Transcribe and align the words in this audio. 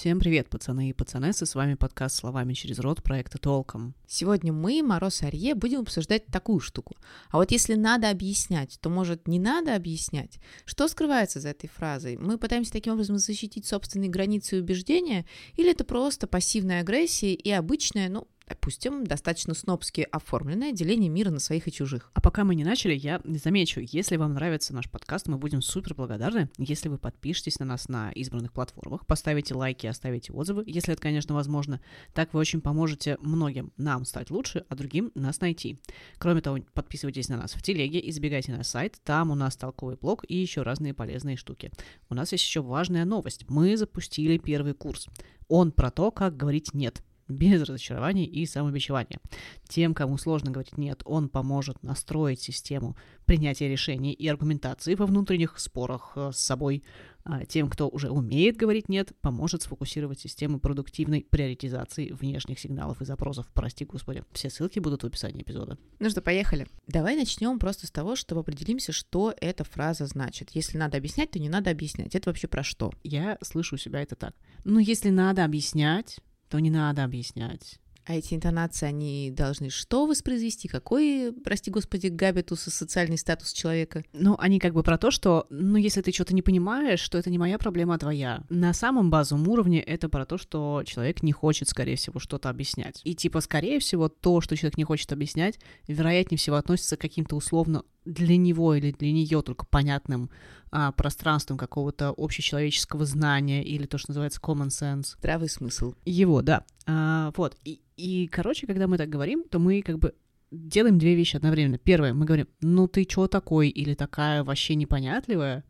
Всем 0.00 0.18
привет, 0.18 0.48
пацаны 0.48 0.88
и 0.88 0.92
пацанессы, 0.94 1.44
с 1.44 1.54
вами 1.54 1.74
подкаст 1.74 2.16
«Словами 2.16 2.54
через 2.54 2.78
рот» 2.78 3.02
проекта 3.02 3.36
«Толком». 3.36 3.94
Сегодня 4.06 4.50
мы, 4.50 4.82
Мороз 4.82 5.20
и 5.20 5.26
Арье, 5.26 5.54
будем 5.54 5.80
обсуждать 5.80 6.24
такую 6.24 6.60
штуку. 6.60 6.96
А 7.28 7.36
вот 7.36 7.50
если 7.50 7.74
надо 7.74 8.08
объяснять, 8.08 8.78
то, 8.80 8.88
может, 8.88 9.28
не 9.28 9.38
надо 9.38 9.76
объяснять? 9.76 10.40
Что 10.64 10.88
скрывается 10.88 11.38
за 11.38 11.50
этой 11.50 11.68
фразой? 11.68 12.16
Мы 12.16 12.38
пытаемся 12.38 12.72
таким 12.72 12.94
образом 12.94 13.18
защитить 13.18 13.66
собственные 13.66 14.08
границы 14.08 14.56
и 14.56 14.60
убеждения? 14.60 15.26
Или 15.56 15.72
это 15.72 15.84
просто 15.84 16.26
пассивная 16.26 16.80
агрессия 16.80 17.34
и 17.34 17.50
обычная, 17.50 18.08
ну, 18.08 18.26
допустим, 18.50 19.04
достаточно 19.04 19.54
снобски 19.54 20.06
оформленное 20.10 20.72
деление 20.72 21.08
мира 21.08 21.30
на 21.30 21.38
своих 21.38 21.68
и 21.68 21.72
чужих. 21.72 22.10
А 22.14 22.20
пока 22.20 22.44
мы 22.44 22.54
не 22.54 22.64
начали, 22.64 22.94
я 22.94 23.20
замечу, 23.24 23.80
если 23.80 24.16
вам 24.16 24.34
нравится 24.34 24.74
наш 24.74 24.90
подкаст, 24.90 25.28
мы 25.28 25.38
будем 25.38 25.62
супер 25.62 25.94
благодарны, 25.94 26.50
если 26.58 26.88
вы 26.88 26.98
подпишетесь 26.98 27.58
на 27.58 27.66
нас 27.66 27.88
на 27.88 28.10
избранных 28.12 28.52
платформах, 28.52 29.06
поставите 29.06 29.54
лайки, 29.54 29.86
оставите 29.86 30.32
отзывы, 30.32 30.64
если 30.66 30.92
это, 30.92 31.00
конечно, 31.00 31.34
возможно. 31.34 31.80
Так 32.12 32.34
вы 32.34 32.40
очень 32.40 32.60
поможете 32.60 33.16
многим 33.20 33.72
нам 33.76 34.04
стать 34.04 34.30
лучше, 34.30 34.64
а 34.68 34.74
другим 34.74 35.12
нас 35.14 35.40
найти. 35.40 35.80
Кроме 36.18 36.40
того, 36.40 36.58
подписывайтесь 36.74 37.28
на 37.28 37.36
нас 37.36 37.52
в 37.52 37.62
телеге, 37.62 38.00
избегайте 38.10 38.52
наш 38.52 38.66
сайт, 38.66 38.98
там 39.04 39.30
у 39.30 39.34
нас 39.34 39.56
толковый 39.56 39.96
блог 39.96 40.24
и 40.28 40.36
еще 40.36 40.62
разные 40.62 40.92
полезные 40.92 41.36
штуки. 41.36 41.70
У 42.08 42.14
нас 42.14 42.32
есть 42.32 42.44
еще 42.44 42.62
важная 42.62 43.04
новость. 43.04 43.44
Мы 43.48 43.76
запустили 43.76 44.38
первый 44.38 44.74
курс. 44.74 45.08
Он 45.48 45.72
про 45.72 45.90
то, 45.90 46.10
как 46.10 46.36
говорить 46.36 46.74
«нет» 46.74 47.02
без 47.30 47.62
разочарований 47.62 48.24
и 48.24 48.44
самобичевания. 48.46 49.20
Тем, 49.68 49.94
кому 49.94 50.18
сложно 50.18 50.50
говорить 50.50 50.76
«нет», 50.76 51.02
он 51.04 51.28
поможет 51.28 51.82
настроить 51.82 52.40
систему 52.40 52.96
принятия 53.24 53.68
решений 53.68 54.12
и 54.12 54.26
аргументации 54.28 54.94
во 54.94 55.06
внутренних 55.06 55.58
спорах 55.58 56.12
э, 56.16 56.30
с 56.32 56.38
собой. 56.38 56.82
А 57.22 57.44
тем, 57.44 57.68
кто 57.68 57.88
уже 57.88 58.10
умеет 58.10 58.56
говорить 58.56 58.88
«нет», 58.88 59.12
поможет 59.20 59.62
сфокусировать 59.62 60.20
систему 60.20 60.58
продуктивной 60.58 61.26
приоритизации 61.28 62.10
внешних 62.10 62.58
сигналов 62.58 63.02
и 63.02 63.04
запросов. 63.04 63.46
Прости, 63.52 63.84
господи. 63.84 64.24
Все 64.32 64.50
ссылки 64.50 64.78
будут 64.78 65.02
в 65.02 65.06
описании 65.06 65.42
эпизода. 65.42 65.78
Ну 65.98 66.10
что, 66.10 66.22
поехали. 66.22 66.66
Давай 66.86 67.16
начнем 67.16 67.58
просто 67.58 67.86
с 67.86 67.90
того, 67.90 68.16
чтобы 68.16 68.40
определимся, 68.40 68.92
что 68.92 69.34
эта 69.40 69.64
фраза 69.64 70.06
значит. 70.06 70.50
Если 70.54 70.78
надо 70.78 70.96
объяснять, 70.96 71.30
то 71.30 71.38
не 71.38 71.48
надо 71.48 71.70
объяснять. 71.70 72.14
Это 72.14 72.30
вообще 72.30 72.48
про 72.48 72.62
что? 72.62 72.90
Я 73.04 73.38
слышу 73.42 73.76
себя 73.76 74.00
это 74.00 74.16
так. 74.16 74.34
Ну, 74.64 74.78
если 74.78 75.10
надо 75.10 75.44
объяснять, 75.44 76.18
то 76.50 76.58
не 76.58 76.68
надо 76.68 77.04
объяснять. 77.04 77.80
А 78.06 78.14
эти 78.14 78.34
интонации, 78.34 78.86
они 78.86 79.30
должны 79.30 79.70
что 79.70 80.06
воспроизвести? 80.06 80.66
Какой, 80.66 81.32
прости 81.44 81.70
господи, 81.70 82.08
габитус 82.08 82.66
и 82.66 82.70
социальный 82.70 83.18
статус 83.18 83.52
человека? 83.52 84.02
Ну, 84.12 84.34
они 84.38 84.58
как 84.58 84.72
бы 84.72 84.82
про 84.82 84.98
то, 84.98 85.12
что, 85.12 85.46
ну, 85.48 85.76
если 85.76 86.00
ты 86.00 86.10
что-то 86.10 86.34
не 86.34 86.42
понимаешь, 86.42 86.98
что 86.98 87.18
это 87.18 87.30
не 87.30 87.38
моя 87.38 87.56
проблема, 87.56 87.94
а 87.94 87.98
твоя. 87.98 88.42
На 88.48 88.72
самом 88.72 89.10
базовом 89.10 89.46
уровне 89.46 89.80
это 89.80 90.08
про 90.08 90.26
то, 90.26 90.38
что 90.38 90.82
человек 90.84 91.22
не 91.22 91.30
хочет, 91.30 91.68
скорее 91.68 91.94
всего, 91.94 92.18
что-то 92.18 92.48
объяснять. 92.48 93.00
И, 93.04 93.14
типа, 93.14 93.40
скорее 93.40 93.78
всего, 93.78 94.08
то, 94.08 94.40
что 94.40 94.56
человек 94.56 94.76
не 94.76 94.84
хочет 94.84 95.12
объяснять, 95.12 95.60
вероятнее 95.86 96.38
всего 96.38 96.56
относится 96.56 96.96
к 96.96 97.00
каким-то 97.00 97.36
условно 97.36 97.84
для 98.04 98.36
него 98.36 98.74
или 98.74 98.92
для 98.92 99.12
нее 99.12 99.42
только 99.42 99.66
понятным 99.66 100.30
а, 100.70 100.92
пространством 100.92 101.58
какого-то 101.58 102.14
общечеловеческого 102.16 103.04
знания 103.04 103.62
или 103.62 103.86
то, 103.86 103.98
что 103.98 104.10
называется 104.10 104.40
common 104.40 104.68
sense. 104.68 105.16
Здравый 105.18 105.48
смысл. 105.48 105.94
Его, 106.04 106.42
да. 106.42 106.64
А, 106.86 107.32
вот. 107.36 107.56
И, 107.64 107.80
и, 107.96 108.26
короче, 108.28 108.66
когда 108.66 108.86
мы 108.86 108.98
так 108.98 109.08
говорим, 109.08 109.44
то 109.48 109.58
мы 109.58 109.82
как 109.82 109.98
бы 109.98 110.14
делаем 110.50 110.98
две 110.98 111.14
вещи 111.14 111.36
одновременно. 111.36 111.78
Первое, 111.78 112.12
мы 112.14 112.24
говорим, 112.24 112.48
ну 112.60 112.88
ты 112.88 113.04
чё 113.04 113.26
такой 113.26 113.68
или 113.68 113.94
такая 113.94 114.42
вообще 114.44 114.74
непонятливая. 114.74 115.64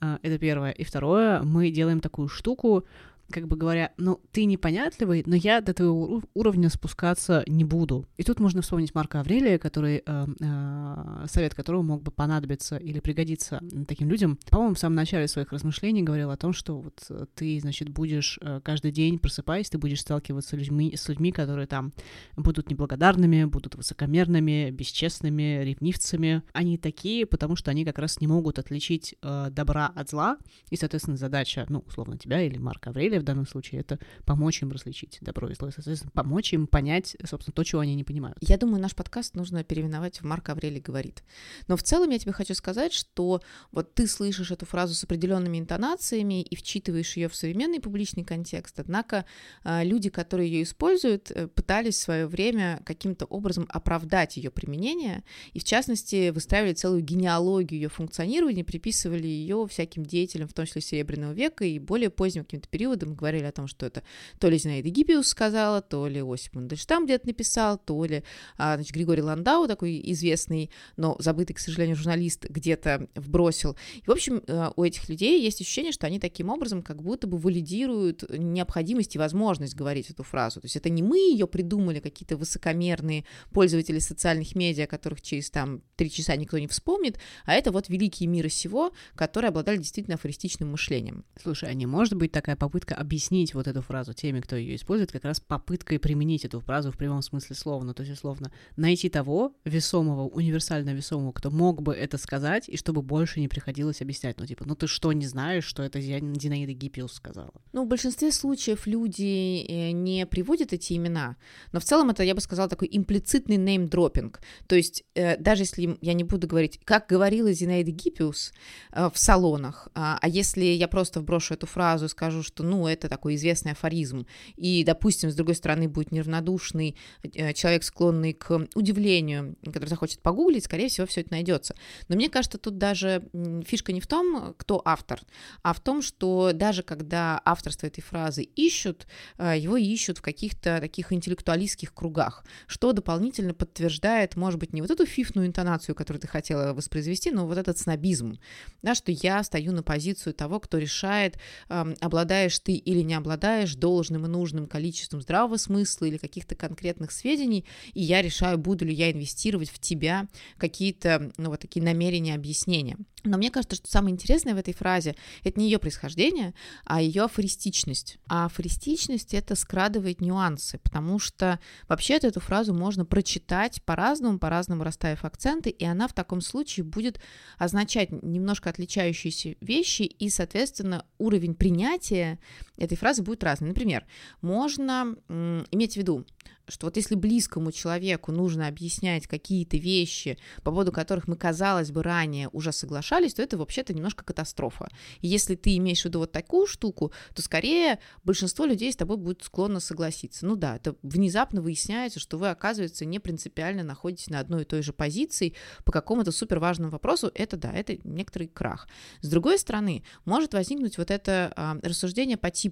А, 0.00 0.18
это 0.22 0.38
первое. 0.38 0.72
И 0.72 0.84
второе, 0.84 1.42
мы 1.42 1.70
делаем 1.70 2.00
такую 2.00 2.28
штуку, 2.28 2.84
как 3.30 3.48
бы 3.48 3.56
говоря, 3.56 3.92
ну, 3.96 4.20
ты 4.32 4.44
непонятливый, 4.44 5.22
но 5.26 5.36
я 5.36 5.60
до 5.60 5.72
твоего 5.72 6.22
уровня 6.34 6.68
спускаться 6.68 7.42
не 7.46 7.64
буду. 7.64 8.06
И 8.16 8.22
тут 8.22 8.40
можно 8.40 8.62
вспомнить 8.62 8.94
Марка 8.94 9.20
Аврелия, 9.20 9.58
который, 9.58 10.02
э, 10.04 10.26
э, 10.40 11.26
совет 11.28 11.54
которого 11.54 11.82
мог 11.82 12.02
бы 12.02 12.10
понадобиться 12.10 12.76
или 12.76 13.00
пригодиться 13.00 13.60
таким 13.86 14.08
людям. 14.08 14.38
По-моему, 14.50 14.74
в 14.74 14.78
самом 14.78 14.96
начале 14.96 15.28
своих 15.28 15.52
размышлений 15.52 16.02
говорил 16.02 16.30
о 16.30 16.36
том, 16.36 16.52
что 16.52 16.80
вот 16.80 17.04
э, 17.08 17.26
ты, 17.34 17.58
значит, 17.60 17.88
будешь 17.88 18.38
э, 18.42 18.60
каждый 18.62 18.92
день, 18.92 19.18
просыпаясь, 19.18 19.70
ты 19.70 19.78
будешь 19.78 20.00
сталкиваться 20.00 20.56
людьми, 20.56 20.94
с 20.96 21.08
людьми, 21.08 21.32
которые 21.32 21.66
там 21.66 21.92
будут 22.36 22.70
неблагодарными, 22.70 23.44
будут 23.44 23.74
высокомерными, 23.74 24.70
бесчестными, 24.70 25.62
ревнивцами. 25.62 26.42
Они 26.52 26.78
такие, 26.78 27.26
потому 27.26 27.56
что 27.56 27.70
они 27.70 27.84
как 27.84 27.98
раз 27.98 28.20
не 28.20 28.26
могут 28.26 28.58
отличить 28.58 29.14
э, 29.22 29.48
добра 29.50 29.92
от 29.94 30.10
зла, 30.10 30.38
и, 30.70 30.76
соответственно, 30.76 31.16
задача, 31.16 31.66
ну, 31.68 31.84
условно, 31.86 32.18
тебя 32.18 32.42
или 32.42 32.58
Марка 32.58 32.90
Аврелия 32.90 33.19
в 33.20 33.24
данном 33.24 33.46
случае, 33.46 33.80
это 33.80 33.98
помочь 34.24 34.62
им 34.62 34.70
различить 34.70 35.18
добро 35.20 35.48
и 35.48 35.54
зло, 35.54 35.70
соответственно, 35.70 36.10
помочь 36.12 36.52
им 36.52 36.66
понять, 36.66 37.16
собственно, 37.24 37.54
то, 37.54 37.64
чего 37.64 37.80
они 37.80 37.94
не 37.94 38.04
понимают. 38.04 38.38
Я 38.40 38.56
думаю, 38.56 38.80
наш 38.80 38.94
подкаст 38.94 39.34
нужно 39.34 39.64
переименовать 39.64 40.20
в 40.20 40.24
Марк 40.24 40.48
Аврелий 40.48 40.80
говорит. 40.80 41.22
Но 41.68 41.76
в 41.76 41.82
целом 41.82 42.10
я 42.10 42.18
тебе 42.18 42.32
хочу 42.32 42.54
сказать, 42.54 42.92
что 42.92 43.42
вот 43.72 43.94
ты 43.94 44.06
слышишь 44.06 44.50
эту 44.50 44.66
фразу 44.66 44.94
с 44.94 45.04
определенными 45.04 45.58
интонациями 45.58 46.42
и 46.42 46.56
вчитываешь 46.56 47.16
ее 47.16 47.28
в 47.28 47.36
современный 47.36 47.80
публичный 47.80 48.24
контекст, 48.24 48.78
однако 48.80 49.24
а, 49.62 49.84
люди, 49.84 50.10
которые 50.10 50.50
ее 50.50 50.62
используют, 50.62 51.30
э, 51.30 51.48
пытались 51.48 51.96
в 51.96 52.00
свое 52.00 52.26
время 52.26 52.82
каким-то 52.84 53.24
образом 53.26 53.66
оправдать 53.68 54.36
ее 54.36 54.50
применение, 54.50 55.24
и 55.52 55.60
в 55.60 55.64
частности 55.64 56.30
выстраивали 56.30 56.74
целую 56.74 57.02
генеалогию 57.02 57.80
ее 57.80 57.88
функционирования, 57.88 58.64
приписывали 58.64 59.26
ее 59.26 59.66
всяким 59.68 60.04
деятелям, 60.04 60.48
в 60.48 60.52
том 60.52 60.66
числе 60.66 60.80
Серебряного 60.80 61.32
века 61.32 61.64
и 61.64 61.78
более 61.78 62.10
поздним 62.10 62.44
каким-то 62.44 62.68
периодом, 62.68 63.09
мы 63.10 63.16
говорили 63.16 63.44
о 63.44 63.52
том, 63.52 63.66
что 63.66 63.86
это 63.86 64.02
то 64.38 64.48
ли 64.48 64.58
Зинаида 64.58 64.88
Гиппиус 64.88 65.28
сказала, 65.28 65.82
то 65.82 66.06
ли 66.06 66.22
Осип 66.22 66.54
Мандельштам 66.54 67.04
где-то 67.04 67.26
написал, 67.26 67.78
то 67.78 68.04
ли 68.04 68.24
а, 68.56 68.76
значит, 68.76 68.94
Григорий 68.94 69.22
Ландау, 69.22 69.66
такой 69.66 70.00
известный, 70.12 70.70
но 70.96 71.16
забытый, 71.18 71.54
к 71.54 71.58
сожалению, 71.58 71.96
журналист, 71.96 72.46
где-то 72.48 73.08
вбросил. 73.14 73.76
И, 73.96 74.06
в 74.06 74.10
общем, 74.10 74.42
э, 74.46 74.70
у 74.76 74.84
этих 74.84 75.08
людей 75.08 75.42
есть 75.42 75.60
ощущение, 75.60 75.92
что 75.92 76.06
они 76.06 76.18
таким 76.18 76.48
образом 76.48 76.82
как 76.82 77.02
будто 77.02 77.26
бы 77.26 77.38
валидируют 77.38 78.24
необходимость 78.30 79.16
и 79.16 79.18
возможность 79.18 79.74
говорить 79.74 80.10
эту 80.10 80.22
фразу. 80.22 80.60
То 80.60 80.66
есть 80.66 80.76
это 80.76 80.88
не 80.90 81.02
мы 81.02 81.18
ее 81.18 81.46
придумали, 81.46 82.00
какие-то 82.00 82.36
высокомерные 82.36 83.24
пользователи 83.52 83.98
социальных 83.98 84.54
медиа, 84.54 84.86
которых 84.86 85.22
через 85.22 85.50
там 85.50 85.82
три 85.96 86.10
часа 86.10 86.36
никто 86.36 86.58
не 86.58 86.66
вспомнит, 86.66 87.18
а 87.44 87.54
это 87.54 87.70
вот 87.72 87.88
великие 87.88 88.28
мира 88.28 88.48
сего, 88.48 88.92
которые 89.14 89.48
обладали 89.48 89.78
действительно 89.78 90.14
афористичным 90.14 90.70
мышлением. 90.70 91.24
Слушай, 91.40 91.70
а 91.70 91.74
не 91.74 91.86
может 91.86 92.14
быть 92.14 92.32
такая 92.32 92.56
попытка 92.56 92.94
объяснить 93.00 93.54
вот 93.54 93.66
эту 93.66 93.80
фразу 93.80 94.12
теми, 94.12 94.40
кто 94.40 94.56
ее 94.56 94.76
использует, 94.76 95.10
как 95.10 95.24
раз 95.24 95.40
попыткой 95.40 95.98
применить 95.98 96.44
эту 96.44 96.60
фразу 96.60 96.92
в 96.92 96.98
прямом 96.98 97.22
смысле 97.22 97.56
слова. 97.56 97.82
Ну, 97.82 97.94
то 97.94 98.02
есть, 98.02 98.12
условно, 98.12 98.52
найти 98.76 99.08
того 99.08 99.54
весомого, 99.64 100.28
универсально 100.28 100.90
весомого, 100.90 101.32
кто 101.32 101.50
мог 101.50 101.80
бы 101.80 101.94
это 101.94 102.18
сказать, 102.18 102.68
и 102.68 102.76
чтобы 102.76 103.00
больше 103.00 103.40
не 103.40 103.48
приходилось 103.48 104.02
объяснять. 104.02 104.38
Ну, 104.38 104.46
типа, 104.46 104.64
ну 104.66 104.74
ты 104.74 104.86
что, 104.86 105.12
не 105.14 105.26
знаешь, 105.26 105.64
что 105.64 105.82
это 105.82 105.98
Зинаида 106.00 106.72
Гиппиус 106.72 107.14
сказала? 107.14 107.54
Ну, 107.72 107.84
в 107.84 107.88
большинстве 107.88 108.32
случаев 108.32 108.86
люди 108.86 109.64
э, 109.66 109.92
не 109.92 110.26
приводят 110.26 110.74
эти 110.74 110.92
имена, 110.92 111.36
но 111.72 111.80
в 111.80 111.84
целом 111.84 112.10
это, 112.10 112.22
я 112.22 112.34
бы 112.34 112.42
сказала, 112.42 112.68
такой 112.68 112.88
имплицитный 112.92 113.56
неймдропинг. 113.56 114.40
То 114.66 114.76
есть, 114.76 115.04
э, 115.14 115.38
даже 115.38 115.62
если 115.62 115.96
я 116.02 116.12
не 116.12 116.24
буду 116.24 116.46
говорить, 116.46 116.80
как 116.84 117.06
говорила 117.08 117.50
Зинаида 117.50 117.92
Гиппиус 117.92 118.52
э, 118.92 119.08
в 119.10 119.18
салонах, 119.18 119.88
а, 119.94 120.18
а 120.20 120.28
если 120.28 120.64
я 120.64 120.86
просто 120.86 121.20
вброшу 121.20 121.54
эту 121.54 121.66
фразу 121.66 122.04
и 122.04 122.08
скажу, 122.08 122.42
что, 122.42 122.62
ну, 122.62 122.79
это 122.88 123.08
такой 123.08 123.34
известный 123.34 123.72
афоризм. 123.72 124.26
И, 124.56 124.84
допустим, 124.84 125.30
с 125.30 125.34
другой 125.34 125.54
стороны, 125.54 125.88
будет 125.88 126.12
неравнодушный 126.12 126.96
э, 127.22 127.52
человек, 127.52 127.84
склонный 127.84 128.32
к 128.32 128.66
удивлению, 128.74 129.56
который 129.64 129.88
захочет 129.88 130.20
погуглить, 130.20 130.64
скорее 130.64 130.88
всего, 130.88 131.06
все 131.06 131.20
это 131.20 131.32
найдется. 131.32 131.74
Но 132.08 132.16
мне 132.16 132.28
кажется, 132.28 132.58
тут 132.58 132.78
даже 132.78 133.22
фишка 133.66 133.92
не 133.92 134.00
в 134.00 134.06
том, 134.06 134.54
кто 134.56 134.80
автор, 134.84 135.20
а 135.62 135.72
в 135.72 135.80
том, 135.80 136.02
что 136.02 136.52
даже 136.54 136.82
когда 136.82 137.40
авторство 137.44 137.86
этой 137.86 138.02
фразы 138.02 138.42
ищут, 138.42 139.06
э, 139.38 139.58
его 139.58 139.76
ищут 139.76 140.18
в 140.18 140.22
каких-то 140.22 140.80
таких 140.80 141.12
интеллектуалистских 141.12 141.92
кругах, 141.92 142.44
что 142.66 142.92
дополнительно 142.92 143.54
подтверждает, 143.54 144.36
может 144.36 144.58
быть, 144.58 144.72
не 144.72 144.82
вот 144.82 144.90
эту 144.90 145.06
фифную 145.06 145.46
интонацию, 145.46 145.94
которую 145.94 146.20
ты 146.20 146.28
хотела 146.28 146.72
воспроизвести, 146.72 147.30
но 147.30 147.46
вот 147.46 147.58
этот 147.58 147.78
снобизм, 147.78 148.38
да, 148.82 148.94
что 148.94 149.12
я 149.12 149.42
стою 149.42 149.72
на 149.72 149.82
позицию 149.82 150.34
того, 150.34 150.60
кто 150.60 150.78
решает, 150.78 151.38
обладая 151.68 152.20
обладаешь 152.20 152.58
ты 152.58 152.69
или 152.76 153.02
не 153.02 153.14
обладаешь 153.14 153.74
должным 153.74 154.26
и 154.26 154.28
нужным 154.28 154.66
количеством 154.66 155.20
здравого 155.20 155.56
смысла 155.56 156.06
или 156.06 156.16
каких-то 156.16 156.54
конкретных 156.54 157.12
сведений, 157.12 157.64
и 157.94 158.02
я 158.02 158.22
решаю, 158.22 158.58
буду 158.58 158.84
ли 158.84 158.94
я 158.94 159.10
инвестировать 159.10 159.70
в 159.70 159.78
тебя 159.78 160.28
какие-то, 160.56 161.32
ну, 161.36 161.50
вот 161.50 161.60
такие 161.60 161.84
намерения, 161.84 162.34
объяснения. 162.34 162.96
Но 163.24 163.36
мне 163.36 163.50
кажется, 163.50 163.76
что 163.76 163.90
самое 163.90 164.12
интересное 164.12 164.54
в 164.54 164.58
этой 164.58 164.74
фразе— 164.74 165.16
это 165.44 165.58
не 165.58 165.66
ее 165.66 165.78
происхождение, 165.78 166.54
а 166.84 167.00
ее 167.00 167.24
афористичность. 167.24 168.18
А 168.28 168.46
афористичность— 168.46 169.34
это 169.34 169.54
скрадывает 169.54 170.20
нюансы, 170.20 170.78
потому 170.78 171.18
что 171.18 171.60
вообще-то 171.88 172.26
эту 172.26 172.40
фразу 172.40 172.72
можно 172.72 173.04
прочитать 173.04 173.82
по-разному, 173.84 174.38
по-разному 174.38 174.84
расставив 174.84 175.24
акценты, 175.24 175.70
и 175.70 175.84
она 175.84 176.08
в 176.08 176.12
таком 176.12 176.40
случае 176.40 176.84
будет 176.84 177.20
означать 177.58 178.10
немножко 178.10 178.70
отличающиеся 178.70 179.56
вещи, 179.60 180.02
и, 180.02 180.30
соответственно, 180.30 181.04
уровень 181.18 181.54
принятия 181.54 182.38
этой 182.80 182.96
фразы 182.96 183.22
будет 183.22 183.44
разный. 183.44 183.68
Например, 183.68 184.06
можно 184.40 185.16
иметь 185.28 185.94
в 185.94 185.96
виду, 185.96 186.24
что 186.70 186.86
вот 186.86 186.96
если 186.96 187.14
близкому 187.14 187.72
человеку 187.72 188.32
нужно 188.32 188.66
объяснять 188.66 189.26
какие-то 189.26 189.76
вещи, 189.76 190.38
по 190.58 190.70
поводу 190.70 190.92
которых 190.92 191.28
мы, 191.28 191.36
казалось 191.36 191.90
бы, 191.90 192.02
ранее 192.02 192.48
уже 192.52 192.72
соглашались, 192.72 193.34
то 193.34 193.42
это 193.42 193.58
вообще-то 193.58 193.92
немножко 193.92 194.24
катастрофа. 194.24 194.88
И 195.20 195.28
если 195.28 195.54
ты 195.56 195.76
имеешь 195.76 196.02
в 196.02 196.04
виду 196.06 196.20
вот 196.20 196.32
такую 196.32 196.66
штуку, 196.66 197.12
то 197.34 197.42
скорее 197.42 197.98
большинство 198.24 198.64
людей 198.64 198.92
с 198.92 198.96
тобой 198.96 199.16
будет 199.16 199.42
склонно 199.42 199.80
согласиться. 199.80 200.46
Ну 200.46 200.56
да, 200.56 200.76
это 200.76 200.96
внезапно 201.02 201.60
выясняется, 201.60 202.20
что 202.20 202.38
вы, 202.38 202.50
оказывается, 202.50 203.04
не 203.04 203.18
принципиально 203.18 203.82
находитесь 203.82 204.30
на 204.30 204.40
одной 204.40 204.62
и 204.62 204.64
той 204.64 204.82
же 204.82 204.92
позиции 204.92 205.54
по 205.84 205.92
какому-то 205.92 206.32
супер 206.32 206.58
важному 206.58 206.90
вопросу. 206.90 207.30
Это 207.34 207.56
да, 207.56 207.72
это 207.72 207.98
некоторый 208.04 208.48
крах. 208.48 208.88
С 209.20 209.28
другой 209.28 209.58
стороны, 209.58 210.04
может 210.24 210.54
возникнуть 210.54 210.98
вот 210.98 211.10
это 211.10 211.52
а, 211.56 211.76
рассуждение 211.82 212.36
по 212.36 212.50
типу, 212.50 212.69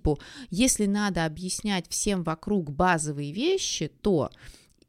если 0.51 0.87
надо 0.87 1.25
объяснять 1.25 1.89
всем 1.89 2.23
вокруг 2.23 2.71
базовые 2.71 3.33
вещи, 3.33 3.89
то 3.89 4.31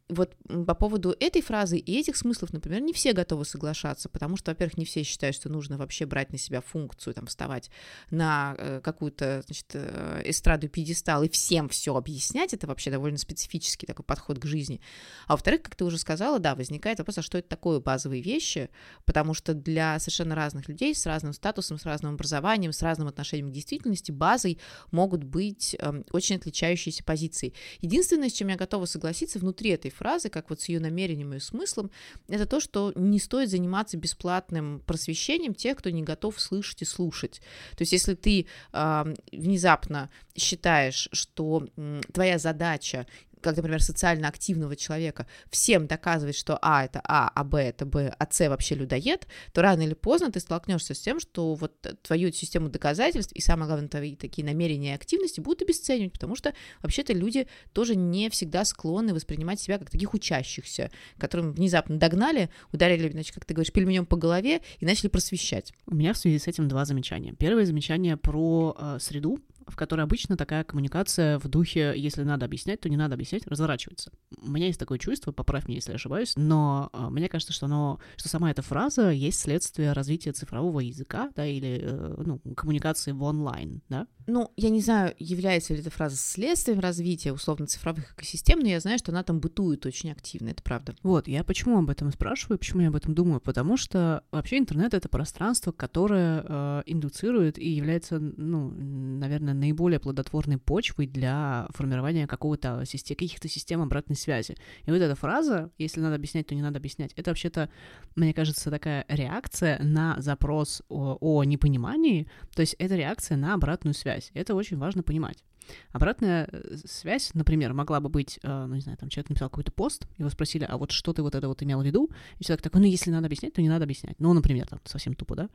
вот 0.10 0.36
по 0.66 0.74
поводу 0.74 1.16
этой 1.20 1.42
фразы 1.42 1.78
и 1.78 2.00
этих 2.00 2.18
смыслов, 2.18 2.52
например, 2.52 2.82
не 2.82 2.94
все 2.94 3.14
готовы 3.14 3.46
соглашаться, 3.46 4.10
потому 4.10 4.38
что, 4.38 4.52
во-первых, 4.52 4.78
не 4.78 4.86
все 4.86 5.04
считают, 5.04 5.36
что 5.36 5.50
нужно 5.50 5.78
вообще 5.78 6.08
брать 6.08 6.32
на 6.32 6.40
себя 6.40 6.62
функцию, 6.62 7.14
там, 7.14 7.28
вставать 7.28 7.70
на 8.10 8.56
э, 8.58 8.82
какую-то, 8.84 9.44
значит, 9.46 9.68
э, 9.74 10.24
эстраду 10.26 10.68
пьедестал 10.68 11.24
и 11.24 11.30
всем 11.30 11.70
все 11.70 11.96
объяснять, 11.96 12.54
это 12.56 12.66
вообще 12.66 12.90
довольно 12.90 13.20
специфический 13.20 13.86
такой 13.86 14.04
подход 14.04 14.40
к 14.40 14.46
жизни. 14.46 14.82
А 15.28 15.34
во-вторых, 15.34 15.62
как 15.62 15.76
ты 15.76 15.86
уже 15.86 16.00
сказала, 16.00 16.40
да, 16.40 16.56
возникает 16.56 16.98
вопрос, 16.98 17.20
а 17.20 17.22
что 17.22 17.38
это 17.38 17.48
такое 17.48 17.80
базовые 17.80 18.24
вещи, 18.24 18.72
потому 19.06 19.36
что 19.36 19.54
для 19.54 20.00
совершенно 20.00 20.34
разных 20.34 20.68
людей 20.68 20.96
с 20.96 21.06
разным 21.06 21.34
статусом, 21.34 21.78
с 21.78 21.86
разным 21.86 22.16
образованием, 22.16 22.74
с 22.74 22.82
разным 22.82 23.08
отношением 23.08 23.50
к 23.50 23.54
действительности 23.54 24.12
базой 24.12 24.60
могут 24.92 25.24
быть 25.24 25.76
э, 25.78 26.04
очень 26.12 26.38
отличающиеся 26.38 27.04
позиции. 27.04 27.54
Единственное, 27.82 28.30
с 28.30 28.34
чем 28.34 28.48
я 28.48 28.56
готова 28.56 28.86
согласиться 28.86 29.38
внутри 29.38 29.70
этой 29.70 29.92
фразы, 30.00 30.30
как 30.30 30.50
вот 30.50 30.62
с 30.62 30.70
ее 30.70 30.80
намерением 30.80 31.34
и 31.34 31.40
смыслом, 31.40 31.92
это 32.28 32.46
то, 32.46 32.60
что 32.60 32.94
не 32.96 33.20
стоит 33.20 33.50
заниматься 33.50 33.98
бесплатным 33.98 34.82
просвещением 34.86 35.54
тех, 35.54 35.78
кто 35.78 35.90
не 35.90 36.04
готов 36.04 36.40
слышать 36.40 36.82
и 36.82 36.86
слушать. 36.86 37.42
То 37.76 37.82
есть 37.82 37.92
если 37.92 38.16
ты 38.16 38.46
э, 38.74 39.14
внезапно 39.32 40.10
считаешь, 40.36 41.10
что 41.12 41.68
э, 41.76 42.02
твоя 42.14 42.38
задача 42.38 43.06
как, 43.42 43.56
например, 43.58 43.82
социально 43.82 44.28
активного 44.28 44.76
человека, 44.76 45.28
всем 45.50 45.88
доказывать, 45.88 46.36
что 46.36 46.58
А 46.62 46.86
это 46.86 47.02
А, 47.04 47.32
а 47.34 47.44
Б 47.44 47.62
это 47.62 47.86
Б, 47.86 48.14
а 48.18 48.28
С 48.30 48.48
вообще 48.50 48.76
людоед, 48.76 49.28
то 49.54 49.62
рано 49.62 49.82
или 49.82 49.94
поздно 49.94 50.32
ты 50.32 50.40
столкнешься 50.40 50.94
с 50.94 51.00
тем, 51.00 51.20
что 51.20 51.54
вот 51.56 51.74
твою 52.04 52.32
систему 52.32 52.70
доказательств 52.70 53.34
и, 53.34 53.42
самое 53.42 53.68
главное, 53.68 53.90
твои 53.90 54.16
такие 54.16 54.46
намерения 54.46 54.92
и 54.92 54.96
активности 54.96 55.40
будут 55.40 55.62
обесценивать, 55.62 56.14
потому 56.14 56.36
что 56.36 56.54
вообще-то 56.82 57.14
люди 57.14 57.48
тоже 57.74 57.96
не 57.96 58.30
всегда 58.30 58.66
склонны 58.66 59.14
воспринимать 59.14 59.60
себя 59.60 59.78
как 59.78 59.90
таких 59.90 60.14
учащихся, 60.14 60.92
которым 61.18 61.54
внезапно 61.54 61.98
догнали, 61.98 62.50
ударили, 62.72 63.10
значит, 63.10 63.34
как 63.34 63.46
ты 63.46 63.54
говоришь, 63.54 63.74
пельменем 63.74 64.06
по 64.06 64.18
голове 64.18 64.62
и 64.80 64.86
начали 64.86 65.08
просвещать. 65.08 65.74
У 65.86 65.96
меня 65.96 66.14
в 66.14 66.18
связи 66.18 66.40
с 66.40 66.48
этим 66.48 66.68
два 66.68 66.86
замечания. 66.86 67.34
Первое 67.34 67.66
замечание 67.66 68.18
про 68.18 68.76
э, 68.80 68.98
среду, 69.00 69.40
в 69.70 69.76
которой 69.76 70.02
обычно 70.02 70.38
такая 70.38 70.64
коммуникация 70.64 71.40
в 71.40 71.48
духе, 71.48 71.94
если 71.96 72.24
надо 72.24 72.46
объяснять, 72.46 72.82
то 72.82 72.90
не 72.90 72.98
надо 72.98 73.16
объяснять, 73.16 73.48
разворачивается. 73.48 74.12
У 74.42 74.50
меня 74.50 74.68
есть 74.68 74.80
такое 74.80 74.98
чувство, 74.98 75.32
поправь 75.32 75.68
меня, 75.68 75.78
если 75.78 75.94
ошибаюсь, 75.94 76.34
но 76.36 76.90
э, 76.94 77.10
мне 77.10 77.30
кажется, 77.30 77.54
что 77.54 77.66
оно, 77.66 78.00
что 78.18 78.30
сама 78.30 78.52
эта 78.52 78.62
фраза 78.62 79.10
есть 79.10 79.40
следствие 79.40 79.94
развития 79.94 80.32
цифрового 80.32 80.80
языка, 80.80 81.30
да, 81.36 81.46
или 81.46 81.80
э, 81.82 82.24
ну, 82.26 82.40
коммуникации 82.56 83.12
в 83.12 83.24
онлайн, 83.24 83.82
да? 83.90 84.08
Ну, 84.30 84.52
я 84.58 84.70
не 84.70 84.80
знаю, 84.80 85.16
является 85.18 85.74
ли 85.74 85.80
эта 85.80 85.90
фраза 85.90 86.16
следствием 86.16 86.80
развития 86.80 87.34
условно 87.34 87.66
цифровых 87.66 88.14
экосистем, 88.14 88.60
но 88.60 88.68
я 88.68 88.80
знаю, 88.80 89.00
что 89.00 89.12
она 89.12 89.24
там 89.24 89.40
бытует 89.40 89.88
очень 89.88 90.12
активно, 90.12 90.50
это 90.50 90.62
правда. 90.62 90.96
Вот, 91.02 91.28
я 91.28 91.44
почему 91.44 91.80
об 91.80 91.90
этом 91.90 92.12
спрашиваю, 92.12 92.60
почему 92.60 92.84
я 92.84 92.90
об 92.90 92.96
этом 92.96 93.16
думаю, 93.16 93.42
потому 93.42 93.76
что 93.76 94.24
вообще 94.32 94.60
интернет— 94.60 94.94
это 94.96 95.10
пространство, 95.10 95.72
которое 95.72 96.46
э, 96.48 96.84
индуцирует 96.86 97.58
и 97.58 97.70
является, 97.70 98.20
ну, 98.20 98.70
наверное, 98.70 99.56
наиболее 99.56 100.00
плодотворной 100.00 100.60
почвой 100.60 101.08
для 101.08 101.68
формирования 101.72 102.28
какого-то 102.28 102.84
систем, 102.86 103.16
каких-то 103.16 103.48
систем 103.48 103.82
обратной 103.82 104.16
связи. 104.16 104.56
И 104.86 104.92
вот 104.92 104.98
эта 104.98 105.16
фраза, 105.16 105.72
если 105.80 106.02
надо 106.02 106.16
объяснять, 106.16 106.46
то 106.46 106.54
не 106.54 106.62
надо 106.62 106.78
объяснять, 106.78 107.14
это 107.16 107.32
вообще-то, 107.32 107.70
мне 108.16 108.36
кажется, 108.36 108.70
такая 108.70 109.06
реакция 109.08 109.82
на 109.82 110.22
запрос 110.22 110.84
о, 110.88 111.18
о 111.20 111.44
непонимании, 111.44 112.30
то 112.54 112.62
есть 112.62 112.76
это 112.78 112.96
реакция 112.96 113.36
на 113.36 113.56
обратную 113.56 113.96
связь. 113.96 114.19
Это 114.34 114.56
очень 114.56 114.78
важно 114.78 115.04
понимать. 115.04 115.44
Обратная 115.92 116.48
э, 116.52 116.78
связь, 116.86 117.32
например, 117.34 117.74
могла 117.74 118.00
бы 118.00 118.10
быть, 118.10 118.40
э, 118.44 118.66
ну, 118.66 118.76
не 118.76 118.82
знаю, 118.82 118.98
там 118.98 119.10
человек 119.10 119.30
написал 119.30 119.50
какой-то 119.50 119.72
пост, 119.72 120.08
его 120.18 120.30
спросили, 120.30 120.66
а 120.70 120.78
вот 120.78 120.92
что 120.92 121.14
ты 121.14 121.22
вот 121.22 121.36
это 121.36 121.48
вот 121.48 121.62
имел 121.64 121.82
в 121.82 121.86
виду? 121.86 122.10
И 122.40 122.44
человек 122.44 122.62
такой, 122.62 122.82
ну, 122.82 122.88
если 122.88 123.12
надо 123.12 123.28
объяснять, 123.28 123.54
то 123.54 123.62
не 123.62 123.70
надо 123.70 123.84
объяснять. 123.84 124.20
Ну, 124.20 124.34
например, 124.34 124.68
там, 124.68 124.80
совсем 124.86 125.14
тупо, 125.14 125.36
да? 125.36 125.50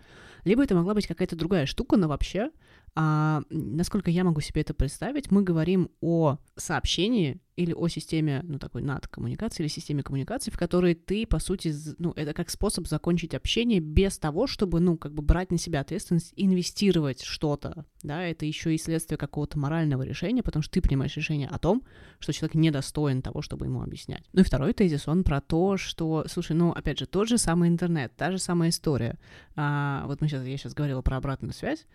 Либо 0.45 0.63
это 0.63 0.75
могла 0.75 0.95
быть 0.95 1.07
какая-то 1.07 1.37
другая 1.37 1.67
штука, 1.67 1.97
но 1.97 2.09
вообще, 2.09 2.51
а, 2.95 3.43
насколько 3.51 4.11
я 4.11 4.25
могу 4.25 4.41
себе 4.41 4.61
это 4.61 4.75
представить, 4.75 5.31
мы 5.31 5.43
говорим 5.43 5.91
о 6.01 6.39
сообщении 6.57 7.41
или 7.57 7.73
о 7.73 7.89
системе, 7.89 8.41
ну, 8.45 8.59
такой 8.59 8.83
над-коммуникации 8.83 9.63
или 9.63 9.69
системе 9.69 10.03
коммуникации, 10.03 10.51
в 10.51 10.59
которой 10.59 10.95
ты, 10.95 11.27
по 11.27 11.39
сути, 11.39 11.73
ну, 11.99 12.13
это 12.17 12.33
как 12.35 12.51
способ 12.51 12.87
закончить 12.87 13.35
общение 13.35 13.81
без 13.81 14.19
того, 14.19 14.47
чтобы, 14.47 14.81
ну, 14.81 14.97
как 14.97 15.13
бы 15.13 15.23
брать 15.23 15.51
на 15.51 15.59
себя 15.59 15.81
ответственность, 15.81 16.33
инвестировать 16.37 17.23
что-то, 17.23 17.87
да, 18.03 18.23
это 18.23 18.47
еще 18.47 18.75
и 18.75 18.79
следствие 18.79 19.19
какого-то 19.19 19.59
морального 19.59 20.04
решения, 20.05 20.43
потому 20.43 20.63
что 20.63 20.73
ты 20.73 20.81
принимаешь 20.81 21.17
решение 21.17 21.49
о 21.49 21.59
том, 21.59 21.83
что 22.19 22.33
человек 22.33 22.55
недостоин 22.55 23.23
того, 23.23 23.43
чтобы 23.43 23.67
ему 23.67 23.83
объяснять. 23.83 24.25
Ну 24.33 24.41
и 24.41 24.45
второй 24.45 24.73
тезис, 24.73 25.09
он 25.09 25.25
про 25.25 25.41
то, 25.41 25.77
что, 25.77 26.25
слушай, 26.29 26.55
ну, 26.55 26.71
опять 26.71 26.99
же, 26.99 27.07
тот 27.07 27.29
же 27.29 27.39
самый 27.39 27.69
интернет, 27.69 28.15
та 28.17 28.31
же 28.31 28.39
самая 28.39 28.71
история. 28.71 29.19
А, 29.57 30.05
вот 30.07 30.21
мы 30.21 30.29
сейчас, 30.29 30.45
я 30.45 30.57
сейчас 30.57 30.75
говорила 30.75 31.03
про 31.03 31.17
обратную 31.17 31.53
связь, 31.53 31.87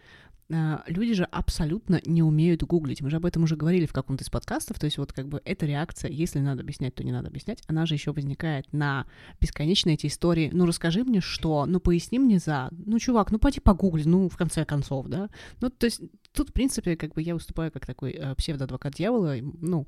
люди 0.49 1.13
же 1.13 1.25
абсолютно 1.25 2.01
не 2.05 2.23
умеют 2.23 2.63
гуглить. 2.63 3.01
Мы 3.01 3.09
же 3.09 3.17
об 3.17 3.25
этом 3.25 3.43
уже 3.43 3.55
говорили 3.55 3.85
в 3.85 3.93
каком-то 3.93 4.23
из 4.23 4.29
подкастов. 4.29 4.79
То 4.79 4.85
есть 4.85 4.97
вот 4.97 5.13
как 5.13 5.27
бы 5.27 5.41
эта 5.45 5.65
реакция, 5.65 6.09
если 6.11 6.39
надо 6.39 6.61
объяснять, 6.61 6.95
то 6.95 7.03
не 7.03 7.11
надо 7.11 7.27
объяснять, 7.27 7.61
она 7.67 7.85
же 7.85 7.93
еще 7.93 8.11
возникает 8.11 8.71
на 8.73 9.05
бесконечные 9.39 9.95
эти 9.95 10.07
истории. 10.07 10.49
Ну 10.51 10.65
расскажи 10.65 11.03
мне 11.03 11.21
что, 11.21 11.65
ну 11.65 11.79
поясни 11.79 12.19
мне 12.19 12.39
за, 12.39 12.69
ну 12.71 12.97
чувак, 12.99 13.31
ну 13.31 13.39
пойди 13.39 13.59
погугли, 13.59 14.03
ну 14.05 14.27
в 14.27 14.37
конце 14.37 14.65
концов, 14.65 15.07
да. 15.07 15.29
Ну 15.61 15.69
то 15.69 15.85
есть 15.85 16.01
тут, 16.33 16.49
в 16.49 16.53
принципе, 16.53 16.95
как 16.95 17.13
бы 17.13 17.21
я 17.21 17.33
выступаю 17.33 17.71
как 17.71 17.85
такой 17.85 18.11
э, 18.11 18.35
псевдоадвокат 18.35 18.93
дьявола. 18.93 19.35
Ну, 19.61 19.87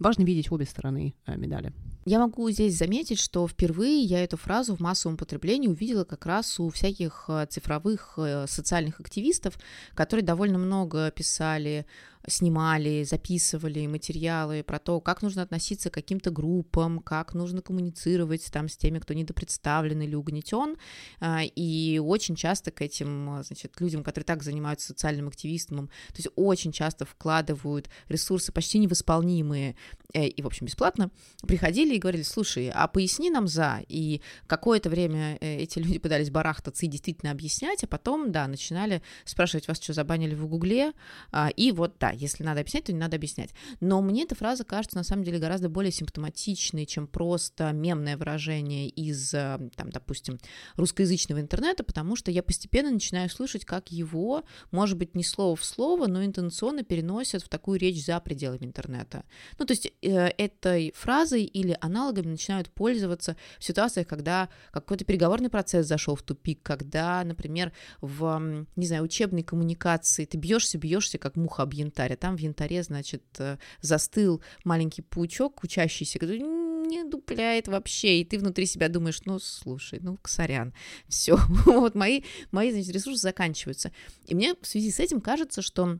важно 0.00 0.22
видеть 0.22 0.50
обе 0.50 0.66
стороны 0.66 1.14
э, 1.26 1.36
медали. 1.36 1.72
Я 2.04 2.20
могу 2.20 2.48
здесь 2.50 2.78
заметить, 2.78 3.18
что 3.18 3.48
впервые 3.48 4.02
я 4.02 4.22
эту 4.22 4.36
фразу 4.36 4.76
в 4.76 4.80
массовом 4.80 5.16
потреблении 5.16 5.68
увидела 5.68 6.04
как 6.04 6.24
раз 6.26 6.60
у 6.60 6.68
всяких 6.70 7.24
э, 7.28 7.46
цифровых 7.50 8.14
э, 8.16 8.46
социальных 8.46 9.00
активистов, 9.00 9.58
которые 9.96 10.24
довольно 10.24 10.58
много 10.58 11.10
писали 11.10 11.86
снимали, 12.26 13.04
записывали 13.04 13.86
материалы 13.86 14.62
про 14.62 14.78
то, 14.78 15.00
как 15.00 15.22
нужно 15.22 15.42
относиться 15.42 15.90
к 15.90 15.94
каким-то 15.94 16.30
группам, 16.30 16.98
как 16.98 17.34
нужно 17.34 17.62
коммуницировать 17.62 18.50
там 18.52 18.68
с 18.68 18.76
теми, 18.76 18.98
кто 18.98 19.14
недопредставлен 19.14 20.00
или 20.02 20.14
угнетен. 20.14 20.76
А, 21.20 21.42
и 21.44 21.98
очень 21.98 22.36
часто 22.36 22.70
к 22.70 22.82
этим 22.82 23.42
значит, 23.42 23.80
людям, 23.80 24.02
которые 24.02 24.24
так 24.24 24.42
занимаются 24.42 24.88
социальным 24.88 25.28
активизмом, 25.28 25.88
то 26.08 26.16
есть 26.16 26.28
очень 26.36 26.72
часто 26.72 27.04
вкладывают 27.04 27.88
ресурсы 28.08 28.52
почти 28.52 28.78
невосполнимые 28.78 29.76
э, 30.12 30.26
и, 30.26 30.42
в 30.42 30.46
общем, 30.46 30.66
бесплатно, 30.66 31.10
приходили 31.46 31.94
и 31.94 31.98
говорили, 31.98 32.22
слушай, 32.22 32.70
а 32.74 32.88
поясни 32.88 33.30
нам 33.30 33.46
за. 33.46 33.80
И 33.88 34.20
какое-то 34.46 34.90
время 34.90 35.38
э, 35.40 35.58
эти 35.58 35.78
люди 35.78 35.98
пытались 35.98 36.30
барахтаться 36.30 36.86
и 36.86 36.88
действительно 36.88 37.32
объяснять, 37.32 37.84
а 37.84 37.86
потом, 37.86 38.32
да, 38.32 38.46
начинали 38.46 39.02
спрашивать, 39.24 39.68
вас 39.68 39.80
что, 39.80 39.92
забанили 39.92 40.34
в 40.34 40.46
Гугле? 40.46 40.92
А, 41.32 41.48
и 41.48 41.72
вот, 41.72 41.96
да, 41.98 42.15
если 42.16 42.44
надо 42.44 42.60
объяснять, 42.60 42.84
то 42.84 42.92
не 42.92 42.98
надо 42.98 43.16
объяснять. 43.16 43.50
Но 43.80 44.00
мне 44.02 44.24
эта 44.24 44.34
фраза 44.34 44.64
кажется 44.64 44.96
на 44.96 45.04
самом 45.04 45.24
деле 45.24 45.38
гораздо 45.38 45.68
более 45.68 45.92
симптоматичной, 45.92 46.86
чем 46.86 47.06
просто 47.06 47.72
мемное 47.72 48.16
выражение 48.16 48.88
из, 48.88 49.32
э, 49.34 49.58
там, 49.76 49.90
допустим, 49.90 50.38
русскоязычного 50.76 51.40
интернета, 51.40 51.84
потому 51.84 52.16
что 52.16 52.30
я 52.30 52.42
постепенно 52.42 52.90
начинаю 52.90 53.28
слышать, 53.30 53.64
как 53.64 53.90
его, 53.90 54.44
может 54.70 54.98
быть, 54.98 55.14
не 55.14 55.24
слово 55.24 55.56
в 55.56 55.64
слово, 55.64 56.06
но 56.06 56.24
интенционно 56.24 56.82
переносят 56.82 57.42
в 57.42 57.48
такую 57.48 57.78
речь 57.78 58.04
за 58.04 58.20
пределами 58.20 58.64
интернета. 58.64 59.24
Ну, 59.58 59.66
то 59.66 59.72
есть 59.72 59.92
э, 60.02 60.28
этой 60.38 60.92
фразой 60.96 61.44
или 61.44 61.76
аналогами 61.80 62.28
начинают 62.28 62.70
пользоваться 62.70 63.36
в 63.58 63.64
ситуациях, 63.64 64.06
когда 64.06 64.48
какой-то 64.70 65.04
переговорный 65.04 65.50
процесс 65.50 65.86
зашел 65.86 66.16
в 66.16 66.22
тупик, 66.22 66.62
когда, 66.62 67.22
например, 67.24 67.72
в, 68.00 68.66
не 68.76 68.86
знаю, 68.86 69.04
учебной 69.04 69.42
коммуникации 69.42 70.24
ты 70.24 70.38
бьешься, 70.38 70.78
бьешься, 70.78 71.18
как 71.18 71.36
муха 71.36 71.62
об 71.62 71.72
а 72.12 72.16
там 72.16 72.36
в 72.36 72.40
янтаре, 72.40 72.82
значит, 72.82 73.24
э, 73.38 73.58
застыл 73.80 74.42
маленький 74.64 75.02
паучок 75.02 75.62
учащийся, 75.62 76.18
который 76.18 76.40
не 76.40 77.04
дупляет 77.04 77.68
вообще, 77.68 78.20
и 78.20 78.24
ты 78.24 78.38
внутри 78.38 78.66
себя 78.66 78.88
думаешь, 78.88 79.20
ну, 79.24 79.38
слушай, 79.38 79.98
ну, 80.00 80.18
сорян, 80.24 80.72
все, 81.08 81.38
вот 81.66 81.94
мои, 81.94 82.22
мои, 82.52 82.70
значит, 82.70 82.92
ресурсы 82.92 83.20
заканчиваются. 83.20 83.92
И 84.26 84.34
мне 84.34 84.54
в 84.60 84.66
связи 84.66 84.90
с 84.90 85.00
этим 85.00 85.20
кажется, 85.20 85.62
что 85.62 85.98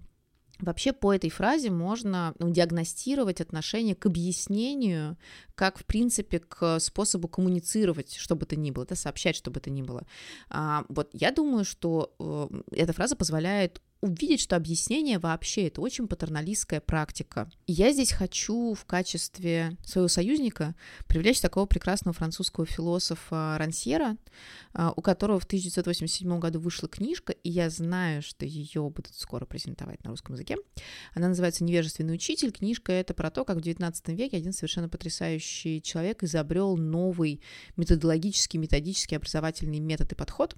Вообще 0.58 0.94
по 0.94 1.12
этой 1.12 1.28
фразе 1.28 1.70
можно 1.70 2.34
ну, 2.38 2.50
диагностировать 2.50 3.42
отношение 3.42 3.94
к 3.94 4.06
объяснению, 4.06 5.18
как, 5.54 5.78
в 5.78 5.84
принципе, 5.84 6.38
к 6.38 6.78
способу 6.80 7.28
коммуницировать, 7.28 8.14
что 8.14 8.36
бы 8.36 8.46
то 8.46 8.56
ни 8.56 8.70
было, 8.70 8.86
да, 8.86 8.94
сообщать, 8.94 9.36
что 9.36 9.50
бы 9.50 9.60
то 9.60 9.68
ни 9.68 9.82
было. 9.82 10.06
А, 10.48 10.86
вот 10.88 11.10
я 11.12 11.30
думаю, 11.30 11.66
что 11.66 12.14
э, 12.18 12.48
эта 12.70 12.94
фраза 12.94 13.16
позволяет 13.16 13.82
увидеть, 14.00 14.40
что 14.40 14.56
объяснение 14.56 15.18
вообще 15.18 15.66
это 15.68 15.80
очень 15.80 16.06
патерналистская 16.06 16.80
практика. 16.80 17.50
И 17.66 17.72
я 17.72 17.92
здесь 17.92 18.12
хочу 18.12 18.74
в 18.74 18.84
качестве 18.84 19.76
своего 19.84 20.08
союзника 20.08 20.74
привлечь 21.06 21.40
такого 21.40 21.66
прекрасного 21.66 22.14
французского 22.14 22.66
философа 22.66 23.56
Рансьера, 23.58 24.16
а, 24.72 24.92
у 24.94 25.02
которого 25.02 25.40
в 25.40 25.44
1987 25.44 26.38
году 26.38 26.60
вышла 26.60 26.88
книжка, 26.88 27.32
и 27.32 27.50
я 27.50 27.70
знаю, 27.70 28.22
что 28.22 28.44
ее 28.44 28.82
будут 28.82 29.14
скоро 29.14 29.46
презентовать 29.46 30.02
на 30.04 30.10
русском 30.10 30.34
языке. 30.34 30.56
Она 31.14 31.28
называется 31.28 31.64
«Невежественный 31.64 32.14
учитель». 32.14 32.52
Книжка 32.52 32.92
это 32.92 33.14
про 33.14 33.30
то, 33.30 33.44
как 33.44 33.58
в 33.58 33.62
19 33.62 34.08
веке 34.08 34.36
один 34.36 34.52
совершенно 34.52 34.88
потрясающий 34.88 35.80
человек 35.82 36.22
изобрел 36.22 36.76
новый 36.76 37.40
методологический, 37.76 38.58
методический 38.58 39.16
образовательный 39.16 39.80
метод 39.80 40.12
и 40.12 40.14
подход. 40.14 40.54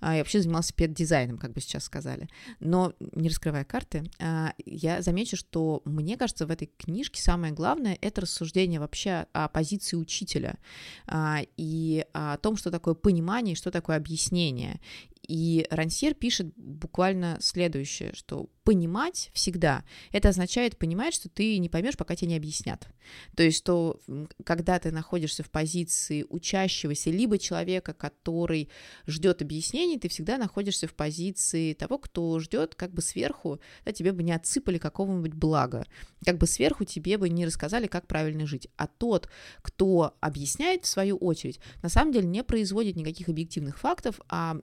А, 0.00 0.16
и 0.16 0.18
вообще 0.18 0.40
занимался 0.40 0.74
педдизайном, 0.74 1.38
как 1.38 1.52
бы 1.52 1.60
сейчас 1.60 1.84
сказали. 1.84 2.28
Но 2.58 2.79
не 3.14 3.28
раскрывая 3.28 3.64
карты, 3.64 4.04
а, 4.18 4.52
я 4.64 5.02
замечу, 5.02 5.36
что 5.36 5.82
мне 5.84 6.16
кажется, 6.16 6.46
в 6.46 6.50
этой 6.50 6.70
книжке 6.76 7.20
самое 7.20 7.52
главное— 7.52 7.98
это 8.00 8.22
рассуждение 8.22 8.80
вообще 8.80 9.26
о 9.32 9.48
позиции 9.48 9.96
учителя 9.96 10.58
а, 11.06 11.40
и 11.56 12.04
о 12.12 12.36
том, 12.38 12.56
что 12.56 12.70
такое 12.70 12.94
понимание, 12.94 13.54
что 13.54 13.70
такое 13.70 13.96
объяснение. 13.96 14.80
И 15.26 15.66
Рансьер 15.70 16.14
пишет 16.14 16.52
буквально 16.56 17.38
следующее, 17.40 18.12
что 18.14 18.48
понимать 18.64 19.30
всегда, 19.32 19.84
это 20.12 20.28
означает 20.28 20.78
понимать, 20.78 21.14
что 21.14 21.28
ты 21.28 21.58
не 21.58 21.68
поймешь, 21.68 21.96
пока 21.96 22.14
тебе 22.14 22.30
не 22.30 22.36
объяснят. 22.36 22.86
То 23.34 23.42
есть, 23.42 23.58
что 23.58 24.00
когда 24.44 24.78
ты 24.78 24.92
находишься 24.92 25.42
в 25.42 25.50
позиции 25.50 26.24
учащегося, 26.28 27.10
либо 27.10 27.38
человека, 27.38 27.92
который 27.94 28.68
ждет 29.06 29.42
объяснений, 29.42 29.98
ты 29.98 30.08
всегда 30.08 30.38
находишься 30.38 30.86
в 30.86 30.94
позиции 30.94 31.74
того, 31.74 31.98
кто 31.98 32.38
ждет 32.38 32.74
как 32.74 32.92
бы 32.92 33.02
сверху, 33.02 33.60
да, 33.84 33.92
тебе 33.92 34.12
бы 34.12 34.22
не 34.22 34.32
отсыпали 34.32 34.78
какого-нибудь 34.78 35.34
блага, 35.34 35.84
как 36.24 36.38
бы 36.38 36.46
сверху 36.46 36.84
тебе 36.84 37.18
бы 37.18 37.28
не 37.28 37.46
рассказали, 37.46 37.86
как 37.88 38.06
правильно 38.06 38.46
жить. 38.46 38.68
А 38.76 38.86
тот, 38.86 39.28
кто 39.62 40.16
объясняет, 40.20 40.84
в 40.84 40.88
свою 40.88 41.16
очередь, 41.16 41.60
на 41.82 41.88
самом 41.88 42.12
деле 42.12 42.26
не 42.26 42.44
производит 42.44 42.96
никаких 42.96 43.28
объективных 43.28 43.78
фактов, 43.78 44.20
а 44.28 44.56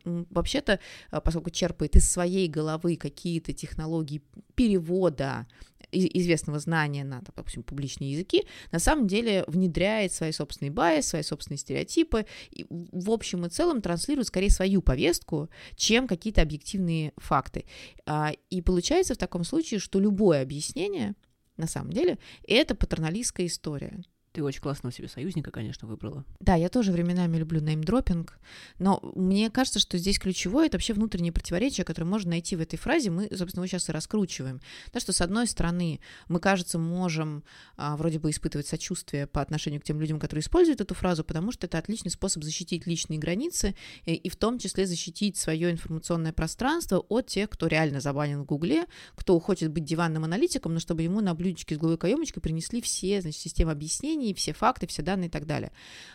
вообще-то, 0.48 0.80
а, 1.12 1.20
поскольку 1.20 1.50
черпает 1.50 1.96
из 1.96 2.10
своей 2.10 2.48
головы 2.48 2.96
какие-то 2.96 3.52
технологии 3.52 4.22
перевода 4.56 5.46
известного 5.92 6.60
знания 6.60 7.04
на, 7.04 7.22
допустим, 7.36 7.64
публичные 7.64 8.12
языки, 8.12 8.46
на 8.72 8.80
самом 8.80 9.08
деле 9.08 9.44
внедряет 9.48 10.12
свои 10.12 10.32
собственные 10.32 10.72
байи, 10.72 11.02
свои 11.02 11.22
собственные 11.22 11.60
стереотипы, 11.60 12.26
и 12.50 12.66
в 12.70 13.12
общем 13.12 13.46
и 13.46 13.50
целом 13.50 13.82
транслирует 13.82 14.28
скорее 14.28 14.50
свою 14.50 14.82
повестку, 14.82 15.50
чем 15.76 16.08
какие-то 16.08 16.42
объективные 16.42 17.14
факты. 17.18 17.66
А, 18.06 18.32
и 18.50 18.62
получается 18.62 19.14
в 19.14 19.18
таком 19.18 19.44
случае, 19.44 19.80
что 19.80 20.00
любое 20.00 20.42
объяснение, 20.42 21.16
на 21.58 21.68
самом 21.68 21.92
деле, 21.92 22.20
это 22.48 22.76
патерналистская 22.76 23.48
история. 23.48 24.02
Ты 24.38 24.44
очень 24.44 24.62
классного 24.62 24.94
себе 24.94 25.08
союзника, 25.08 25.50
конечно, 25.50 25.88
выбрала. 25.88 26.24
Да, 26.40 26.54
я 26.54 26.70
тоже 26.70 26.92
временами 26.92 27.38
люблю 27.38 27.60
неймдропинг, 27.60 28.38
но 28.78 29.00
мне 29.16 29.50
кажется, 29.50 29.80
что 29.80 29.98
здесь 29.98 30.20
ключевое— 30.20 30.66
это 30.68 30.78
вообще 30.78 30.94
внутреннее 30.94 31.32
противоречие, 31.32 31.84
которое 31.84 32.06
можно 32.06 32.30
найти 32.30 32.56
в 32.56 32.62
этой 32.62 32.78
фразе, 32.78 33.10
мы, 33.10 33.24
собственно, 33.36 33.64
его 33.64 33.66
сейчас 33.66 33.90
и 33.90 33.92
раскручиваем. 33.92 34.62
Да, 34.94 35.00
что, 35.00 35.12
с 35.12 35.22
одной 35.22 35.48
стороны, 35.48 36.02
мы, 36.28 36.40
кажется, 36.40 36.78
можем 36.78 37.44
а, 37.78 37.98
вроде 37.98 38.20
бы 38.20 38.30
испытывать 38.30 38.68
сочувствие 38.68 39.26
по 39.26 39.42
отношению 39.42 39.82
к 39.82 39.86
тем 39.86 40.00
людям, 40.00 40.20
которые 40.20 40.42
используют 40.42 40.82
эту 40.82 40.94
фразу, 40.94 41.24
потому 41.24 41.52
что 41.52 41.66
это 41.66 41.80
отличный 41.80 42.12
способ 42.12 42.44
защитить 42.44 42.86
личные 42.86 43.18
границы 43.18 43.74
и, 44.06 44.14
и 44.14 44.30
в 44.30 44.36
том 44.36 44.60
числе 44.60 44.86
защитить 44.86 45.38
свое 45.38 45.72
информационное 45.72 46.32
пространство 46.32 47.00
от 47.10 47.26
тех, 47.26 47.50
кто 47.50 47.66
реально 47.66 48.02
забанен 48.02 48.44
в 48.44 48.46
Гугле, 48.46 48.86
кто 49.16 49.40
хочет 49.40 49.72
быть 49.72 49.84
диванным 49.86 50.26
аналитиком, 50.26 50.76
но 50.76 50.80
чтобы 50.80 51.02
ему 51.02 51.22
на 51.22 51.34
блюдечке 51.34 51.74
с 51.74 51.80
голубой 51.80 51.98
каемочкой 51.98 52.44
принесли 52.44 52.82
все, 52.82 53.20
значит, 53.20 53.42
системы 53.42 53.72
объяснений, 53.72 54.27
данные, 54.28 54.34
все 54.34 54.54
факты, 54.54 54.88
все 54.88 55.02
данные 55.02 55.28
и 55.28 55.32
так 55.32 55.46
далее. 55.46 55.72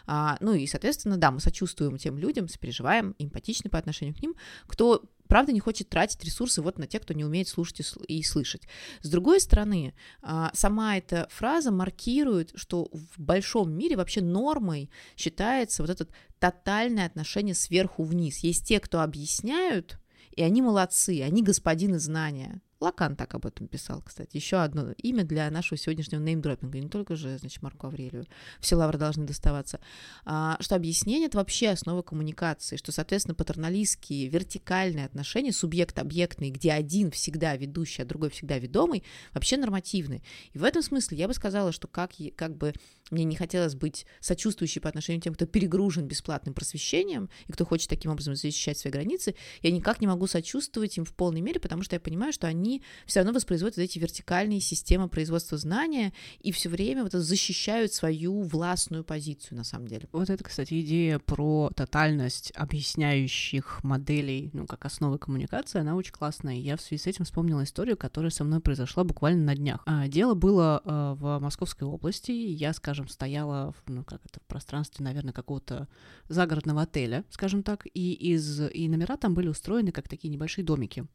А, 0.07 0.37
ну 0.41 0.55
и, 0.55 0.67
соответственно, 0.67 1.17
да, 1.17 1.31
мы 1.31 1.41
сочувствуем 1.41 1.99
тем 1.99 2.19
людям, 2.19 2.49
сопереживаем, 2.49 3.15
эмпатичны 3.19 3.71
по 3.71 3.79
отношению 3.79 4.15
к 4.15 4.23
ним, 4.23 4.35
кто 4.67 5.03
правда 5.29 5.53
не 5.53 5.61
хочет 5.61 5.89
тратить 5.89 6.25
ресурсы 6.25 6.61
вот 6.63 6.79
на 6.79 6.87
тех, 6.87 7.03
кто 7.03 7.15
не 7.15 7.25
умеет 7.25 7.49
слушать 7.49 7.81
и 8.09 8.23
слышать. 8.23 8.63
С 9.03 9.09
другой 9.09 9.41
стороны, 9.41 9.95
а, 10.23 10.51
сама 10.55 10.97
эта 10.97 11.27
фраза 11.31 11.71
маркирует, 11.71 12.53
что 12.55 12.89
в 12.93 13.19
большом 13.19 13.73
мире 13.73 13.97
вообще 13.97 14.21
нормой 14.21 14.91
считается 15.17 15.83
вот 15.83 15.91
это 15.91 16.07
тотальное 16.39 17.07
отношение 17.07 17.55
сверху 17.55 18.05
вниз. 18.05 18.45
Есть 18.45 18.67
те, 18.67 18.79
кто 18.81 19.01
объясняют, 19.01 19.99
и 20.37 20.43
они 20.43 20.63
молодцы, 20.63 21.23
они 21.23 21.43
господины 21.43 21.99
знания. 21.99 22.61
Лакан 22.83 23.15
так 23.15 23.35
об 23.35 23.47
этом 23.47 23.69
писал, 23.69 24.03
кстати. 24.03 24.37
Еще 24.37 24.57
одно 24.57 24.93
имя 24.99 25.23
для 25.23 25.49
нашего 25.51 25.79
сегодняшнего 25.79 26.21
неймдропинга. 26.21 26.81
Не 26.81 26.89
только 26.89 27.15
же, 27.15 27.39
значит, 27.39 27.63
Марку 27.63 27.87
Аврелию. 27.87 28.27
Все 28.61 28.75
лавры 28.75 28.99
должны 28.99 29.25
доставаться. 29.25 29.81
А, 30.25 30.57
что 30.61 30.75
объяснение— 30.75 31.27
это 31.29 31.39
вообще 31.39 31.69
основа 31.69 32.03
коммуникации, 32.03 32.77
что, 32.77 32.91
соответственно, 32.91 33.37
патерналистские 33.37 34.29
вертикальные 34.29 35.07
отношения, 35.07 35.53
субъект-объектные, 35.53 36.51
где 36.51 36.73
один 36.73 37.13
всегда 37.13 37.57
ведущий, 37.57 38.03
а 38.03 38.05
другой 38.05 38.31
всегда 38.31 38.59
ведомый, 38.59 39.05
вообще 39.33 39.57
нормативны. 39.57 40.23
И 40.53 40.59
в 40.59 40.65
этом 40.65 40.83
смысле 40.83 41.19
я 41.19 41.29
бы 41.29 41.35
сказала, 41.35 41.71
что 41.71 41.87
как, 41.87 42.13
как 42.37 42.57
бы 42.57 42.73
мне 43.13 43.25
не 43.25 43.37
хотелось 43.37 43.75
быть 43.75 44.07
сочувствующей 44.21 44.81
по 44.81 44.89
отношению 44.89 45.21
к 45.21 45.25
тем, 45.25 45.35
кто 45.35 45.47
перегружен 45.47 46.07
бесплатным 46.07 46.55
просвещением 46.55 47.29
и 47.47 47.53
кто 47.53 47.65
хочет 47.65 47.91
таким 47.91 48.11
образом 48.11 48.35
защищать 48.35 48.79
свои 48.79 48.93
границы, 48.93 49.37
я 49.61 49.71
никак 49.71 50.01
не 50.01 50.07
могу 50.07 50.27
сочувствовать 50.27 50.97
им 50.97 51.05
в 51.05 51.15
полной 51.15 51.43
мере, 51.43 51.61
потому 51.61 51.83
что 51.83 51.95
я 51.95 52.01
понимаю, 52.01 52.33
что 52.33 52.47
они 52.47 52.72
все 53.07 53.21
равно 53.21 53.33
воспроизводят 53.33 53.77
вот 53.77 53.83
эти 53.83 53.99
вертикальные 53.99 54.61
системы 54.61 55.09
производства 55.09 55.59
знания 55.59 56.13
и 56.41 56.53
все 56.53 56.69
время 56.69 57.03
вот 57.03 57.13
защищают 57.13 57.93
свою 57.93 58.43
властную 58.43 59.05
позицию 59.05 59.59
на 59.59 59.65
самом 59.65 59.89
деле. 59.89 60.09
Вот 60.13 60.31
это, 60.31 60.45
кстати, 60.45 60.81
идея 60.81 61.19
про 61.19 61.71
тотальность 61.75 62.53
объясняющих 62.55 63.83
моделей, 63.83 64.51
ну, 64.53 64.67
как 64.67 64.85
основы 64.85 65.19
коммуникации, 65.19 65.81
она 65.81 65.97
очень 65.97 66.13
классная. 66.13 66.55
Я 66.55 66.77
в 66.77 66.81
связи 66.81 67.03
с 67.03 67.07
этим 67.07 67.25
вспомнила 67.25 67.65
историю, 67.65 67.97
которая 67.97 68.31
со 68.31 68.45
мной 68.45 68.61
произошла 68.61 69.05
буквально 69.05 69.45
на 69.45 69.55
днях. 69.55 69.83
А, 69.87 70.09
дело 70.09 70.35
было 70.35 70.81
а, 70.85 71.15
в 71.15 71.39
Московской 71.41 71.87
области, 71.87 72.33
я, 72.33 72.73
скажем, 72.73 73.09
стояла, 73.09 73.73
в, 73.73 73.83
ну, 73.89 74.05
как 74.05 74.21
это, 74.25 74.41
в 74.41 74.45
пространстве, 74.45 75.05
наверное, 75.05 75.33
какого-то 75.33 75.89
загородного 76.29 76.83
отеля, 76.83 77.25
скажем 77.31 77.63
так, 77.63 77.87
и, 77.93 78.13
из, 78.13 78.61
и 78.61 78.89
номера 78.89 79.17
там 79.17 79.35
были 79.35 79.49
устроены 79.49 79.93
как 79.93 80.09
такие 80.09 80.31
небольшие 80.31 80.65
домики. 80.65 81.07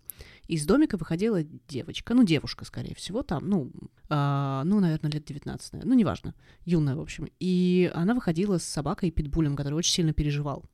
Из 0.48 0.66
домика 0.66 0.98
выходила 0.98 1.44
девочка, 1.68 2.14
ну, 2.14 2.24
девушка, 2.24 2.66
скорее 2.66 2.96
всего, 2.96 3.24
там, 3.24 3.50
ну, 3.50 3.72
э, 4.10 4.62
ну, 4.66 4.80
наверное, 4.80 5.12
лет 5.12 5.26
19, 5.26 5.84
ну, 5.84 5.94
неважно, 5.94 6.34
юная, 6.66 6.96
в 6.96 7.02
общем. 7.02 7.28
И 7.40 7.92
она 7.94 8.14
выходила 8.14 8.58
с 8.58 8.64
собакой 8.64 9.10
и 9.10 9.12
питбулем, 9.12 9.56
который 9.56 9.76
очень 9.76 9.94
сильно 9.94 10.14
переживал. 10.14 10.66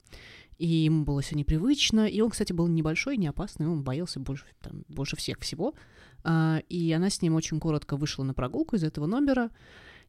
И 0.57 0.67
ему 0.67 1.03
было 1.03 1.21
все 1.21 1.35
непривычно, 1.35 2.07
и 2.07 2.21
он, 2.21 2.29
кстати, 2.29 2.53
был 2.53 2.67
небольшой, 2.67 3.17
не 3.17 3.27
опасный, 3.27 3.67
он 3.67 3.83
боялся 3.83 4.19
больше, 4.19 4.45
там, 4.61 4.83
больше 4.87 5.15
всех 5.15 5.39
всего. 5.39 5.73
Э, 6.23 6.59
и 6.69 6.91
она 6.91 7.09
с 7.09 7.21
ним 7.21 7.35
очень 7.35 7.59
коротко 7.59 7.97
вышла 7.97 8.23
на 8.23 8.33
прогулку 8.33 8.75
из 8.75 8.83
этого 8.83 9.05
номера, 9.05 9.49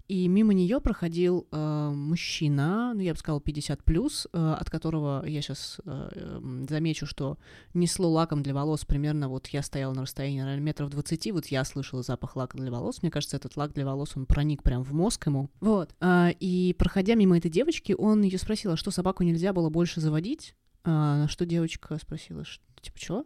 и 0.06 0.28
мимо 0.28 0.52
нее 0.52 0.80
проходил 0.80 1.46
э, 1.50 1.90
мужчина, 1.94 2.92
ну, 2.94 3.00
я 3.00 3.14
бы 3.14 3.18
сказала, 3.18 3.40
50 3.40 3.82
плюс, 3.84 4.26
э, 4.32 4.56
от 4.60 4.68
которого 4.68 5.24
я 5.26 5.40
сейчас 5.40 5.80
э, 5.84 6.40
замечу, 6.68 7.06
что 7.06 7.38
несло 7.72 8.10
лаком 8.10 8.42
для 8.42 8.52
волос 8.52 8.84
примерно, 8.84 9.28
вот 9.28 9.46
я 9.48 9.62
стояла 9.62 9.94
на 9.94 10.02
расстоянии, 10.02 10.40
наверное, 10.40 10.62
метров 10.62 10.90
20, 10.90 11.32
вот 11.32 11.46
я 11.46 11.64
слышала 11.64 12.02
запах 12.02 12.36
лака 12.36 12.58
для 12.58 12.70
волос. 12.70 13.02
Мне 13.02 13.10
кажется, 13.10 13.36
этот 13.38 13.56
лак 13.56 13.72
для 13.72 13.86
волос, 13.86 14.12
он 14.14 14.26
проник 14.26 14.62
прям 14.62 14.82
в 14.82 14.92
мозг 14.92 15.26
ему. 15.26 15.48
Вот. 15.60 15.94
Э, 16.00 16.32
и 16.38 16.74
проходя 16.78 17.14
мимо 17.14 17.38
этой 17.38 17.50
девочки, 17.50 17.94
он 17.96 18.22
ее 18.22 18.38
спросил, 18.38 18.72
а 18.72 18.76
что 18.76 18.90
собаку 18.90 19.22
нельзя 19.22 19.54
было 19.54 19.70
больше 19.70 20.00
заводить? 20.02 20.54
Э, 20.84 20.90
на 20.90 21.28
что 21.28 21.46
девочка 21.46 21.96
спросила, 21.98 22.44
что, 22.44 22.62
типа, 22.82 22.98
что? 22.98 23.24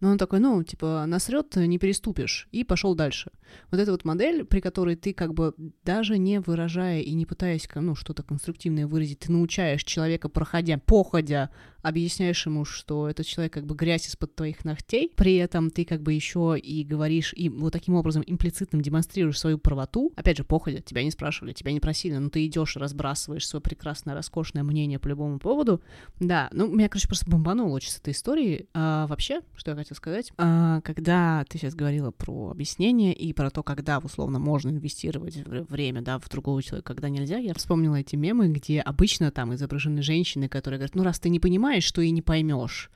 Но 0.00 0.10
он 0.10 0.18
такой, 0.18 0.40
ну, 0.40 0.62
типа, 0.62 1.04
насрет, 1.06 1.56
не 1.56 1.78
переступишь, 1.78 2.48
и 2.52 2.64
пошел 2.64 2.94
дальше. 2.94 3.30
Вот 3.70 3.80
эта 3.80 3.92
вот 3.92 4.04
модель, 4.04 4.44
при 4.44 4.60
которой 4.60 4.96
ты 4.96 5.14
как 5.14 5.34
бы 5.34 5.54
даже 5.84 6.18
не 6.18 6.40
выражая 6.40 7.00
и 7.00 7.12
не 7.14 7.26
пытаясь, 7.26 7.68
ну, 7.74 7.94
что-то 7.94 8.22
конструктивное 8.22 8.86
выразить, 8.86 9.20
ты 9.20 9.32
научаешь 9.32 9.84
человека, 9.84 10.28
проходя, 10.28 10.78
походя, 10.78 11.50
объясняешь 11.84 12.44
ему, 12.46 12.64
что 12.64 13.08
этот 13.08 13.26
человек 13.26 13.52
как 13.52 13.66
бы 13.66 13.74
грязь 13.74 14.08
из-под 14.08 14.34
твоих 14.34 14.64
ногтей, 14.64 15.12
при 15.14 15.36
этом 15.36 15.70
ты 15.70 15.84
как 15.84 16.02
бы 16.02 16.12
еще 16.12 16.58
и 16.58 16.82
говоришь, 16.84 17.32
и 17.36 17.48
вот 17.48 17.72
таким 17.72 17.94
образом 17.94 18.24
имплицитным 18.26 18.82
демонстрируешь 18.82 19.38
свою 19.38 19.58
правоту, 19.58 20.12
опять 20.16 20.38
же, 20.38 20.44
походя, 20.44 20.80
тебя 20.80 21.02
не 21.02 21.10
спрашивали, 21.10 21.52
тебя 21.52 21.72
не 21.72 21.80
просили, 21.80 22.16
но 22.16 22.30
ты 22.30 22.46
идешь 22.46 22.76
и 22.76 22.78
разбрасываешь 22.78 23.46
свое 23.46 23.60
прекрасное, 23.62 24.14
роскошное 24.14 24.62
мнение 24.62 24.98
по 24.98 25.08
любому 25.08 25.38
поводу, 25.38 25.80
да, 26.18 26.48
ну, 26.52 26.66
меня, 26.66 26.88
короче, 26.88 27.08
просто 27.08 27.30
бомбануло 27.30 27.70
очень 27.70 27.90
с 27.90 27.98
этой 27.98 28.12
историей. 28.12 28.66
А, 28.72 29.06
вообще, 29.06 29.40
что 29.54 29.72
я 29.72 29.76
хотела 29.76 29.96
сказать, 29.96 30.32
а, 30.38 30.80
когда 30.80 31.44
ты 31.48 31.58
сейчас 31.58 31.74
говорила 31.74 32.10
про 32.10 32.50
объяснение 32.50 33.12
и 33.12 33.32
про 33.32 33.50
то, 33.50 33.62
когда, 33.62 33.98
условно, 33.98 34.38
можно 34.38 34.70
инвестировать 34.70 35.36
время, 35.36 36.02
да, 36.02 36.18
в 36.18 36.28
другого 36.28 36.62
человека, 36.62 36.94
когда 36.94 37.08
нельзя, 37.08 37.38
я 37.38 37.54
вспомнила 37.54 37.96
эти 37.96 38.16
мемы, 38.16 38.48
где 38.48 38.80
обычно 38.80 39.30
там 39.30 39.54
изображены 39.54 40.02
женщины, 40.02 40.48
которые 40.48 40.78
говорят, 40.78 40.94
ну, 40.94 41.02
раз 41.02 41.18
ты 41.18 41.28
не 41.28 41.40
понимаешь, 41.40 41.73
что 41.80 42.00
и 42.02 42.10
не 42.10 42.22
поймешь, 42.22 42.90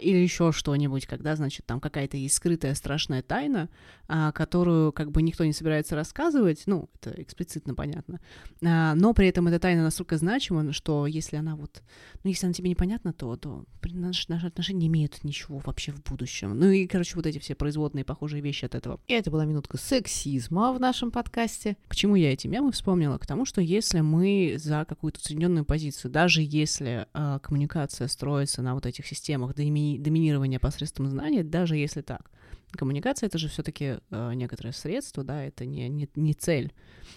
или 0.00 0.16
еще 0.16 0.52
что-нибудь, 0.52 1.06
когда, 1.06 1.36
значит, 1.36 1.66
там 1.66 1.80
какая-то 1.80 2.16
есть 2.16 2.34
скрытая 2.34 2.74
страшная 2.74 3.22
тайна, 3.22 3.68
а, 4.08 4.32
которую 4.32 4.92
как 4.92 5.10
бы 5.10 5.22
никто 5.22 5.44
не 5.44 5.52
собирается 5.52 5.94
рассказывать, 5.94 6.62
ну, 6.66 6.88
это 6.94 7.20
эксплицитно 7.22 7.74
понятно, 7.74 8.20
а, 8.64 8.94
но 8.94 9.12
при 9.14 9.28
этом 9.28 9.48
эта 9.48 9.58
тайна 9.58 9.82
настолько 9.82 10.16
значима, 10.16 10.72
что 10.72 11.06
если 11.06 11.36
она 11.36 11.56
вот, 11.56 11.82
ну, 12.24 12.30
если 12.30 12.46
она 12.46 12.54
тебе 12.54 12.70
непонятна, 12.70 13.12
то, 13.12 13.36
то 13.36 13.64
наши, 13.84 14.24
наши 14.28 14.46
отношения 14.46 14.80
не 14.80 14.86
имеют 14.88 15.22
ничего 15.24 15.58
вообще 15.58 15.92
в 15.92 16.02
будущем. 16.02 16.58
Ну 16.58 16.70
и, 16.70 16.86
короче, 16.86 17.16
вот 17.16 17.26
эти 17.26 17.38
все 17.38 17.54
производные 17.54 18.04
похожие 18.04 18.42
вещи 18.42 18.64
от 18.64 18.74
этого. 18.74 19.00
И 19.06 19.12
это 19.12 19.30
была 19.30 19.44
минутка 19.44 19.76
сексизма 19.76 20.72
в 20.72 20.80
нашем 20.80 21.10
подкасте. 21.10 21.76
К 21.88 21.94
чему 21.94 22.16
я 22.16 22.32
эти 22.32 22.46
мемы 22.46 22.72
вспомнила? 22.72 23.18
К 23.18 23.26
тому, 23.26 23.44
что 23.44 23.60
если 23.60 24.00
мы 24.00 24.56
за 24.58 24.84
какую-то 24.88 25.20
усредненную 25.20 25.64
позицию, 25.64 26.10
даже 26.10 26.42
если 26.42 27.06
э, 27.12 27.38
коммуникация 27.42 28.08
строится 28.08 28.62
на 28.62 28.74
вот 28.74 28.86
этих 28.86 29.06
системах, 29.06 29.54
да 29.54 29.67
доми- 29.68 29.98
доминирования 29.98 30.58
посредством 30.58 31.08
знания, 31.08 31.42
даже 31.44 31.76
если 31.76 32.02
так. 32.02 32.30
Коммуникация 32.72 33.28
это 33.28 33.38
же 33.38 33.48
все-таки 33.48 33.98
э, 34.10 34.32
некоторое 34.34 34.72
средство, 34.72 35.24
да, 35.24 35.42
это 35.42 35.64
не, 35.64 35.88
не, 35.88 36.08
не 36.16 36.34
цель. 36.34 36.74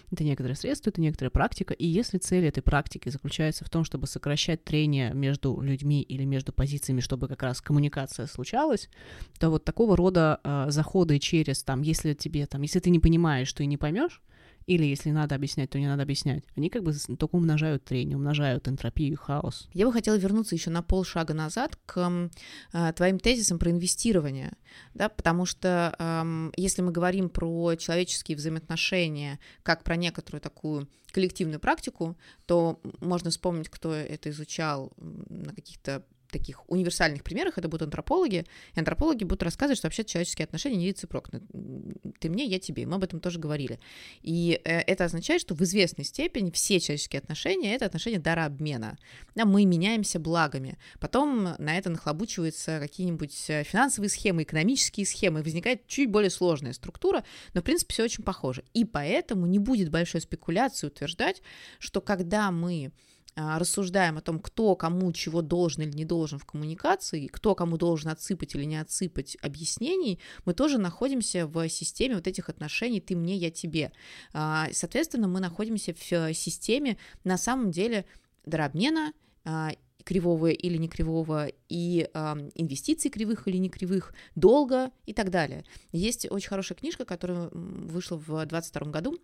Это 0.09 0.23
некоторое 0.23 0.55
средство, 0.55 0.89
это 0.89 1.01
некоторая 1.01 1.29
практика. 1.29 1.73
И 1.73 1.85
если 1.85 2.19
цель 2.19 2.45
этой 2.45 2.63
практики 2.63 3.09
заключается 3.09 3.65
в 3.65 3.69
том, 3.69 3.83
чтобы 3.83 4.07
сокращать 4.07 4.63
трение 4.63 5.13
между 5.13 5.59
людьми 5.59 6.01
или 6.03 6.23
между 6.23 6.53
позициями, 6.53 7.01
чтобы 7.01 7.27
как 7.27 7.43
раз 7.43 7.59
коммуникация 7.59 8.27
случалась, 8.27 8.89
то 9.39 9.49
вот 9.49 9.65
такого 9.65 9.97
рода 9.97 10.39
э, 10.43 10.67
заходы 10.69 11.19
через 11.19 11.63
там, 11.63 11.81
если 11.81 12.13
тебе 12.13 12.45
там, 12.45 12.61
если 12.61 12.79
ты 12.79 12.89
не 12.89 12.99
понимаешь, 12.99 13.51
ты 13.51 13.65
не 13.65 13.75
поймешь, 13.77 14.21
или 14.65 14.85
если 14.85 15.11
надо 15.11 15.35
объяснять, 15.35 15.69
то 15.69 15.79
не 15.79 15.87
надо 15.87 16.03
объяснять. 16.03 16.43
Они 16.55 16.69
как 16.69 16.83
бы 16.83 16.93
только 16.93 17.35
умножают 17.35 17.83
трение, 17.83 18.17
умножают 18.17 18.67
энтропию, 18.67 19.17
хаос. 19.17 19.67
Я 19.73 19.85
бы 19.85 19.93
хотела 19.93 20.15
вернуться 20.15 20.55
еще 20.55 20.69
на 20.69 20.81
полшага 20.81 21.33
назад 21.33 21.77
к 21.85 22.29
э, 22.73 22.93
твоим 22.93 23.19
тезисам 23.19 23.59
про 23.59 23.71
инвестирование, 23.71 24.53
да, 24.93 25.09
потому 25.09 25.45
что 25.45 25.95
э, 25.97 26.51
если 26.57 26.81
мы 26.81 26.91
говорим 26.91 27.29
про 27.29 27.75
человеческие 27.75 28.37
взаимоотношения, 28.37 29.39
как 29.63 29.83
про 29.83 29.95
некоторую 29.95 30.41
такую 30.41 30.87
коллективную 31.11 31.59
практику, 31.59 32.17
то 32.45 32.79
можно 32.99 33.29
вспомнить, 33.29 33.69
кто 33.69 33.93
это 33.93 34.29
изучал 34.29 34.93
на 34.97 35.53
каких-то 35.53 36.05
таких 36.31 36.69
универсальных 36.69 37.23
примерах 37.23 37.57
это 37.57 37.67
будут 37.67 37.83
антропологи, 37.83 38.45
и 38.73 38.79
антропологи 38.79 39.23
будут 39.23 39.43
рассказывать, 39.43 39.77
что 39.77 39.87
вообще 39.87 40.03
человеческие 40.03 40.45
отношения 40.45 40.77
не 40.77 40.87
рецепрокны. 40.87 41.41
Ты 42.19 42.29
мне, 42.29 42.45
я 42.45 42.59
тебе. 42.59 42.85
Мы 42.85 42.95
об 42.95 43.03
этом 43.03 43.19
тоже 43.19 43.39
говорили. 43.39 43.79
И 44.21 44.59
э, 44.63 44.79
это 44.79 45.05
означает, 45.05 45.41
что 45.41 45.53
в 45.55 45.61
известной 45.61 46.05
степени 46.05 46.51
все 46.51 46.79
человеческие 46.79 47.19
отношения— 47.19 47.75
это 47.75 47.85
отношения 47.85 48.19
дарообмена. 48.19 48.97
Да, 49.35 49.45
мы 49.45 49.65
меняемся 49.65 50.19
благами. 50.19 50.77
Потом 50.99 51.55
на 51.57 51.77
это 51.77 51.89
нахлобучиваются 51.89 52.79
какие-нибудь 52.79 53.49
э, 53.49 53.63
финансовые 53.63 54.09
схемы, 54.09 54.43
экономические 54.43 55.05
схемы, 55.05 55.43
возникает 55.43 55.87
чуть 55.87 56.09
более 56.09 56.29
сложная 56.29 56.73
структура, 56.73 57.23
но, 57.53 57.61
в 57.61 57.63
принципе, 57.63 57.93
все 57.93 58.03
очень 58.03 58.23
похоже. 58.23 58.63
И 58.73 58.85
поэтому 58.85 59.45
не 59.45 59.59
будет 59.59 59.89
большой 59.89 60.21
спекуляции 60.21 60.87
утверждать, 60.87 61.41
что 61.79 62.01
когда 62.01 62.51
мы 62.51 62.91
рассуждаем 63.35 64.17
о 64.17 64.21
том, 64.21 64.39
кто 64.39 64.75
кому 64.75 65.11
чего 65.13 65.41
должен 65.41 65.83
или 65.83 65.95
не 65.95 66.05
должен 66.05 66.39
в 66.39 66.45
коммуникации, 66.45 67.27
кто 67.27 67.55
кому 67.55 67.77
должен 67.77 68.09
отсыпать 68.09 68.55
или 68.55 68.65
не 68.65 68.77
отсыпать 68.77 69.37
объяснений, 69.41 70.19
мы 70.45 70.53
тоже 70.53 70.77
находимся 70.77 71.47
в 71.47 71.69
системе 71.69 72.15
вот 72.15 72.27
этих 72.27 72.49
отношений 72.49 72.99
«ты 72.99 73.15
мне, 73.15 73.35
я 73.35 73.51
тебе». 73.51 73.91
А, 74.33 74.67
соответственно, 74.73 75.27
мы 75.27 75.39
находимся 75.39 75.93
в 75.93 76.33
системе 76.33 76.97
на 77.23 77.37
самом 77.37 77.71
деле 77.71 78.05
дарообмена, 78.45 79.13
а, 79.45 79.71
кривого 80.03 80.47
или 80.47 80.77
не 80.77 80.87
кривого, 80.87 81.47
и 81.69 82.09
э, 82.13 82.49
инвестиций 82.55 83.11
кривых 83.11 83.47
или 83.47 83.57
не 83.57 83.69
кривых, 83.69 84.13
долга 84.35 84.91
и 85.05 85.13
так 85.13 85.29
далее. 85.29 85.63
Есть 85.91 86.27
очень 86.29 86.49
хорошая 86.49 86.77
книжка, 86.77 87.05
которая 87.05 87.49
вышла 87.51 88.17
в 88.17 88.25
2022 88.25 88.91
году, 88.91 89.19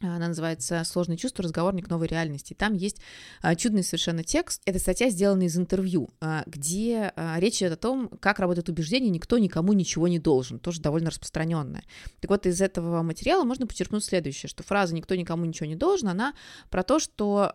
она 0.00 0.28
называется 0.28 0.82
«Сложные 0.84 1.16
чувства. 1.16 1.44
Разговорник 1.44 1.88
новой 1.88 2.06
реальности». 2.06 2.54
Там 2.54 2.74
есть 2.74 3.00
а, 3.42 3.54
чудный 3.54 3.82
совершенно 3.82 4.24
текст. 4.24 4.60
Это 4.64 4.78
статья, 4.78 5.08
сделанная 5.10 5.46
из 5.46 5.56
интервью, 5.56 6.10
а, 6.20 6.42
где 6.46 7.12
а, 7.16 7.38
речь 7.38 7.58
идет 7.58 7.72
о 7.72 7.76
том, 7.76 8.08
как 8.20 8.38
работает 8.38 8.68
убеждение 8.68 9.10
«никто 9.10 9.38
никому 9.38 9.72
ничего 9.72 10.08
не 10.08 10.18
должен». 10.18 10.58
Тоже 10.58 10.80
довольно 10.80 11.10
распространенная. 11.10 11.84
Так 12.20 12.30
вот, 12.30 12.46
из 12.46 12.60
этого 12.60 13.02
материала 13.02 13.44
можно 13.44 13.66
подчеркнуть 13.66 14.04
следующее, 14.04 14.48
что 14.48 14.62
фраза 14.62 14.94
«никто 14.94 15.14
никому 15.14 15.44
ничего 15.44 15.66
не 15.66 15.76
должен», 15.76 16.08
она 16.08 16.34
про 16.70 16.82
то, 16.82 16.98
что 16.98 17.54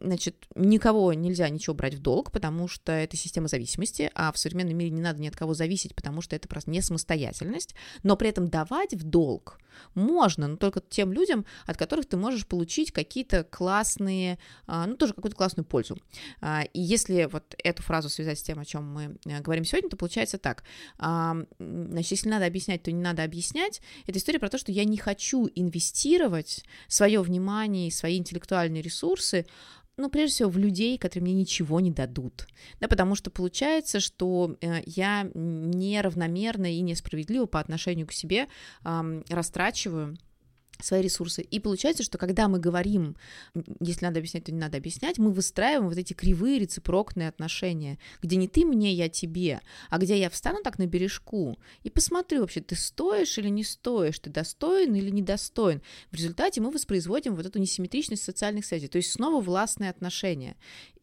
значит, 0.00 0.46
никого 0.54 1.12
нельзя 1.12 1.48
ничего 1.48 1.74
брать 1.74 1.94
в 1.94 2.00
долг, 2.00 2.30
потому 2.30 2.68
что 2.68 2.92
это 2.92 3.16
система 3.16 3.48
зависимости, 3.48 4.10
а 4.14 4.32
в 4.32 4.38
современном 4.38 4.76
мире 4.76 4.90
не 4.90 5.00
надо 5.00 5.20
ни 5.20 5.28
от 5.28 5.36
кого 5.36 5.54
зависеть, 5.54 5.94
потому 5.94 6.20
что 6.20 6.36
это 6.36 6.48
просто 6.48 6.70
не 6.70 6.80
самостоятельность, 6.80 7.74
но 8.02 8.16
при 8.16 8.28
этом 8.28 8.48
давать 8.48 8.94
в 8.94 9.04
долг 9.04 9.58
можно, 9.94 10.48
но 10.48 10.56
только 10.56 10.80
тем 10.80 11.12
людям, 11.12 11.44
от 11.66 11.76
которых 11.76 12.06
ты 12.06 12.16
можешь 12.16 12.46
получить 12.46 12.92
какие-то 12.92 13.44
классные, 13.44 14.38
а, 14.66 14.86
ну, 14.86 14.96
тоже 14.96 15.14
какую-то 15.14 15.36
классную 15.36 15.64
пользу. 15.64 15.98
А, 16.40 16.62
и 16.72 16.80
если 16.80 17.28
вот 17.30 17.54
эту 17.62 17.82
фразу 17.82 18.08
связать 18.08 18.38
с 18.38 18.42
тем, 18.42 18.58
о 18.58 18.64
чем 18.64 18.84
мы 18.92 19.16
э, 19.26 19.40
говорим 19.40 19.64
сегодня, 19.64 19.90
то 19.90 19.96
получается 19.96 20.38
так. 20.38 20.64
Значит, 20.98 22.10
если 22.10 22.28
надо 22.28 22.46
объяснять, 22.46 22.82
то 22.82 22.92
не 22.92 23.02
надо 23.02 23.24
объяснять. 23.24 23.80
Это 24.06 24.18
история 24.18 24.38
про 24.38 24.48
то, 24.48 24.58
что 24.58 24.72
я 24.72 24.84
не 24.84 24.96
хочу 24.96 25.48
инвестировать 25.54 26.64
свое 26.88 27.20
внимание 27.20 27.88
и 27.88 27.90
свои 27.90 28.18
интеллектуальные 28.18 28.82
ресурсы 28.82 29.46
ну, 29.96 30.08
прежде 30.10 30.34
всего, 30.34 30.50
в 30.50 30.58
людей, 30.58 30.98
которые 30.98 31.22
мне 31.22 31.34
ничего 31.34 31.80
не 31.80 31.90
дадут. 31.90 32.46
Да, 32.80 32.88
потому 32.88 33.14
что 33.14 33.30
получается, 33.30 34.00
что 34.00 34.56
э, 34.60 34.82
я 34.86 35.30
неравномерно 35.34 36.72
и 36.72 36.80
несправедливо 36.80 37.46
по 37.46 37.60
отношению 37.60 38.06
к 38.06 38.12
себе 38.12 38.48
э, 38.84 39.22
растрачиваю 39.28 40.16
свои 40.84 41.02
ресурсы. 41.02 41.42
И 41.42 41.60
получается, 41.60 42.02
что 42.02 42.18
когда 42.18 42.48
мы 42.48 42.58
говорим, 42.58 43.16
если 43.80 44.04
надо 44.04 44.18
объяснять, 44.18 44.44
то 44.44 44.52
не 44.52 44.58
надо 44.58 44.78
объяснять, 44.78 45.18
мы 45.18 45.32
выстраиваем 45.32 45.88
вот 45.88 45.98
эти 45.98 46.12
кривые 46.12 46.58
рецепрокные 46.58 47.28
отношения, 47.28 47.98
где 48.22 48.36
не 48.36 48.48
ты 48.48 48.64
мне, 48.64 48.92
я 48.92 49.08
тебе, 49.08 49.60
а 49.90 49.98
где 49.98 50.18
я 50.18 50.30
встану 50.30 50.58
так 50.62 50.78
на 50.78 50.86
бережку 50.86 51.58
и 51.82 51.90
посмотрю 51.90 52.40
вообще, 52.40 52.60
ты 52.60 52.76
стоишь 52.76 53.38
или 53.38 53.48
не 53.48 53.64
стоишь, 53.64 54.18
ты 54.18 54.30
достоин 54.30 54.94
или 54.94 55.10
недостоин. 55.10 55.82
В 56.10 56.16
результате 56.16 56.60
мы 56.60 56.70
воспроизводим 56.70 57.34
вот 57.34 57.46
эту 57.46 57.58
несимметричность 57.58 58.22
социальных 58.22 58.66
связей, 58.66 58.88
то 58.88 58.98
есть 58.98 59.12
снова 59.12 59.40
властные 59.40 59.90
отношения. 59.90 60.56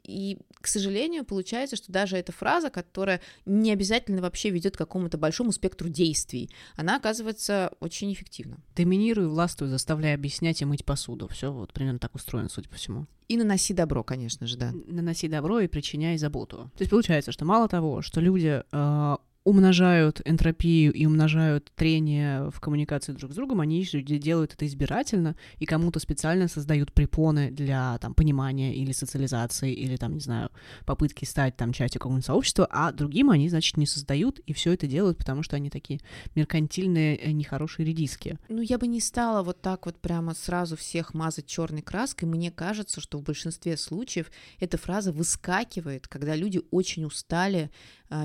И, 0.03 0.37
к 0.59 0.67
сожалению, 0.67 1.25
получается, 1.25 1.75
что 1.75 1.91
даже 1.91 2.17
эта 2.17 2.31
фраза, 2.31 2.69
которая 2.69 3.21
не 3.45 3.71
обязательно 3.71 4.21
вообще 4.21 4.49
ведет 4.49 4.75
к 4.75 4.79
какому-то 4.79 5.17
большому 5.17 5.51
спектру 5.51 5.89
действий, 5.89 6.49
она 6.75 6.97
оказывается 6.97 7.71
очень 7.79 8.11
эффективна. 8.13 8.57
Доминируй, 8.75 9.27
властвуй, 9.27 9.69
заставляй 9.69 10.13
объяснять 10.13 10.61
и 10.61 10.65
мыть 10.65 10.85
посуду. 10.85 11.27
Все 11.27 11.51
вот 11.51 11.73
примерно 11.73 11.99
так 11.99 12.15
устроено, 12.15 12.49
судя 12.49 12.69
по 12.69 12.75
всему. 12.75 13.07
И 13.27 13.37
наноси 13.37 13.73
добро, 13.73 14.03
конечно 14.03 14.47
же, 14.47 14.57
да. 14.57 14.73
Наноси 14.87 15.27
добро 15.27 15.59
и 15.59 15.67
причиняй 15.67 16.17
заботу. 16.17 16.71
То 16.75 16.81
есть 16.81 16.91
получается, 16.91 17.31
что 17.31 17.45
мало 17.45 17.67
того, 17.67 18.01
что 18.01 18.19
люди 18.19 18.63
э, 18.71 19.17
умножают 19.43 20.21
энтропию 20.25 20.93
и 20.93 21.05
умножают 21.05 21.71
трение 21.75 22.49
в 22.51 22.59
коммуникации 22.59 23.13
друг 23.13 23.31
с 23.31 23.35
другом, 23.35 23.61
они 23.61 23.83
делают 23.83 24.53
это 24.53 24.67
избирательно 24.67 25.35
и 25.57 25.65
кому-то 25.65 25.99
специально 25.99 26.47
создают 26.47 26.93
препоны 26.93 27.49
для 27.49 27.97
там 27.99 28.13
понимания 28.13 28.75
или 28.75 28.91
социализации 28.91 29.73
или 29.73 29.95
там, 29.95 30.13
не 30.13 30.19
знаю, 30.19 30.49
попытки 30.85 31.25
стать 31.25 31.57
там 31.57 31.73
частью 31.73 31.99
какого-нибудь 31.99 32.25
сообщества, 32.25 32.67
а 32.69 32.91
другим 32.91 33.31
они, 33.31 33.49
значит, 33.49 33.77
не 33.77 33.87
создают 33.87 34.39
и 34.39 34.53
все 34.53 34.73
это 34.73 34.85
делают, 34.85 35.17
потому 35.17 35.41
что 35.41 35.55
они 35.55 35.69
такие 35.69 35.99
меркантильные, 36.35 37.17
э, 37.17 37.31
нехорошие 37.31 37.85
редиски. 37.85 38.37
Ну, 38.49 38.61
я 38.61 38.77
бы 38.77 38.87
не 38.87 38.99
стала 38.99 39.43
вот 39.43 39.61
так 39.61 39.85
вот 39.85 39.97
прямо 39.99 40.35
сразу 40.35 40.77
всех 40.77 41.13
мазать 41.13 41.47
черной 41.47 41.81
краской. 41.81 42.27
Мне 42.27 42.51
кажется, 42.51 43.01
что 43.01 43.17
в 43.17 43.23
большинстве 43.23 43.75
случаев 43.77 44.31
эта 44.59 44.77
фраза 44.77 45.11
выскакивает, 45.11 46.07
когда 46.07 46.35
люди 46.35 46.61
очень 46.69 47.05
устали 47.05 47.71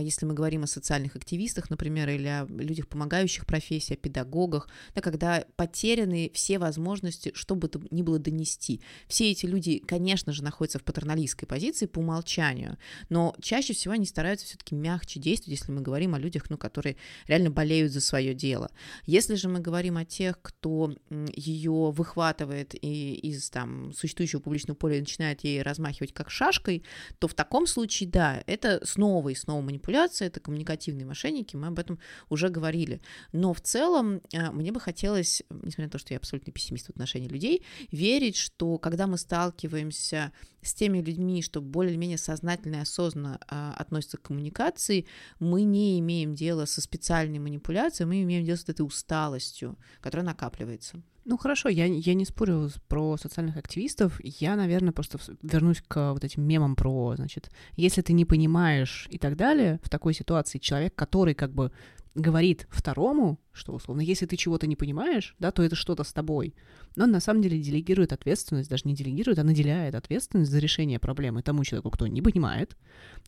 если 0.00 0.26
мы 0.26 0.34
говорим 0.34 0.64
о 0.64 0.66
социальных 0.66 1.16
активистах, 1.16 1.70
например, 1.70 2.08
или 2.08 2.26
о 2.26 2.46
людях, 2.46 2.88
помогающих 2.88 3.46
профессии, 3.46 3.94
о 3.94 3.96
педагогах, 3.96 4.68
да, 4.94 5.00
когда 5.00 5.44
потеряны 5.56 6.30
все 6.34 6.58
возможности, 6.58 7.32
чтобы 7.34 7.68
то 7.68 7.80
ни 7.90 8.02
было 8.02 8.18
донести. 8.18 8.80
Все 9.06 9.30
эти 9.30 9.46
люди, 9.46 9.78
конечно 9.78 10.32
же, 10.32 10.42
находятся 10.42 10.78
в 10.78 10.84
патерналистской 10.84 11.46
позиции 11.46 11.86
по 11.86 12.00
умолчанию, 12.00 12.78
но 13.08 13.34
чаще 13.40 13.72
всего 13.74 13.94
они 13.94 14.06
стараются 14.06 14.46
все-таки 14.46 14.74
мягче 14.74 15.20
действовать, 15.20 15.60
если 15.60 15.72
мы 15.72 15.80
говорим 15.82 16.14
о 16.14 16.18
людях, 16.18 16.50
ну, 16.50 16.58
которые 16.58 16.96
реально 17.26 17.50
болеют 17.50 17.92
за 17.92 18.00
свое 18.00 18.34
дело. 18.34 18.70
Если 19.04 19.34
же 19.34 19.48
мы 19.48 19.60
говорим 19.60 19.96
о 19.96 20.04
тех, 20.04 20.40
кто 20.42 20.94
ее 21.10 21.90
выхватывает 21.90 22.74
и 22.74 23.14
из 23.14 23.50
там 23.50 23.92
существующего 23.92 24.40
публичного 24.40 24.76
поля 24.76 24.98
начинает 24.98 25.44
ей 25.44 25.62
размахивать 25.62 26.12
как 26.12 26.30
шашкой, 26.30 26.82
то 27.18 27.28
в 27.28 27.34
таком 27.34 27.66
случае, 27.66 28.08
да, 28.08 28.42
это 28.46 28.80
снова 28.84 29.28
и 29.28 29.34
снова 29.34 29.62
манипуляция, 29.76 30.28
это 30.28 30.40
коммуникативные 30.40 31.06
мошенники, 31.06 31.56
мы 31.56 31.68
об 31.68 31.78
этом 31.78 31.98
уже 32.28 32.48
говорили. 32.48 33.00
Но 33.32 33.52
в 33.52 33.60
целом 33.60 34.20
э, 34.32 34.50
мне 34.50 34.72
бы 34.72 34.80
хотелось, 34.80 35.42
несмотря 35.50 35.84
на 35.84 35.90
то, 35.90 35.98
что 35.98 36.14
я 36.14 36.18
абсолютно 36.18 36.52
пессимист 36.52 36.86
в 36.86 36.90
отношении 36.90 37.28
людей, 37.28 37.62
верить, 37.92 38.36
что 38.36 38.78
когда 38.78 39.06
мы 39.06 39.18
сталкиваемся 39.18 40.32
с 40.62 40.74
теми 40.74 40.98
людьми, 40.98 41.42
что 41.42 41.60
более-менее 41.60 42.18
сознательно 42.18 42.76
и 42.76 42.80
осознанно 42.80 43.38
а, 43.48 43.74
относятся 43.78 44.16
к 44.16 44.22
коммуникации, 44.22 45.06
мы 45.38 45.62
не 45.62 46.00
имеем 46.00 46.34
дела 46.34 46.64
со 46.66 46.80
специальной 46.80 47.38
манипуляцией, 47.38 48.08
мы 48.08 48.22
имеем 48.22 48.44
дело 48.44 48.56
с 48.56 48.68
этой 48.68 48.82
усталостью, 48.82 49.78
которая 50.00 50.26
накапливается. 50.26 51.02
Ну 51.28 51.36
хорошо, 51.36 51.68
я, 51.68 51.86
я 51.86 52.14
не 52.14 52.24
спорю 52.24 52.70
про 52.86 53.16
социальных 53.16 53.56
активистов. 53.56 54.20
Я, 54.22 54.54
наверное, 54.54 54.92
просто 54.92 55.18
вернусь 55.42 55.82
к 55.86 56.12
вот 56.12 56.22
этим 56.22 56.44
мемам 56.44 56.76
про, 56.76 57.16
значит, 57.16 57.50
если 57.74 58.00
ты 58.00 58.12
не 58.12 58.24
понимаешь 58.24 59.08
и 59.10 59.18
так 59.18 59.36
далее, 59.36 59.80
в 59.82 59.88
такой 59.88 60.14
ситуации 60.14 60.58
человек, 60.58 60.94
который 60.94 61.34
как 61.34 61.52
бы 61.52 61.72
говорит 62.14 62.68
второму, 62.70 63.40
что 63.52 63.72
условно, 63.72 64.02
если 64.02 64.24
ты 64.26 64.36
чего-то 64.36 64.68
не 64.68 64.76
понимаешь, 64.76 65.34
да, 65.40 65.50
то 65.50 65.64
это 65.64 65.74
что-то 65.74 66.04
с 66.04 66.12
тобой. 66.12 66.54
Но 66.94 67.04
он 67.04 67.10
на 67.10 67.18
самом 67.18 67.42
деле 67.42 67.58
делегирует 67.58 68.12
ответственность, 68.12 68.70
даже 68.70 68.82
не 68.84 68.94
делегирует, 68.94 69.40
а 69.40 69.42
наделяет 69.42 69.96
ответственность 69.96 70.52
за 70.52 70.60
решение 70.60 71.00
проблемы 71.00 71.42
тому 71.42 71.64
человеку, 71.64 71.90
кто 71.90 72.06
не 72.06 72.22
понимает. 72.22 72.76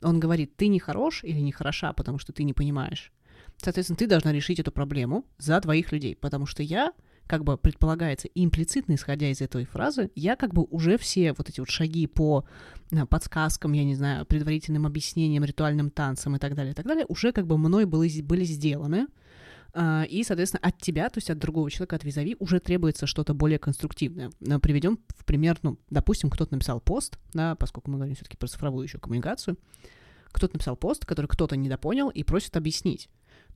Он 0.02 0.20
говорит, 0.20 0.56
ты 0.56 0.68
не 0.68 0.78
хорош 0.78 1.24
или 1.24 1.40
не 1.40 1.50
хороша, 1.50 1.92
потому 1.94 2.18
что 2.20 2.32
ты 2.32 2.44
не 2.44 2.52
понимаешь. 2.52 3.12
Соответственно, 3.56 3.96
ты 3.96 4.06
должна 4.06 4.32
решить 4.32 4.60
эту 4.60 4.70
проблему 4.70 5.26
за 5.36 5.60
твоих 5.60 5.90
людей, 5.90 6.14
потому 6.14 6.46
что 6.46 6.62
я 6.62 6.92
как 7.28 7.44
бы 7.44 7.56
предполагается 7.56 8.28
имплицитно, 8.34 8.94
исходя 8.94 9.28
из 9.28 9.40
этой 9.40 9.64
фразы, 9.64 10.10
я 10.16 10.34
как 10.34 10.54
бы 10.54 10.64
уже 10.70 10.98
все 10.98 11.32
вот 11.34 11.48
эти 11.48 11.60
вот 11.60 11.70
шаги 11.70 12.06
по 12.06 12.44
э, 12.90 13.06
подсказкам, 13.06 13.72
я 13.74 13.84
не 13.84 13.94
знаю, 13.94 14.26
предварительным 14.26 14.86
объяснениям, 14.86 15.44
ритуальным 15.44 15.90
танцам 15.90 16.34
и 16.34 16.38
так 16.38 16.54
далее, 16.54 16.72
и 16.72 16.74
так 16.74 16.86
далее, 16.86 17.04
уже 17.08 17.32
как 17.32 17.46
бы 17.46 17.58
мной 17.58 17.84
были, 17.84 18.22
были 18.22 18.44
сделаны, 18.44 19.06
а, 19.74 20.04
и, 20.08 20.24
соответственно, 20.24 20.60
от 20.62 20.78
тебя, 20.78 21.08
то 21.08 21.18
есть 21.18 21.30
от 21.30 21.38
другого 21.38 21.70
человека, 21.70 21.96
от 21.96 22.04
визави, 22.04 22.36
уже 22.38 22.58
требуется 22.58 23.06
что-то 23.06 23.34
более 23.34 23.58
конструктивное. 23.58 24.30
Приведем 24.60 24.98
в 25.16 25.24
пример, 25.24 25.58
ну, 25.62 25.78
допустим, 25.90 26.30
кто-то 26.30 26.54
написал 26.54 26.80
пост, 26.80 27.18
да, 27.34 27.54
поскольку 27.54 27.90
мы 27.90 27.98
говорим 27.98 28.14
все-таки 28.14 28.36
про 28.36 28.48
цифровую 28.48 28.84
еще 28.84 28.98
коммуникацию, 28.98 29.58
кто-то 30.32 30.54
написал 30.54 30.76
пост, 30.76 31.04
который 31.04 31.26
кто-то 31.26 31.56
недопонял 31.56 32.08
и 32.08 32.22
просит 32.22 32.56
объяснить. 32.56 33.08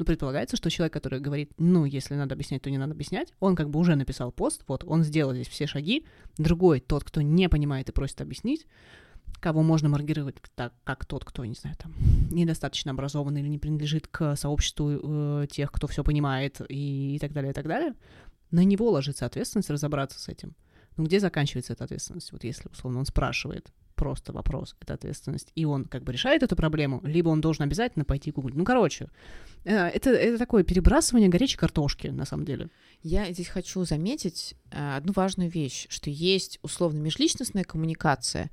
Ну, 0.03 0.07
предполагается, 0.07 0.57
что 0.57 0.69
человек, 0.69 0.93
который 0.93 1.21
говорит, 1.21 1.53
ну, 1.59 1.85
если 1.85 2.17
надо 2.17 2.35
объяснять, 2.35 2.63
то 2.63 2.71
не 2.71 2.77
надо 2.77 2.93
объяснять, 2.93 3.33
он 3.39 3.55
как 3.55 3.71
бы 3.71 3.79
уже 3.79 3.95
написал 3.95 4.33
пост, 4.33 4.65
вот, 4.67 4.83
он 4.85 5.05
сделал 5.05 5.33
здесь 5.33 5.47
все 5.47 5.69
шаги, 5.69 6.05
другой, 6.39 6.81
тот, 6.81 7.05
кто 7.05 7.23
не 7.23 7.49
понимает 7.49 7.89
и 7.89 7.93
просит 7.93 8.21
объяснить, 8.21 8.67
кого 9.39 9.63
можно 9.63 9.89
маркировать 9.89 10.35
так, 10.57 10.73
как 10.83 11.05
тот, 11.05 11.25
кто, 11.25 11.45
не 11.45 11.55
знаю, 11.55 11.77
там, 11.79 11.95
недостаточно 12.33 12.91
образован 12.91 13.37
или 13.37 13.47
не 13.47 13.61
принадлежит 13.61 14.09
к 14.09 14.35
сообществу 14.35 14.91
э, 14.91 15.47
тех, 15.49 15.71
кто 15.71 15.87
все 15.87 16.03
понимает 16.03 16.61
и, 16.69 17.15
и 17.15 17.19
так 17.21 17.33
далее, 17.33 17.53
и 17.53 17.55
так 17.55 17.69
далее, 17.69 17.95
на 18.51 18.65
него 18.65 18.91
ложится 18.91 19.25
ответственность 19.25 19.71
разобраться 19.71 20.19
с 20.19 20.29
этим. 20.29 20.57
Ну, 20.97 21.05
где 21.05 21.21
заканчивается 21.21 21.75
эта 21.75 21.85
ответственность? 21.85 22.33
Вот 22.33 22.43
если, 22.43 22.69
условно, 22.71 22.99
он 22.99 23.07
спрашивает, 23.07 23.73
просто 24.03 24.33
вопрос, 24.33 24.75
это 24.81 24.95
ответственность, 24.95 25.53
и 25.55 25.65
он 25.65 25.85
как 25.85 26.03
бы 26.03 26.13
решает 26.13 26.43
эту 26.43 26.57
проблему, 26.57 27.01
либо 27.05 27.29
он 27.29 27.41
должен 27.41 27.63
обязательно 27.63 28.05
пойти 28.05 28.33
гуглить. 28.33 28.57
Ну, 28.57 28.65
короче, 28.65 29.07
э, 29.65 29.77
это, 29.77 30.11
это 30.11 30.39
такое 30.39 30.65
перебрасывание 30.65 31.29
горячей 31.29 31.57
картошки, 31.57 32.09
на 32.09 32.25
самом 32.25 32.45
деле. 32.45 32.69
Я 33.05 33.33
здесь 33.33 33.47
хочу 33.47 33.85
заметить 33.85 34.57
э, 34.73 34.97
одну 34.97 35.13
важную 35.15 35.49
вещь, 35.49 35.87
что 35.89 36.11
есть 36.11 36.59
условно 36.63 36.99
межличностная 36.99 37.63
коммуникация, 37.63 38.51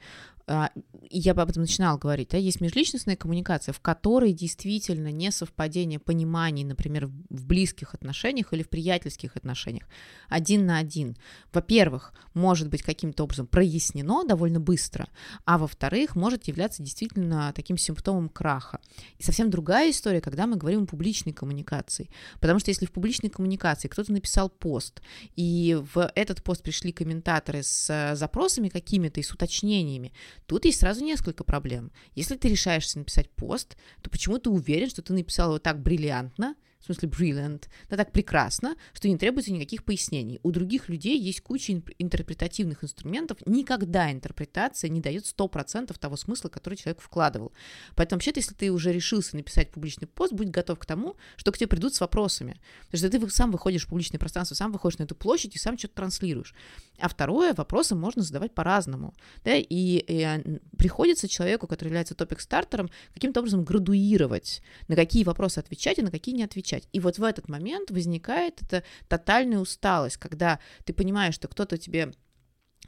я 1.12 1.32
об 1.32 1.40
этом 1.40 1.62
начинала 1.62 1.98
говорить, 1.98 2.30
да, 2.30 2.38
есть 2.38 2.62
межличностная 2.62 3.16
коммуникация, 3.16 3.74
в 3.74 3.80
которой 3.80 4.34
действительно 4.34 5.12
не 5.12 5.32
совпадение 5.32 6.00
пониманий, 6.00 6.64
например, 6.64 7.08
в 7.08 7.46
близких 7.46 7.94
отношениях 7.94 8.52
или 8.54 8.64
в 8.64 8.70
приятельских 8.70 9.36
отношениях, 9.36 9.88
один 10.28 10.66
на 10.66 10.78
один. 10.78 11.18
Во-первых, 11.54 12.14
может 12.34 12.70
быть 12.70 12.84
каким-то 12.84 13.24
образом 13.24 13.48
прояснено 13.48 14.24
довольно 14.26 14.60
быстро, 14.60 15.08
а 15.46 15.58
во-вторых, 15.58 16.16
может 16.16 16.48
являться 16.48 16.82
действительно 16.82 17.52
таким 17.56 17.78
симптомом 17.78 18.30
краха. 18.30 18.80
И 19.18 19.24
совсем 19.24 19.50
другая 19.50 19.92
история, 19.92 20.22
когда 20.22 20.48
мы 20.48 20.56
говорим 20.58 20.84
о 20.84 20.88
публичной 20.88 21.34
коммуникации. 21.34 22.10
Потому 22.40 22.60
что 22.60 22.72
если 22.72 22.86
в 22.86 22.92
публичной 22.92 23.30
коммуникации 23.30 23.88
кто-то 23.88 24.12
написал 24.12 24.50
пост, 24.50 25.02
и 25.36 25.78
в 25.94 26.12
этот 26.16 26.44
пост 26.44 26.64
пришли 26.64 26.92
комментаторы 26.92 27.64
с 27.64 28.16
запросами 28.16 28.70
какими-то 28.70 29.20
и 29.20 29.24
с 29.24 29.32
уточнениями, 29.32 30.14
Тут 30.46 30.66
есть 30.66 30.80
сразу 30.80 31.04
несколько 31.04 31.44
проблем. 31.44 31.92
Если 32.16 32.36
ты 32.36 32.50
решаешься 32.50 33.00
написать 33.00 33.30
пост, 33.32 33.78
то 34.02 34.10
почему 34.10 34.38
ты 34.40 34.50
уверен, 34.50 34.90
что 34.90 35.02
ты 35.02 35.14
написал 35.14 35.50
его 35.50 35.60
так 35.60 35.82
бриллиантно, 35.82 36.56
в 36.80 36.86
смысле 36.86 37.10
brilliant, 37.10 37.64
да 37.90 37.98
так 37.98 38.12
прекрасно, 38.12 38.76
что 38.94 39.10
не 39.10 39.18
требуется 39.18 39.52
никаких 39.52 39.84
пояснений. 39.84 40.40
У 40.44 40.52
других 40.52 40.88
людей 40.88 41.20
есть 41.20 41.42
куча 41.42 41.82
интерпретативных 41.98 42.84
инструментов, 42.84 43.38
никогда 43.46 44.12
интерпретация 44.12 44.90
не 44.90 45.02
дает 45.02 45.26
100% 45.26 45.98
того 46.00 46.16
смысла, 46.16 46.48
который 46.48 46.76
человек 46.76 47.02
вкладывал. 47.02 47.52
Поэтому 47.96 48.18
вообще-то, 48.18 48.40
если 48.40 48.56
ты 48.56 48.72
уже 48.72 48.94
решился 48.94 49.36
написать 49.36 49.72
публичный 49.72 50.08
пост, 50.08 50.32
будь 50.32 50.50
готов 50.50 50.80
к 50.80 50.86
тому, 50.86 51.18
что 51.36 51.52
к 51.52 51.58
тебе 51.58 51.68
придут 51.68 51.96
с 51.96 52.00
вопросами. 52.00 52.60
Потому 52.90 53.10
что 53.10 53.10
ты 53.10 53.30
сам 53.30 53.52
выходишь 53.52 53.86
в 53.86 53.90
публичное 53.90 54.20
пространство, 54.20 54.56
сам 54.56 54.72
выходишь 54.72 55.00
на 55.00 55.04
эту 55.04 55.16
площадь 55.16 55.56
и 55.56 55.60
сам 55.60 55.78
что-то 55.78 55.96
транслируешь. 55.96 56.56
А 56.98 57.10
второе, 57.10 57.54
вопросы 57.54 57.96
можно 57.96 58.22
задавать 58.22 58.54
по-разному. 58.54 59.14
Да, 59.44 59.56
и, 59.56 59.66
и 59.66 60.24
а, 60.24 60.42
приходится 60.78 61.28
человеку, 61.28 61.68
который 61.68 61.90
является 61.90 62.16
топик-стартером, 62.16 62.90
каким-то 63.14 63.42
образом 63.42 63.66
градуировать, 63.66 64.62
на 64.88 64.96
какие 64.96 65.26
вопросы 65.26 65.60
отвечать 65.60 66.00
и 66.00 66.02
на 66.02 66.12
какие 66.12 66.36
не 66.36 66.44
отвечать 66.44 66.69
отвечать. 66.70 66.88
И 66.94 67.00
вот 67.00 67.18
в 67.18 67.24
этот 67.24 67.50
момент 67.50 67.92
возникает 67.92 68.62
эта 68.62 68.84
тотальная 69.08 69.60
усталость, 69.60 70.18
когда 70.18 70.60
ты 70.86 70.94
понимаешь, 70.94 71.36
что 71.36 71.48
кто-то 71.48 71.78
тебе 71.78 72.14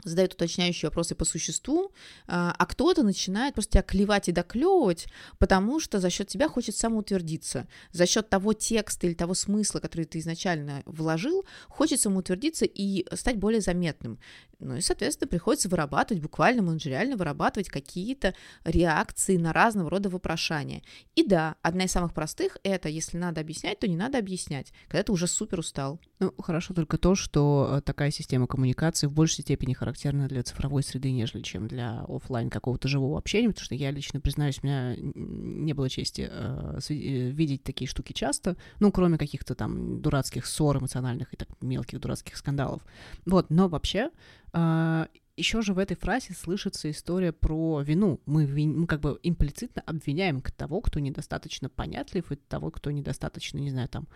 задает 0.04 0.34
уточняющие 0.34 0.88
вопросы 0.88 1.14
по 1.14 1.24
существу, 1.24 1.92
а, 2.26 2.54
а 2.58 2.66
кто-то 2.66 3.02
начинает 3.02 3.54
просто 3.54 3.72
тебя 3.72 3.82
клевать 3.82 4.28
и 4.28 4.32
доклевывать, 4.32 5.06
потому 5.38 5.80
что 5.80 6.00
за 6.00 6.10
счет 6.10 6.28
тебя 6.28 6.48
хочет 6.48 6.76
самоутвердиться. 6.76 7.68
За 7.92 8.06
счет 8.06 8.28
того 8.28 8.52
текста 8.52 9.06
или 9.06 9.14
того 9.14 9.34
смысла, 9.34 9.80
который 9.80 10.04
ты 10.04 10.18
изначально 10.18 10.82
вложил, 10.86 11.44
хочет 11.68 12.00
самоутвердиться 12.00 12.64
и 12.64 13.06
стать 13.16 13.36
более 13.36 13.60
заметным. 13.60 14.18
Ну 14.62 14.76
и, 14.76 14.80
соответственно, 14.80 15.28
приходится 15.28 15.68
вырабатывать, 15.68 16.22
буквально 16.22 16.62
менеджериально 16.62 17.16
вырабатывать 17.16 17.68
какие-то 17.68 18.34
реакции 18.64 19.36
на 19.36 19.52
разного 19.52 19.90
рода 19.90 20.08
вопрошания. 20.08 20.82
И 21.16 21.24
да, 21.24 21.56
одна 21.62 21.84
из 21.84 21.92
самых 21.92 22.14
простых— 22.14 22.58
это 22.62 22.88
если 22.88 23.18
надо 23.18 23.40
объяснять, 23.40 23.80
то 23.80 23.88
не 23.88 23.96
надо 23.96 24.18
объяснять, 24.18 24.72
когда 24.86 25.02
ты 25.02 25.12
уже 25.12 25.26
супер 25.26 25.58
устал. 25.58 26.00
Ну, 26.20 26.32
хорошо 26.38 26.74
только 26.74 26.96
то, 26.96 27.16
что 27.16 27.78
э, 27.78 27.80
такая 27.80 28.12
система 28.12 28.46
коммуникации 28.46 29.08
в 29.08 29.12
большей 29.12 29.42
степени 29.42 29.72
характерна 29.92 30.28
для 30.28 30.42
цифровой 30.42 30.82
среды, 30.82 31.10
нежели 31.10 31.42
чем 31.42 31.68
для 31.68 32.04
офлайн 32.08 32.50
какого-то 32.50 32.88
живого 32.88 33.18
общения, 33.18 33.48
потому 33.48 33.64
что 33.64 33.74
я 33.74 33.90
лично 33.90 34.20
признаюсь, 34.20 34.58
у 34.62 34.66
меня 34.66 34.96
не 34.96 35.74
было 35.74 35.90
чести 35.90 36.28
э, 36.30 36.78
э, 36.88 37.30
видеть 37.30 37.62
такие 37.62 37.88
штуки 37.88 38.12
часто, 38.12 38.56
ну, 38.80 38.90
кроме 38.90 39.18
каких-то 39.18 39.54
там 39.54 40.00
дурацких 40.00 40.46
ссор 40.46 40.78
эмоциональных 40.78 41.34
и 41.34 41.36
так 41.36 41.48
мелких 41.60 42.00
дурацких 42.00 42.36
скандалов. 42.36 42.82
Вот, 43.26 43.50
но 43.50 43.68
вообще 43.68 44.10
а, 44.52 45.08
еще 45.42 45.60
же 45.60 45.74
в 45.74 45.78
этой 45.78 45.96
фразе 45.96 46.34
слышится 46.34 46.88
история 46.88 47.32
про 47.32 47.80
вину. 47.80 48.20
Мы, 48.26 48.44
вин, 48.44 48.78
мы 48.78 48.86
как 48.86 49.00
бы 49.00 49.18
имплицитно 49.24 49.82
обвиняем 49.84 50.40
того, 50.40 50.80
кто 50.80 51.00
недостаточно 51.00 51.68
понятлив, 51.68 52.30
и 52.30 52.36
того, 52.36 52.70
кто 52.70 52.92
недостаточно, 52.92 53.58
не 53.58 53.70
знаю, 53.70 53.88
там, 53.88 54.06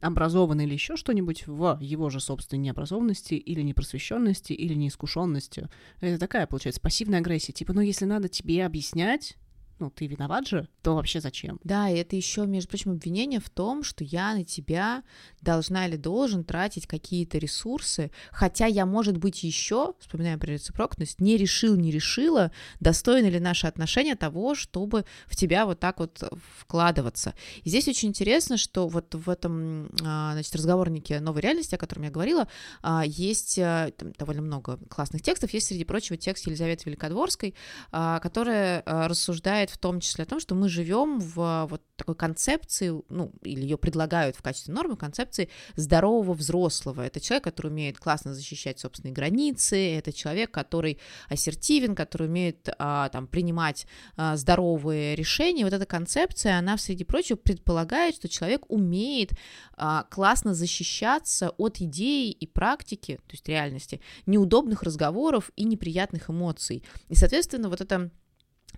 образован 0.00 0.58
или 0.62 0.72
еще 0.72 0.96
что-нибудь 0.96 1.46
в 1.46 1.78
его 1.82 2.08
же 2.08 2.18
собственной 2.18 2.62
необразованности 2.62 3.34
или 3.34 3.60
непросвещенности 3.60 4.54
или 4.54 4.72
неискушенности. 4.72 5.68
Это 6.00 6.18
такая, 6.18 6.46
получается, 6.46 6.80
пассивная 6.80 7.18
агрессия. 7.18 7.52
Типа, 7.52 7.74
ну, 7.74 7.82
если 7.82 8.06
надо 8.06 8.30
тебе 8.30 8.64
объяснять, 8.64 9.36
ну, 9.80 9.90
ты 9.90 10.06
виноват 10.06 10.46
же, 10.46 10.68
то 10.82 10.94
вообще 10.94 11.20
зачем? 11.20 11.58
Да, 11.64 11.88
и 11.88 11.96
это 11.96 12.16
еще, 12.16 12.46
между 12.46 12.68
прочим, 12.68 12.92
обвинение 12.92 13.40
в 13.40 13.50
том, 13.50 13.82
что 13.82 14.04
я 14.04 14.34
на 14.34 14.44
тебя 14.44 15.02
должна 15.40 15.86
или 15.86 15.96
должен 15.96 16.44
тратить 16.44 16.86
какие-то 16.86 17.38
ресурсы, 17.38 18.10
хотя 18.30 18.66
я, 18.66 18.86
может 18.86 19.16
быть, 19.16 19.42
еще, 19.42 19.94
вспоминаем 20.00 20.38
про 20.38 20.52
рецепрокность, 20.52 21.20
не 21.20 21.36
решил, 21.36 21.76
не 21.76 21.90
решила, 21.90 22.52
достойны 22.78 23.26
ли 23.26 23.40
наши 23.40 23.66
отношения 23.66 24.14
того, 24.16 24.54
чтобы 24.54 25.04
в 25.26 25.36
тебя 25.36 25.66
вот 25.66 25.80
так 25.80 25.98
вот 25.98 26.22
вкладываться. 26.58 27.34
И 27.64 27.68
здесь 27.68 27.88
очень 27.88 28.10
интересно, 28.10 28.56
что 28.56 28.88
вот 28.88 29.14
в 29.14 29.30
этом, 29.30 29.90
а, 30.02 30.32
значит, 30.32 30.54
разговорнике 30.54 31.20
новой 31.20 31.40
реальности, 31.40 31.74
о 31.74 31.78
котором 31.78 32.04
я 32.04 32.10
говорила, 32.10 32.48
а, 32.82 33.02
есть 33.06 33.58
э, 33.58 33.92
там, 33.96 34.12
довольно 34.18 34.42
много 34.42 34.78
классных 34.88 35.22
текстов, 35.22 35.52
есть, 35.52 35.68
среди 35.68 35.84
прочего, 35.84 36.16
текст 36.16 36.46
Елизаветы 36.46 36.82
Великодворской, 36.86 37.54
а, 37.92 38.18
которая 38.20 38.82
рассуждает 38.84 39.69
в 39.70 39.78
том 39.78 40.00
числе 40.00 40.24
о 40.24 40.26
том, 40.26 40.40
что 40.40 40.54
мы 40.54 40.68
живем 40.68 41.20
в 41.20 41.66
вот 41.70 41.82
такой 41.96 42.14
концепции, 42.14 42.92
ну, 43.08 43.32
или 43.42 43.62
ее 43.62 43.76
предлагают 43.76 44.34
в 44.34 44.42
качестве 44.42 44.72
нормы, 44.72 44.96
концепции 44.96 45.50
здорового 45.76 46.32
взрослого. 46.32 47.02
Это 47.02 47.20
человек, 47.20 47.44
который 47.44 47.68
умеет 47.68 47.98
классно 47.98 48.34
защищать 48.34 48.78
собственные 48.78 49.12
границы, 49.12 49.96
это 49.96 50.12
человек, 50.12 50.50
который 50.50 50.98
ассертивен, 51.28 51.94
который 51.94 52.28
умеет 52.28 52.68
а, 52.78 53.10
там 53.10 53.26
принимать 53.26 53.86
а, 54.16 54.36
здоровые 54.36 55.14
решения. 55.14 55.64
Вот 55.64 55.74
эта 55.74 55.86
концепция, 55.86 56.58
она, 56.58 56.78
среди 56.78 57.04
прочего, 57.04 57.36
предполагает, 57.36 58.14
что 58.14 58.28
человек 58.28 58.64
умеет 58.68 59.32
а, 59.76 60.04
классно 60.04 60.54
защищаться 60.54 61.50
от 61.58 61.80
идеи 61.80 62.30
и 62.30 62.46
практики, 62.46 63.16
то 63.26 63.32
есть 63.32 63.46
реальности, 63.48 64.00
неудобных 64.26 64.82
разговоров 64.82 65.50
и 65.56 65.64
неприятных 65.64 66.30
эмоций. 66.30 66.82
И, 67.08 67.14
соответственно, 67.14 67.68
вот 67.68 67.80
это 67.80 68.10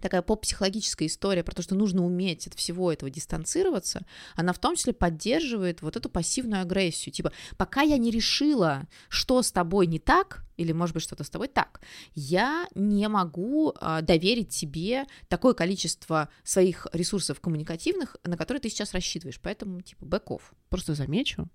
такая 0.03 0.23
поп-психологическая 0.23 1.09
история 1.09 1.43
про 1.43 1.55
то, 1.55 1.63
что 1.63 1.75
нужно 1.75 2.05
уметь 2.05 2.47
от 2.47 2.55
всего 2.55 2.93
этого 2.93 3.11
дистанцироваться, 3.11 4.05
она 4.35 4.53
в 4.53 4.59
том 4.59 4.77
числе 4.77 4.93
поддерживает 4.93 5.83
вот 5.83 5.97
эту 5.97 6.11
пассивную 6.11 6.63
агрессию. 6.63 7.13
Типа, 7.13 7.33
пока 7.57 7.83
я 7.83 7.97
не 7.97 8.11
решила, 8.11 8.87
что 9.09 9.43
с 9.43 9.53
тобой 9.53 9.87
не 9.87 9.99
так, 9.99 10.45
или, 10.57 10.73
может 10.73 10.95
быть, 10.95 11.03
что-то 11.03 11.25
с 11.25 11.31
тобой 11.31 11.49
так, 11.49 11.81
я 12.15 12.67
не 12.75 13.09
могу 13.09 13.73
а, 13.81 14.03
доверить 14.03 14.51
тебе 14.51 15.07
такое 15.29 15.55
количество 15.55 16.29
своих 16.45 16.87
ресурсов 16.93 17.41
коммуникативных, 17.41 18.17
на 18.25 18.37
которые 18.37 18.61
ты 18.61 18.69
сейчас 18.69 18.93
рассчитываешь. 18.93 19.41
Поэтому, 19.41 19.81
типа, 19.81 20.05
бэков. 20.05 20.53
Просто 20.69 20.95
замечу, 20.95 21.49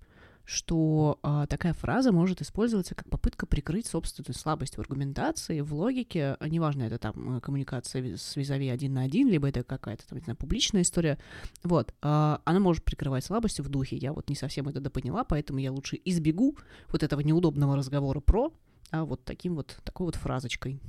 что 0.48 1.18
а, 1.22 1.46
такая 1.46 1.74
фраза 1.74 2.10
может 2.10 2.40
использоваться 2.40 2.94
как 2.94 3.06
попытка 3.10 3.44
прикрыть 3.44 3.86
собственную 3.86 4.34
слабость 4.34 4.78
в 4.78 4.80
аргументации, 4.80 5.60
в 5.60 5.74
логике, 5.74 6.38
а, 6.40 6.48
неважно, 6.48 6.84
это 6.84 6.98
там 6.98 7.36
э, 7.36 7.40
коммуникация 7.42 8.16
с 8.16 8.34
визави 8.34 8.70
один 8.70 8.94
на 8.94 9.02
один, 9.02 9.28
либо 9.28 9.46
это 9.46 9.62
какая-то 9.62 10.08
там, 10.08 10.16
не 10.16 10.24
знаю, 10.24 10.38
публичная 10.38 10.80
история, 10.80 11.18
вот, 11.64 11.94
а, 12.00 12.40
она 12.46 12.60
может 12.60 12.82
прикрывать 12.82 13.26
слабости 13.26 13.60
в 13.60 13.68
духе, 13.68 13.96
я 13.96 14.14
вот 14.14 14.30
не 14.30 14.36
совсем 14.36 14.66
это 14.68 14.80
допоняла, 14.80 15.22
поэтому 15.22 15.58
я 15.58 15.70
лучше 15.70 16.00
избегу 16.06 16.56
вот 16.88 17.02
этого 17.02 17.20
неудобного 17.20 17.76
разговора 17.76 18.20
про, 18.20 18.50
а 18.90 19.04
вот 19.04 19.22
таким 19.24 19.54
вот, 19.54 19.78
такой 19.84 20.06
вот 20.06 20.14
фразочкой. 20.14 20.80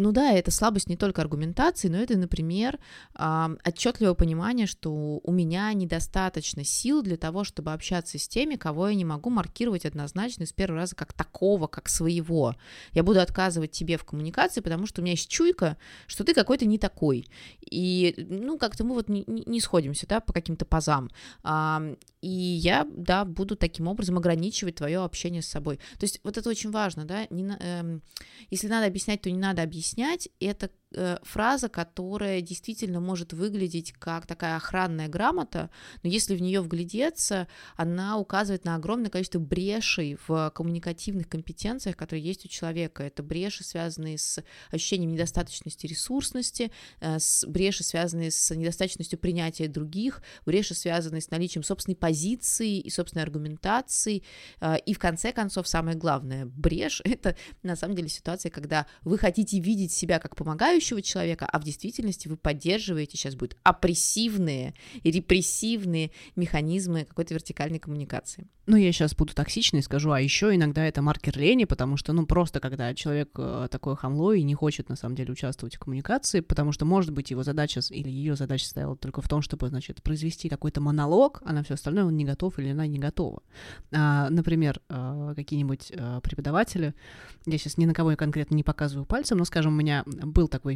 Ну 0.00 0.12
да, 0.12 0.32
это 0.32 0.50
слабость 0.50 0.88
не 0.88 0.96
только 0.96 1.20
аргументации, 1.20 1.88
но 1.88 1.98
это, 1.98 2.16
например, 2.16 2.78
отчетливое 3.14 4.14
понимание, 4.14 4.66
что 4.66 5.20
у 5.22 5.30
меня 5.30 5.70
недостаточно 5.74 6.64
сил 6.64 7.02
для 7.02 7.18
того, 7.18 7.44
чтобы 7.44 7.74
общаться 7.74 8.18
с 8.18 8.26
теми, 8.26 8.56
кого 8.56 8.88
я 8.88 8.94
не 8.94 9.04
могу 9.04 9.28
маркировать 9.28 9.84
однозначно 9.84 10.46
с 10.46 10.54
первого 10.54 10.80
раза 10.80 10.96
как 10.96 11.12
такого, 11.12 11.66
как 11.66 11.90
своего. 11.90 12.56
Я 12.92 13.02
буду 13.02 13.20
отказывать 13.20 13.72
тебе 13.72 13.98
в 13.98 14.04
коммуникации, 14.04 14.62
потому 14.62 14.86
что 14.86 15.02
у 15.02 15.04
меня 15.04 15.12
есть 15.12 15.28
чуйка, 15.28 15.76
что 16.06 16.24
ты 16.24 16.32
какой-то 16.32 16.64
не 16.64 16.78
такой. 16.78 17.26
И, 17.60 18.14
ну, 18.30 18.56
как-то 18.56 18.84
мы 18.84 18.94
вот 18.94 19.10
не, 19.10 19.24
не 19.26 19.60
сходимся, 19.60 20.06
да, 20.06 20.20
по 20.20 20.32
каким-то 20.32 20.64
пазам. 20.64 21.10
И 22.22 22.28
я, 22.28 22.86
да, 22.90 23.26
буду 23.26 23.54
таким 23.54 23.86
образом 23.86 24.16
ограничивать 24.16 24.76
твое 24.76 25.00
общение 25.00 25.42
с 25.42 25.46
собой. 25.46 25.76
То 25.98 26.04
есть 26.04 26.20
вот 26.22 26.38
это 26.38 26.48
очень 26.48 26.70
важно, 26.70 27.04
да, 27.04 27.26
не, 27.30 27.44
эм, 27.60 28.02
если 28.50 28.68
надо 28.68 28.86
объяснять, 28.86 29.22
то 29.22 29.30
не 29.30 29.38
надо 29.38 29.62
объяснять, 29.62 29.89
это 29.96 30.66
Э, 30.66 30.79
фраза, 31.22 31.68
которая 31.68 32.40
действительно 32.40 33.00
может 33.00 33.32
выглядеть 33.32 33.92
как 33.92 34.26
такая 34.26 34.56
охранная 34.56 35.08
грамота, 35.08 35.70
но 36.02 36.10
если 36.10 36.34
в 36.34 36.42
нее 36.42 36.60
вглядеться, 36.60 37.46
она 37.76 38.18
указывает 38.18 38.64
на 38.64 38.74
огромное 38.74 39.10
количество 39.10 39.38
брешей 39.38 40.18
в 40.26 40.50
коммуникативных 40.54 41.28
компетенциях, 41.28 41.96
которые 41.96 42.24
есть 42.24 42.44
у 42.44 42.48
человека. 42.48 43.02
Это 43.02 43.22
бреши, 43.22 43.64
связанные 43.64 44.18
с 44.18 44.42
ощущением 44.70 45.12
недостаточности 45.12 45.86
ресурсности, 45.86 46.72
э, 47.00 47.18
с 47.18 47.46
бреши, 47.46 47.84
связанные 47.84 48.30
с 48.30 48.54
недостаточностью 48.54 49.18
принятия 49.18 49.68
других, 49.68 50.22
бреши, 50.44 50.74
связанные 50.74 51.20
с 51.20 51.30
наличием 51.30 51.62
собственной 51.62 51.96
позиции 51.96 52.78
и 52.78 52.90
собственной 52.90 53.24
аргументации. 53.24 54.22
Э, 54.60 54.76
и 54.78 54.94
в 54.94 54.98
конце 54.98 55.32
концов, 55.32 55.68
самое 55.68 55.96
главное, 55.96 56.46
брешь— 56.46 57.00
это 57.04 57.36
на 57.62 57.76
самом 57.76 57.96
деле 57.96 58.08
ситуация, 58.08 58.50
когда 58.50 58.86
вы 59.02 59.18
хотите 59.18 59.60
видеть 59.60 59.92
себя 59.92 60.18
как 60.18 60.36
помогающего, 60.36 60.79
помогающего 60.80 61.02
человека, 61.02 61.46
а 61.46 61.58
в 61.58 61.64
действительности 61.64 62.28
вы 62.28 62.36
поддерживаете, 62.36 63.16
сейчас 63.16 63.34
будут 63.34 63.56
опрессивные 63.62 64.74
и 65.02 65.10
репрессивные 65.10 66.10
механизмы 66.36 67.04
какой-то 67.04 67.34
вертикальной 67.34 67.78
коммуникации. 67.78 68.46
Ну, 68.70 68.76
я 68.76 68.92
сейчас 68.92 69.16
буду 69.16 69.34
токсичной 69.34 69.82
скажу, 69.82 70.12
а 70.12 70.20
еще 70.20 70.54
иногда 70.54 70.84
это 70.86 71.02
маркер 71.02 71.36
лени, 71.36 71.64
потому 71.64 71.96
что, 71.96 72.12
ну, 72.12 72.24
просто 72.24 72.60
когда 72.60 72.94
человек 72.94 73.30
э, 73.36 73.66
такой 73.68 73.96
хамло 73.96 74.32
и 74.32 74.44
не 74.44 74.54
хочет, 74.54 74.88
на 74.88 74.94
самом 74.94 75.16
деле, 75.16 75.32
участвовать 75.32 75.74
в 75.74 75.80
коммуникации, 75.80 76.38
потому 76.38 76.70
что, 76.70 76.84
может 76.84 77.12
быть, 77.12 77.32
его 77.32 77.42
задача 77.42 77.80
или 77.90 78.08
ее 78.08 78.36
задача 78.36 78.66
стояла 78.66 78.96
только 78.96 79.22
в 79.22 79.28
том, 79.28 79.42
чтобы, 79.42 79.68
значит, 79.70 80.04
произвести 80.04 80.48
какой-то 80.48 80.80
монолог, 80.80 81.42
а 81.44 81.52
на 81.52 81.64
все 81.64 81.74
остальное 81.74 82.04
он 82.04 82.16
не 82.16 82.24
готов 82.24 82.60
или 82.60 82.68
она 82.68 82.86
не 82.86 83.00
готова. 83.00 83.42
А, 83.92 84.30
например, 84.30 84.80
э, 84.88 85.32
какие-нибудь 85.34 85.90
э, 85.90 86.20
преподаватели, 86.22 86.94
я 87.46 87.58
сейчас 87.58 87.76
ни 87.76 87.86
на 87.86 87.94
кого 87.94 88.14
конкретно 88.14 88.54
не 88.54 88.62
показываю 88.62 89.04
пальцем, 89.04 89.38
но, 89.38 89.44
скажем, 89.46 89.72
у 89.72 89.76
меня 89.76 90.04
был 90.06 90.46
такой, 90.46 90.69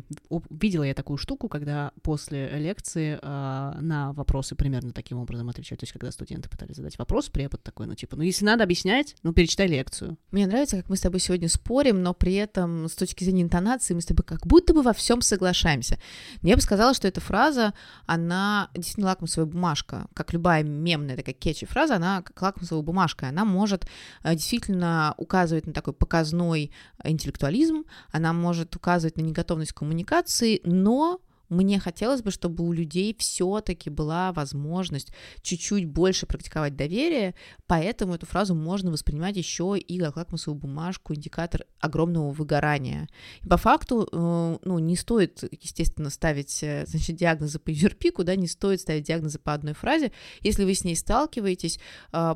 видела 0.51 0.85
я 0.85 0.95
такую 0.95 1.17
штуку, 1.17 1.49
когда 1.49 1.93
после 2.03 2.49
лекции 2.59 3.19
на 3.23 4.13
вопросы 4.15 4.55
примерно 4.55 4.93
таким 4.93 5.19
образом 5.19 5.49
отвечать, 5.49 5.79
то 5.79 5.85
есть 5.85 5.93
когда 5.93 6.11
студенты 6.11 6.49
пытались 6.49 6.77
задать 6.77 6.99
вопрос, 6.99 7.29
препод 7.29 7.63
такой 7.63 7.85
такой, 7.85 7.87
ну, 7.87 7.95
типа, 7.95 8.17
ну, 8.17 8.23
если 8.23 8.45
надо 8.45 8.65
объяснять, 8.65 9.17
ну, 9.23 9.33
перечитай 9.33 9.67
лекцию. 9.67 10.17
Мне 10.31 10.47
нравится, 10.47 10.77
как 10.77 10.89
мы 10.89 10.97
с 10.97 11.01
тобой 11.01 11.21
сегодня 11.21 11.49
спорим, 11.49 12.03
но 12.03 12.15
при 12.15 12.35
этом 12.35 12.89
с 12.89 12.93
точки 12.93 13.25
зрения 13.25 13.43
интонации 13.43 13.95
мы 13.95 14.01
с 14.01 14.07
тобой 14.07 14.25
как 14.25 14.47
будто 14.47 14.73
бы 14.73 14.83
во 14.83 14.93
всем 14.93 15.21
соглашаемся. 15.21 15.99
Я 16.43 16.57
бы 16.57 16.63
сказала, 16.63 16.95
что 16.95 17.09
эта 17.09 17.21
фраза, 17.21 17.75
она 18.07 18.71
действительно 18.75 19.09
лакмусовая 19.09 19.51
бумажка, 19.51 20.07
как 20.15 20.33
любая 20.33 20.63
мемная 20.63 21.17
такая 21.17 21.35
кетчи 21.35 21.67
фраза, 21.67 21.97
она 21.97 22.23
как 22.23 22.41
лакмусовая 22.41 22.85
бумажка, 22.85 23.29
она 23.29 23.45
может 23.45 23.87
э, 24.23 24.35
действительно 24.35 25.15
указывать 25.17 25.67
на 25.67 25.73
такой 25.73 25.93
показной 25.93 26.71
интеллектуализм, 27.03 27.85
она 28.11 28.33
может 28.33 28.75
указывать 28.77 29.17
на 29.17 29.23
неготовность 29.23 29.73
коммуникации, 29.85 30.61
но 30.65 31.21
мне 31.51 31.79
хотелось 31.79 32.23
бы, 32.23 32.31
чтобы 32.31 32.65
у 32.65 32.73
людей 32.73 33.15
все-таки 33.19 33.91
была 33.91 34.33
возможность 34.33 35.13
чуть-чуть 35.43 35.85
больше 35.85 36.27
практиковать 36.27 36.75
доверие, 36.75 37.35
поэтому 37.67 38.15
эту 38.15 38.27
фразу 38.27 38.55
можно 38.55 38.91
воспринимать 38.91 39.37
еще 39.37 39.77
и 39.79 39.99
как 39.99 40.17
лакмусовую 40.17 40.59
бумажку, 40.59 41.15
индикатор 41.15 41.67
огромного 41.81 42.31
выгорания. 42.31 43.09
И 43.43 43.47
по 43.47 43.59
факту, 43.59 44.09
э, 44.11 44.59
ну, 44.65 44.79
не 44.79 44.97
стоит, 44.97 45.45
естественно, 45.53 46.09
ставить, 46.09 46.63
э, 46.63 46.87
значит, 46.87 47.17
диагнозы 47.17 47.59
по 47.59 47.71
юрпику, 47.71 48.25
да, 48.25 48.37
не 48.37 48.49
стоит 48.49 48.81
ставить 48.81 49.05
диагнозы 49.05 49.39
по 49.39 49.53
одной 49.53 49.75
фразе. 49.75 50.13
Если 50.41 50.65
вы 50.65 50.75
с 50.75 50.83
ней 50.83 50.97
сталкиваетесь, 50.97 51.79
э, 52.13 52.35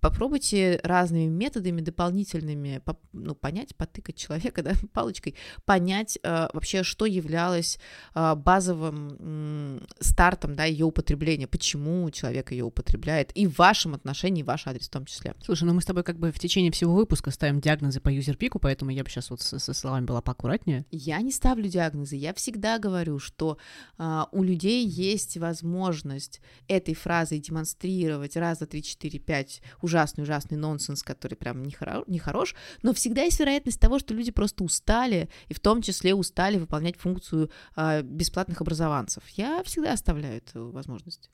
попробуйте 0.00 0.80
разными 0.82 1.26
методами 1.26 1.80
дополнительными 1.80 2.82
ну, 3.12 3.34
понять, 3.34 3.76
потыкать 3.76 4.16
человека 4.16 4.62
да, 4.64 4.72
палочкой, 4.92 5.34
понять 5.64 6.18
э, 6.22 6.48
вообще, 6.52 6.82
что 6.82 7.06
являлось 7.06 7.78
э, 8.14 8.34
базовым 8.34 9.16
э, 9.18 9.80
стартом 10.00 10.54
да, 10.54 10.64
ее 10.64 10.86
употребления, 10.86 11.46
почему 11.46 12.10
человек 12.10 12.52
ее 12.52 12.64
употребляет, 12.64 13.30
и 13.36 13.46
в 13.46 13.58
вашем 13.58 13.94
отношении, 13.94 14.42
ваш 14.42 14.66
адрес 14.66 14.88
в 14.88 14.90
том 14.90 15.04
числе. 15.04 15.34
Слушай, 15.44 15.64
ну 15.64 15.74
мы 15.74 15.82
с 15.82 15.84
тобой 15.84 16.02
как 16.02 16.18
бы 16.18 16.32
в 16.32 16.38
течение 16.38 16.72
всего 16.72 16.94
выпуска 16.94 17.30
ставим 17.30 17.60
диагнозы 17.60 18.00
по 18.00 18.08
юзерпику, 18.08 18.58
поэтому 18.58 18.90
я 18.90 19.04
бы 19.04 19.10
сейчас 19.10 19.30
вот 19.30 19.40
со, 19.40 19.58
со 19.58 19.74
словами 19.74 20.04
была 20.04 20.22
поаккуратнее. 20.22 20.86
Я 20.90 21.20
не 21.20 21.32
ставлю 21.32 21.68
диагнозы, 21.68 22.16
я 22.16 22.34
всегда 22.34 22.78
говорю, 22.78 23.18
что 23.18 23.58
э, 23.98 24.24
у 24.32 24.42
людей 24.42 24.86
есть 24.86 25.36
возможность 25.36 26.40
этой 26.68 26.94
фразой 26.94 27.38
демонстрировать 27.38 28.36
раз, 28.36 28.58
два, 28.62 28.66
три, 28.66 28.82
четыре, 28.82 29.18
пять 29.18 29.62
ужасный-ужасный 29.80 30.56
нонсенс, 30.56 31.02
который 31.02 31.34
прям 31.34 31.62
не, 31.62 31.72
хоро- 31.72 32.04
не 32.06 32.18
хорош, 32.18 32.54
но 32.82 32.92
всегда 32.92 33.22
есть 33.22 33.40
вероятность 33.40 33.80
того, 33.80 33.98
что 33.98 34.14
люди 34.14 34.30
просто 34.30 34.64
устали, 34.64 35.28
и 35.48 35.54
в 35.54 35.60
том 35.60 35.82
числе 35.82 36.14
устали 36.14 36.58
выполнять 36.58 36.96
функцию 36.96 37.50
э, 37.76 38.02
бесплатных 38.02 38.60
образованцев. 38.60 39.22
Я 39.30 39.62
всегда 39.64 39.92
оставляю 39.92 40.38
эту 40.38 40.70
возможность. 40.70 41.30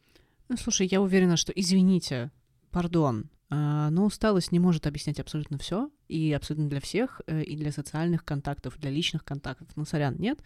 Ну, 0.49 0.57
слушай, 0.57 0.87
я 0.91 1.01
уверена, 1.01 1.37
что, 1.37 1.53
извините, 1.53 2.31
пардон, 2.71 3.31
э, 3.51 3.89
но 3.91 4.05
усталость 4.07 4.53
не 4.53 4.59
может 4.59 4.87
объяснять 4.87 5.21
абсолютно 5.21 5.59
все, 5.59 5.91
и 6.09 6.33
абсолютно 6.33 6.69
для 6.69 6.81
всех, 6.81 7.21
э, 7.27 7.43
и 7.43 7.57
для 7.57 7.73
социальных 7.73 8.25
контактов, 8.25 8.79
для 8.79 8.91
личных 8.91 9.25
контактов. 9.25 9.69
Ну, 9.77 9.85
сорян, 9.85 10.17
нет. 10.19 10.41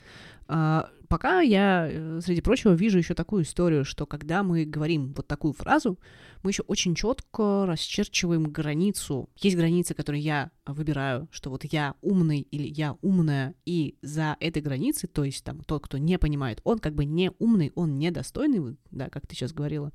А, 0.49 0.91
пока 1.09 1.41
я, 1.41 1.89
э, 1.91 2.21
среди 2.25 2.41
прочего, 2.41 2.73
вижу 2.73 2.99
еще 2.99 3.15
такую 3.15 3.45
историю, 3.45 3.85
что 3.85 4.07
когда 4.07 4.43
мы 4.43 4.65
говорим 4.65 5.13
вот 5.15 5.27
такую 5.27 5.53
фразу, 5.53 5.99
мы 6.43 6.51
еще 6.51 6.63
очень 6.63 6.95
четко 6.95 7.67
расчерчиваем 7.67 8.45
границу. 8.45 9.29
Есть 9.37 9.57
границы, 9.57 9.95
которые 9.95 10.23
я 10.23 10.51
выбираю, 10.67 11.29
что 11.31 11.51
вот 11.51 11.65
я 11.65 11.95
умный 12.03 12.41
или 12.41 12.67
я 12.67 12.97
умная, 13.03 13.55
и 13.67 13.97
за 14.03 14.37
этой 14.41 14.63
границей, 14.63 15.09
то 15.09 15.25
есть 15.25 15.45
там 15.45 15.61
тот, 15.61 15.85
кто 15.85 15.99
не 15.99 16.19
понимает, 16.19 16.61
он 16.65 16.79
как 16.79 16.95
бы 16.95 17.05
не 17.05 17.31
умный, 17.39 17.73
он 17.75 17.99
недостойный, 17.99 18.77
да, 18.91 19.11
как 19.11 19.27
ты 19.27 19.35
сейчас 19.35 19.53
говорила. 19.53 19.93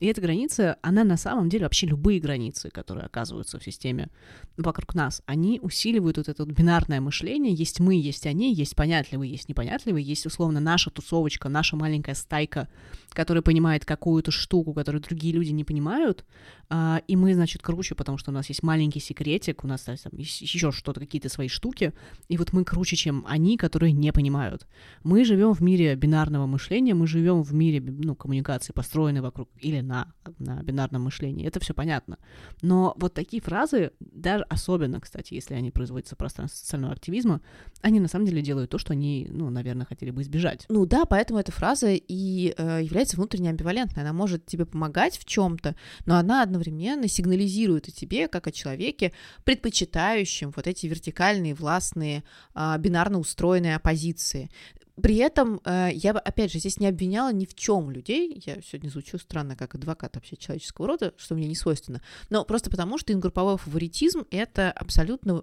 И 0.00 0.06
эта 0.06 0.20
граница, 0.20 0.78
она 0.82 1.04
на 1.04 1.16
самом 1.16 1.48
деле 1.48 1.64
вообще 1.64 1.86
любые 1.86 2.20
границы, 2.20 2.70
которые 2.70 3.04
оказываются 3.04 3.58
в 3.58 3.64
системе 3.64 4.08
вокруг 4.56 4.94
нас, 4.94 5.03
они 5.26 5.60
усиливают 5.62 6.16
вот 6.18 6.28
это 6.28 6.44
вот 6.44 6.54
бинарное 6.54 7.00
мышление. 7.00 7.54
Есть 7.54 7.80
мы, 7.80 7.94
есть 7.94 8.26
они, 8.26 8.52
есть 8.52 8.76
понятливые, 8.76 9.30
есть 9.30 9.48
непонятливые, 9.48 10.04
есть 10.04 10.26
условно 10.26 10.60
наша 10.60 10.90
тусовочка, 10.90 11.48
наша 11.48 11.76
маленькая 11.76 12.14
стайка, 12.14 12.68
которая 13.10 13.42
понимает 13.42 13.84
какую-то 13.84 14.30
штуку, 14.30 14.74
которую 14.74 15.02
другие 15.02 15.34
люди 15.34 15.50
не 15.50 15.64
понимают, 15.64 16.24
и 16.70 17.16
мы, 17.16 17.34
значит, 17.34 17.62
круче, 17.62 17.94
потому 17.94 18.18
что 18.18 18.30
у 18.30 18.34
нас 18.34 18.48
есть 18.48 18.62
маленький 18.62 19.00
секретик, 19.00 19.64
у 19.64 19.66
нас 19.66 19.82
там 19.82 19.96
еще 20.12 20.72
что-то, 20.72 21.00
какие-то 21.00 21.28
свои 21.28 21.48
штуки, 21.48 21.92
и 22.28 22.36
вот 22.36 22.52
мы 22.52 22.64
круче, 22.64 22.96
чем 22.96 23.24
они, 23.28 23.56
которые 23.56 23.92
не 23.92 24.12
понимают. 24.12 24.66
Мы 25.02 25.24
живем 25.24 25.52
в 25.52 25.60
мире 25.60 25.94
бинарного 25.94 26.46
мышления, 26.46 26.94
мы 26.94 27.06
живем 27.06 27.42
в 27.42 27.52
мире 27.54 27.80
ну, 27.80 28.14
коммуникации, 28.14 28.72
построенной 28.72 29.20
вокруг 29.20 29.48
или 29.58 29.80
на, 29.80 30.12
на 30.38 30.62
бинарном 30.62 31.02
мышлении. 31.02 31.46
Это 31.46 31.60
все 31.60 31.74
понятно. 31.74 32.18
Но 32.62 32.94
вот 32.98 33.14
такие 33.14 33.42
фразы, 33.42 33.92
даже 34.00 34.44
особенно, 34.44 35.00
кстати, 35.00 35.34
если 35.34 35.54
они 35.54 35.70
производятся 35.70 36.14
в 36.14 36.18
пространстве 36.18 36.58
социального 36.58 36.92
активизма, 36.92 37.40
они 37.82 38.00
на 38.00 38.08
самом 38.08 38.26
деле 38.26 38.42
делают 38.42 38.70
то, 38.70 38.78
что 38.78 38.92
они, 38.92 39.28
ну, 39.30 39.50
наверное, 39.50 39.86
хотели 39.86 40.10
бы 40.10 40.22
избежать. 40.22 40.64
Ну 40.68 40.86
да, 40.86 41.04
поэтому 41.04 41.38
эта 41.38 41.52
фраза 41.52 41.90
и 41.92 42.54
э, 42.56 42.80
является 42.82 43.16
внутренне 43.16 43.50
амбивалентной. 43.50 44.02
Она 44.02 44.12
может 44.12 44.46
тебе 44.46 44.66
помогать 44.66 45.18
в 45.18 45.24
чем-то, 45.24 45.76
но 46.06 46.16
она 46.16 46.46
одновременно 46.54 47.08
сигнализирует 47.08 47.88
о 47.88 47.90
тебе, 47.90 48.28
как 48.28 48.46
о 48.46 48.52
человеке, 48.52 49.12
предпочитающем 49.44 50.52
вот 50.54 50.66
эти 50.66 50.86
вертикальные, 50.86 51.54
властные, 51.54 52.22
э, 52.54 52.76
бинарно 52.78 53.18
устроенные 53.18 53.76
оппозиции. 53.76 54.50
При 55.00 55.16
этом 55.16 55.60
э, 55.64 55.90
я 55.92 56.12
бы, 56.12 56.20
опять 56.20 56.52
же, 56.52 56.58
здесь 56.60 56.78
не 56.78 56.86
обвиняла 56.86 57.32
ни 57.32 57.46
в 57.46 57.54
чем 57.54 57.90
людей. 57.90 58.40
Я 58.46 58.60
сегодня 58.62 58.88
звучу 58.88 59.18
странно, 59.18 59.56
как 59.56 59.74
адвокат 59.74 60.14
вообще 60.14 60.36
человеческого 60.36 60.86
рода, 60.86 61.14
что 61.16 61.34
мне 61.34 61.48
не 61.48 61.56
свойственно. 61.56 62.00
Но 62.30 62.44
просто 62.44 62.70
потому, 62.70 62.96
что 62.98 63.12
ингрупповой 63.12 63.58
фаворитизм— 63.58 64.24
это 64.30 64.70
абсолютно 64.70 65.42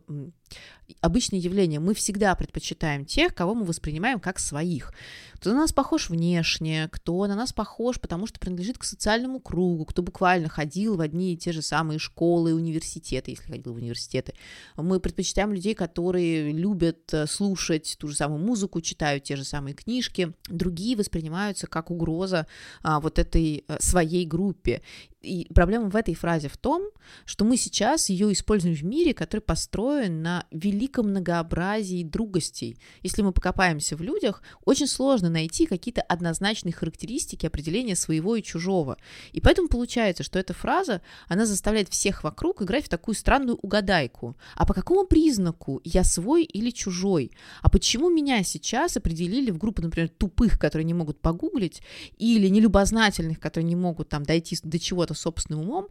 обычное 1.00 1.40
явление. 1.40 1.80
Мы 1.80 1.94
всегда 1.94 2.36
предпочитаем 2.36 3.06
тех, 3.06 3.34
кого 3.34 3.56
мы 3.56 3.66
воспринимаем 3.66 4.20
как 4.20 4.40
своих. 4.40 4.94
Кто 5.36 5.52
на 5.52 5.62
нас 5.62 5.74
похож 5.74 6.10
внешне, 6.10 6.90
кто 6.92 7.26
на 7.28 7.36
нас 7.36 7.54
похож, 7.54 8.00
потому 8.00 8.28
что 8.28 8.40
принадлежит 8.40 8.78
к 8.78 8.84
социальному 8.84 9.40
кругу, 9.40 9.86
кто 9.86 10.02
буквально 10.02 10.50
ходил 10.50 10.98
в 10.98 11.02
одни 11.02 11.34
и 11.34 11.38
те 11.38 11.52
же 11.52 11.62
самые 11.62 12.00
школы, 12.00 12.54
университеты, 12.54 13.32
если 13.32 13.52
ходил 13.52 13.74
в 13.74 13.78
университеты. 13.78 14.34
Мы 14.76 15.00
предпочитаем 15.00 15.54
людей, 15.54 15.74
которые 15.74 16.52
любят 16.52 17.14
э, 17.14 17.26
слушать 17.28 17.96
ту 18.00 18.08
же 18.08 18.16
самую 18.16 18.44
музыку, 18.44 18.82
читают 18.82 19.24
те 19.24 19.36
же 19.36 19.41
самые 19.44 19.74
книжки. 19.74 20.34
Другие 20.48 20.96
воспринимаются 20.96 21.68
как 21.68 21.92
угроза 21.92 22.48
а, 22.84 23.00
вот 23.00 23.20
этой 23.20 23.64
а, 23.68 23.82
своей 23.82 24.26
группе. 24.26 24.82
И 25.22 25.48
проблема 25.54 25.90
в 25.90 25.96
этой 25.96 26.16
фразе 26.16 26.48
в 26.48 26.58
том, 26.58 26.90
что 27.26 27.46
мы 27.46 27.56
сейчас 27.56 28.10
ее 28.10 28.34
используем 28.34 28.76
в 28.76 28.84
мире, 28.84 29.14
который 29.14 29.42
построен 29.42 30.24
на 30.24 30.46
великом 30.50 31.10
многообразии 31.10 32.04
другостей. 32.04 32.78
Если 33.04 33.22
мы 33.22 33.32
покопаемся 33.32 33.96
в 33.96 34.02
людях, 34.02 34.42
очень 34.66 34.88
сложно 34.88 35.30
найти 35.30 35.68
какие-то 35.68 36.02
однозначные 36.02 36.74
характеристики 36.74 37.46
определения 37.46 37.96
своего 37.96 38.36
и 38.36 38.42
чужого. 38.42 38.98
И 39.32 39.42
поэтому 39.42 39.68
получается, 39.68 40.24
что 40.24 40.40
эта 40.40 40.54
фраза, 40.54 41.02
она 41.28 41.46
заставляет 41.46 41.90
всех 41.90 42.24
вокруг 42.24 42.64
играть 42.64 42.86
в 42.86 42.90
такую 42.90 43.14
странную 43.14 43.58
угадайку. 43.62 44.36
А 44.56 44.66
по 44.66 44.74
какому 44.74 45.06
признаку 45.06 45.82
я 45.84 46.04
свой 46.04 46.44
или 46.44 46.72
чужой? 46.72 47.32
А 47.62 47.70
почему 47.70 48.10
меня 48.10 48.44
сейчас 48.44 48.98
определили 48.98 49.52
в 49.52 49.60
группу, 49.60 49.84
например, 49.84 50.10
тупых, 50.10 50.58
которые 50.58 50.86
не 50.86 50.96
могут 50.96 51.20
погуглить, 51.20 51.84
или 52.18 52.48
нелюбознательных, 52.48 53.40
которые 53.40 53.68
не 53.68 53.76
могут 53.76 54.10
там 54.10 54.24
дойти 54.24 54.58
до 54.64 54.80
чего-то 54.80 55.11
собственным 55.14 55.62
умом, 55.62 55.88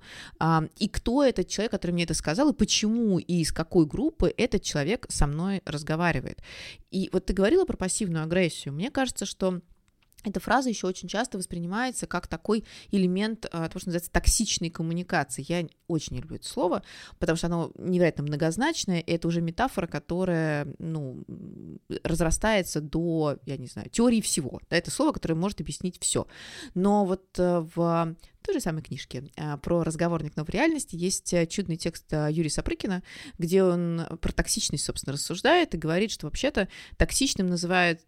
и 0.78 0.88
кто 0.88 1.24
этот 1.24 1.48
человек, 1.48 1.72
который 1.72 1.92
мне 1.92 2.04
это 2.04 2.14
сказал, 2.14 2.50
и 2.50 2.54
почему, 2.54 3.18
и 3.18 3.40
из 3.40 3.52
какой 3.52 3.87
группы 3.87 4.33
этот 4.37 4.62
человек 4.62 5.06
со 5.09 5.26
мной 5.26 5.62
разговаривает. 5.64 6.42
И 6.90 7.09
вот 7.12 7.26
ты 7.26 7.33
говорила 7.33 7.64
про 7.64 7.76
пассивную 7.76 8.24
агрессию. 8.24 8.74
Мне 8.74 8.90
кажется, 8.90 9.26
что 9.26 9.61
эта 10.24 10.40
фраза 10.40 10.68
еще 10.68 10.87
очень 10.87 11.09
часто 11.09 11.38
воспринимается 11.38 12.06
как 12.06 12.26
такой 12.26 12.64
элемент 12.90 13.46
а, 13.46 13.68
того, 13.68 13.80
что 13.80 13.88
называется 13.88 14.11
токсичной 14.11 14.70
коммуникации. 14.70 15.44
Я 15.48 15.66
очень 15.88 16.16
не 16.16 16.22
люблю 16.22 16.37
это 16.37 16.46
слово, 16.46 16.83
потому 17.18 17.37
что 17.37 17.46
оно 17.46 17.72
невероятно 17.76 18.24
многозначное, 18.24 19.00
и 19.00 19.12
это 19.12 19.28
уже 19.28 19.40
метафора, 19.40 19.87
которая, 19.87 20.66
ну, 20.78 21.24
разрастается 22.04 22.80
до, 22.80 23.38
я 23.46 23.56
не 23.56 23.66
знаю, 23.66 23.88
теории 23.88 24.20
всего. 24.20 24.61
Да, 24.68 24.76
это 24.76 24.90
слово, 24.90 25.12
которое 25.12 25.35
может 25.35 25.61
объяснить 25.61 25.98
все. 26.00 26.26
Но 26.74 27.04
вот 27.06 27.38
э, 27.38 27.66
в 27.74 28.14
той 28.42 28.55
же 28.55 28.61
самой 28.61 28.83
книжке 28.83 29.31
а, 29.37 29.57
про 29.57 29.83
разговорник, 29.83 30.37
но 30.37 30.44
в 30.44 30.48
реальности 30.48 30.96
есть 30.96 31.33
э, 31.33 31.46
чудный 31.46 31.76
текст 31.76 32.12
э, 32.12 32.29
Юрия 32.31 32.50
Сапрыкина, 32.50 33.03
где 33.38 33.62
он 33.62 34.07
про 34.20 34.33
токсичность, 34.33 34.85
собственно, 34.85 35.14
рассуждает 35.14 35.74
и 35.74 35.79
говорит, 35.79 36.11
что 36.11 36.26
вообще-то 36.26 36.68
токсичным 36.96 37.46
называют 37.46 38.00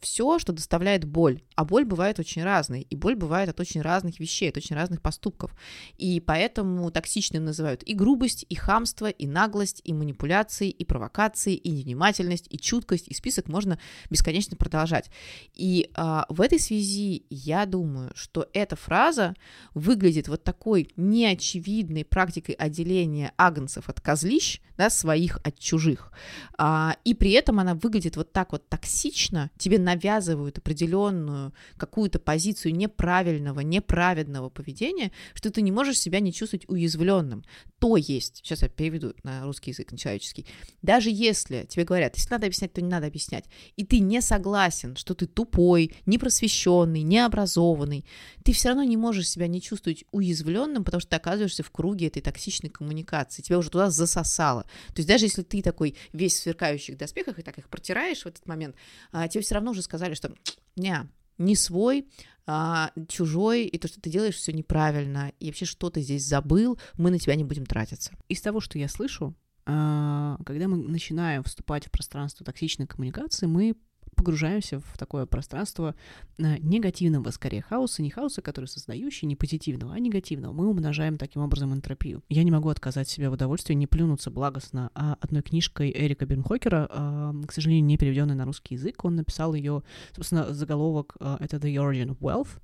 все, 0.00 0.38
что 0.38 0.52
доставляет 0.52 1.04
боль. 1.04 1.42
А 1.54 1.64
боль 1.64 1.84
бывает 1.84 2.18
очень 2.18 2.44
разной, 2.44 2.82
и 2.82 2.94
боль 2.94 3.14
бывает 3.14 3.48
от 3.48 3.58
очень 3.58 3.80
разных 3.80 4.20
вещей, 4.20 4.50
от 4.50 4.56
очень 4.58 4.76
разных 4.76 5.00
поступков. 5.00 5.54
И 5.96 6.20
поэтому 6.20 6.90
токсичным 6.90 7.44
называют 7.44 7.82
и 7.82 7.94
грубость, 7.94 8.44
и 8.48 8.54
хамство, 8.54 9.08
и 9.08 9.26
наглость, 9.26 9.80
и 9.84 9.94
манипуляции, 9.94 10.68
и 10.68 10.84
провокации, 10.84 11.54
и 11.54 11.70
невнимательность, 11.70 12.46
и 12.50 12.58
чуткость, 12.58 13.08
и 13.08 13.14
список 13.14 13.48
можно 13.48 13.78
бесконечно 14.10 14.56
продолжать. 14.56 15.10
И 15.54 15.90
а, 15.94 16.26
в 16.28 16.42
этой 16.42 16.60
связи 16.60 17.24
я 17.30 17.64
думаю, 17.64 18.12
что 18.14 18.48
эта 18.52 18.76
фраза 18.76 19.34
выглядит 19.76 20.26
вот 20.28 20.42
такой 20.42 20.88
неочевидной 20.96 22.06
практикой 22.06 22.54
отделения 22.54 23.32
агнцев 23.36 23.90
от 23.90 24.00
козлищ, 24.00 24.62
да, 24.78 24.88
своих 24.88 25.38
от 25.44 25.58
чужих. 25.58 26.12
А, 26.56 26.96
и 27.04 27.12
при 27.12 27.32
этом 27.32 27.60
она 27.60 27.74
выглядит 27.74 28.16
вот 28.16 28.32
так 28.32 28.52
вот 28.52 28.66
токсично, 28.70 29.50
тебе 29.58 29.78
навязывают 29.78 30.56
определенную 30.56 31.52
какую-то 31.76 32.18
позицию 32.18 32.74
неправильного, 32.74 33.60
неправедного 33.60 34.48
поведения, 34.48 35.12
что 35.34 35.50
ты 35.50 35.60
не 35.60 35.72
можешь 35.72 35.98
себя 35.98 36.20
не 36.20 36.32
чувствовать 36.32 36.66
уязвленным. 36.68 37.44
То 37.78 37.98
есть, 37.98 38.38
сейчас 38.38 38.62
я 38.62 38.70
переведу 38.70 39.12
на 39.24 39.44
русский 39.44 39.72
язык, 39.72 39.92
на 39.92 39.98
человеческий, 39.98 40.46
даже 40.80 41.10
если 41.10 41.66
тебе 41.68 41.84
говорят, 41.84 42.16
если 42.16 42.30
надо 42.30 42.46
объяснять, 42.46 42.72
то 42.72 42.80
не 42.80 42.88
надо 42.88 43.08
объяснять, 43.08 43.44
и 43.76 43.84
ты 43.84 43.98
не 43.98 44.22
согласен, 44.22 44.96
что 44.96 45.14
ты 45.14 45.26
тупой, 45.26 45.92
непросвещенный, 46.06 47.02
необразованный, 47.02 48.06
ты 48.42 48.52
все 48.52 48.68
равно 48.68 48.84
не 48.84 48.96
можешь 48.96 49.28
себя 49.28 49.48
не 49.48 49.60
чувствовать 49.66 50.04
уязвленным, 50.12 50.84
потому 50.84 51.00
что 51.00 51.10
ты 51.10 51.16
оказываешься 51.16 51.62
в 51.62 51.70
круге 51.70 52.06
этой 52.06 52.22
токсичной 52.22 52.70
коммуникации, 52.70 53.42
тебя 53.42 53.58
уже 53.58 53.70
туда 53.70 53.90
засосало. 53.90 54.62
То 54.88 54.96
есть 54.96 55.08
даже 55.08 55.26
если 55.26 55.42
ты 55.42 55.62
такой 55.62 55.96
весь 56.12 56.34
в 56.34 56.42
сверкающих 56.42 56.96
доспехах 56.96 57.38
и 57.38 57.42
так 57.42 57.58
их 57.58 57.68
протираешь 57.68 58.22
в 58.22 58.26
этот 58.26 58.46
момент, 58.46 58.76
а, 59.12 59.28
тебе 59.28 59.42
все 59.42 59.54
равно 59.54 59.72
уже 59.72 59.82
сказали, 59.82 60.14
что 60.14 60.32
не, 60.76 60.96
не 61.38 61.56
свой, 61.56 62.08
а, 62.46 62.92
чужой, 63.08 63.64
и 63.64 63.78
то, 63.78 63.88
что 63.88 64.00
ты 64.00 64.08
делаешь, 64.08 64.36
все 64.36 64.52
неправильно, 64.52 65.32
и 65.40 65.46
вообще 65.46 65.64
что 65.64 65.90
ты 65.90 66.00
здесь 66.00 66.24
забыл, 66.24 66.78
мы 66.94 67.10
на 67.10 67.18
тебя 67.18 67.34
не 67.34 67.44
будем 67.44 67.66
тратиться. 67.66 68.12
Из 68.28 68.40
того, 68.40 68.60
что 68.60 68.78
я 68.78 68.88
слышу, 68.88 69.34
а, 69.66 70.38
когда 70.46 70.68
мы 70.68 70.76
начинаем 70.76 71.42
вступать 71.42 71.86
в 71.86 71.90
пространство 71.90 72.46
токсичной 72.46 72.86
коммуникации, 72.86 73.46
мы 73.46 73.74
погружаемся 74.16 74.80
в 74.80 74.98
такое 74.98 75.26
пространство 75.26 75.94
э, 76.38 76.58
негативного, 76.58 77.30
скорее, 77.30 77.62
хаоса, 77.62 78.02
не 78.02 78.10
хаоса, 78.10 78.42
который 78.42 78.66
создающий, 78.66 79.28
не 79.28 79.36
позитивного, 79.36 79.94
а 79.94 79.98
негативного. 80.00 80.52
Мы 80.52 80.68
умножаем 80.68 81.18
таким 81.18 81.42
образом 81.42 81.72
энтропию. 81.72 82.22
Я 82.28 82.42
не 82.42 82.50
могу 82.50 82.68
отказать 82.68 83.08
себе 83.08 83.30
в 83.30 83.34
удовольствии 83.34 83.74
не 83.74 83.86
плюнуться 83.86 84.30
благостно 84.30 84.90
а 84.94 85.16
одной 85.20 85.42
книжкой 85.42 85.92
Эрика 85.94 86.26
Бернхокера, 86.26 86.88
а, 86.90 87.34
к 87.46 87.52
сожалению, 87.52 87.84
не 87.84 87.98
переведенной 87.98 88.34
на 88.34 88.44
русский 88.44 88.74
язык. 88.74 89.04
Он 89.04 89.16
написал 89.16 89.54
ее, 89.54 89.82
собственно, 90.14 90.52
заголовок 90.52 91.16
э, 91.20 91.36
это 91.40 91.58
The 91.58 91.74
Origin 91.74 92.16
of 92.16 92.18
Wealth. 92.18 92.60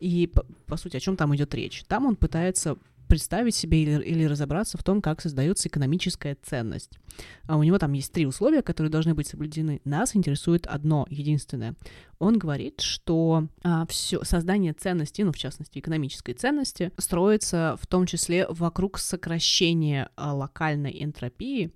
И, 0.00 0.26
по, 0.26 0.44
по 0.66 0.76
сути, 0.76 0.96
о 0.96 1.00
чем 1.00 1.16
там 1.16 1.34
идет 1.34 1.54
речь? 1.54 1.84
Там 1.84 2.06
он 2.06 2.16
пытается 2.16 2.76
представить 3.14 3.54
себе 3.54 3.80
или, 3.80 4.02
или 4.02 4.24
разобраться 4.24 4.76
в 4.76 4.82
том, 4.82 5.00
как 5.00 5.20
создается 5.20 5.68
экономическая 5.68 6.36
ценность. 6.42 6.98
А 7.46 7.56
у 7.56 7.62
него 7.62 7.78
там 7.78 7.92
есть 7.92 8.12
три 8.12 8.26
условия, 8.26 8.60
которые 8.60 8.90
должны 8.90 9.14
быть 9.14 9.28
соблюдены. 9.28 9.80
Нас 9.84 10.16
интересует 10.16 10.66
одно, 10.66 11.06
единственное. 11.08 11.76
Он 12.18 12.36
говорит, 12.36 12.80
что 12.80 13.46
а, 13.62 13.86
все 13.86 14.24
создание 14.24 14.72
ценности, 14.72 15.22
ну, 15.22 15.30
в 15.30 15.38
частности, 15.38 15.78
экономической 15.78 16.32
ценности, 16.32 16.90
строится 16.98 17.76
в 17.80 17.86
том 17.86 18.04
числе 18.06 18.48
вокруг 18.48 18.98
сокращения 18.98 20.08
а, 20.16 20.34
локальной 20.34 21.04
энтропии 21.04 21.70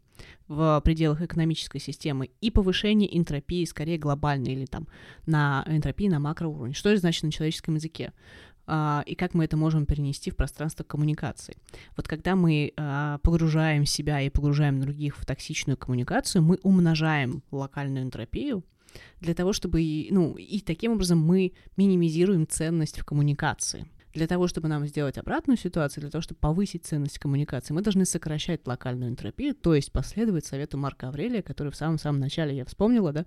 в 0.49 0.81
пределах 0.85 1.23
экономической 1.23 1.79
системы, 1.79 2.31
и 2.41 2.51
повышение 2.51 3.17
энтропии, 3.17 3.65
скорее 3.65 3.99
глобальной, 3.99 4.55
или 4.55 4.65
там 4.65 4.89
на 5.27 5.65
энтропии 5.69 6.09
на 6.09 6.19
макроуровне. 6.19 6.75
Что 6.75 6.89
это 6.89 7.01
значит 7.01 7.23
на 7.23 7.31
человеческом 7.31 7.77
языке? 7.77 8.13
Uh, 8.69 9.03
и 9.07 9.15
как 9.15 9.33
мы 9.33 9.47
это 9.47 9.57
можем 9.57 9.87
перенести 9.87 10.31
в 10.31 10.37
пространство 10.37 10.85
коммуникации. 10.85 11.57
Вот 11.97 12.07
когда 12.07 12.37
мы 12.37 12.75
uh, 12.77 13.19
погружаем 13.21 13.87
себя 13.87 14.21
и 14.21 14.29
погружаем 14.29 14.79
других 14.79 15.17
в 15.17 15.25
токсичную 15.25 15.79
коммуникацию, 15.79 16.43
мы 16.43 16.59
умножаем 16.63 17.43
локальную 17.51 18.05
энтропию 18.05 18.63
для 19.21 19.35
того, 19.35 19.55
чтобы, 19.55 20.07
ну, 20.11 20.35
и 20.35 20.61
таким 20.61 20.93
образом 20.93 21.19
мы 21.19 21.55
минимизируем 21.79 22.47
ценность 22.47 22.99
в 22.99 23.05
коммуникации. 23.07 23.87
Для 24.13 24.27
того, 24.27 24.49
чтобы 24.49 24.69
нам 24.69 24.87
сделать 24.87 25.17
обратную 25.17 25.57
ситуацию, 25.57 26.03
для 26.03 26.11
того, 26.11 26.21
чтобы 26.21 26.41
повысить 26.41 26.85
ценность 26.85 27.19
коммуникации, 27.19 27.73
мы 27.73 27.83
должны 27.83 28.05
сокращать 28.05 28.67
локальную 28.67 29.11
энтропию, 29.11 29.55
то 29.55 29.75
есть 29.75 29.93
последовать 29.93 30.45
совету 30.45 30.77
Марка 30.77 31.09
Аврелия, 31.09 31.41
который 31.41 31.73
в 31.73 31.77
самом-самом 31.77 32.21
начале 32.21 32.57
я 32.57 32.65
вспомнила, 32.65 33.13
да, 33.13 33.27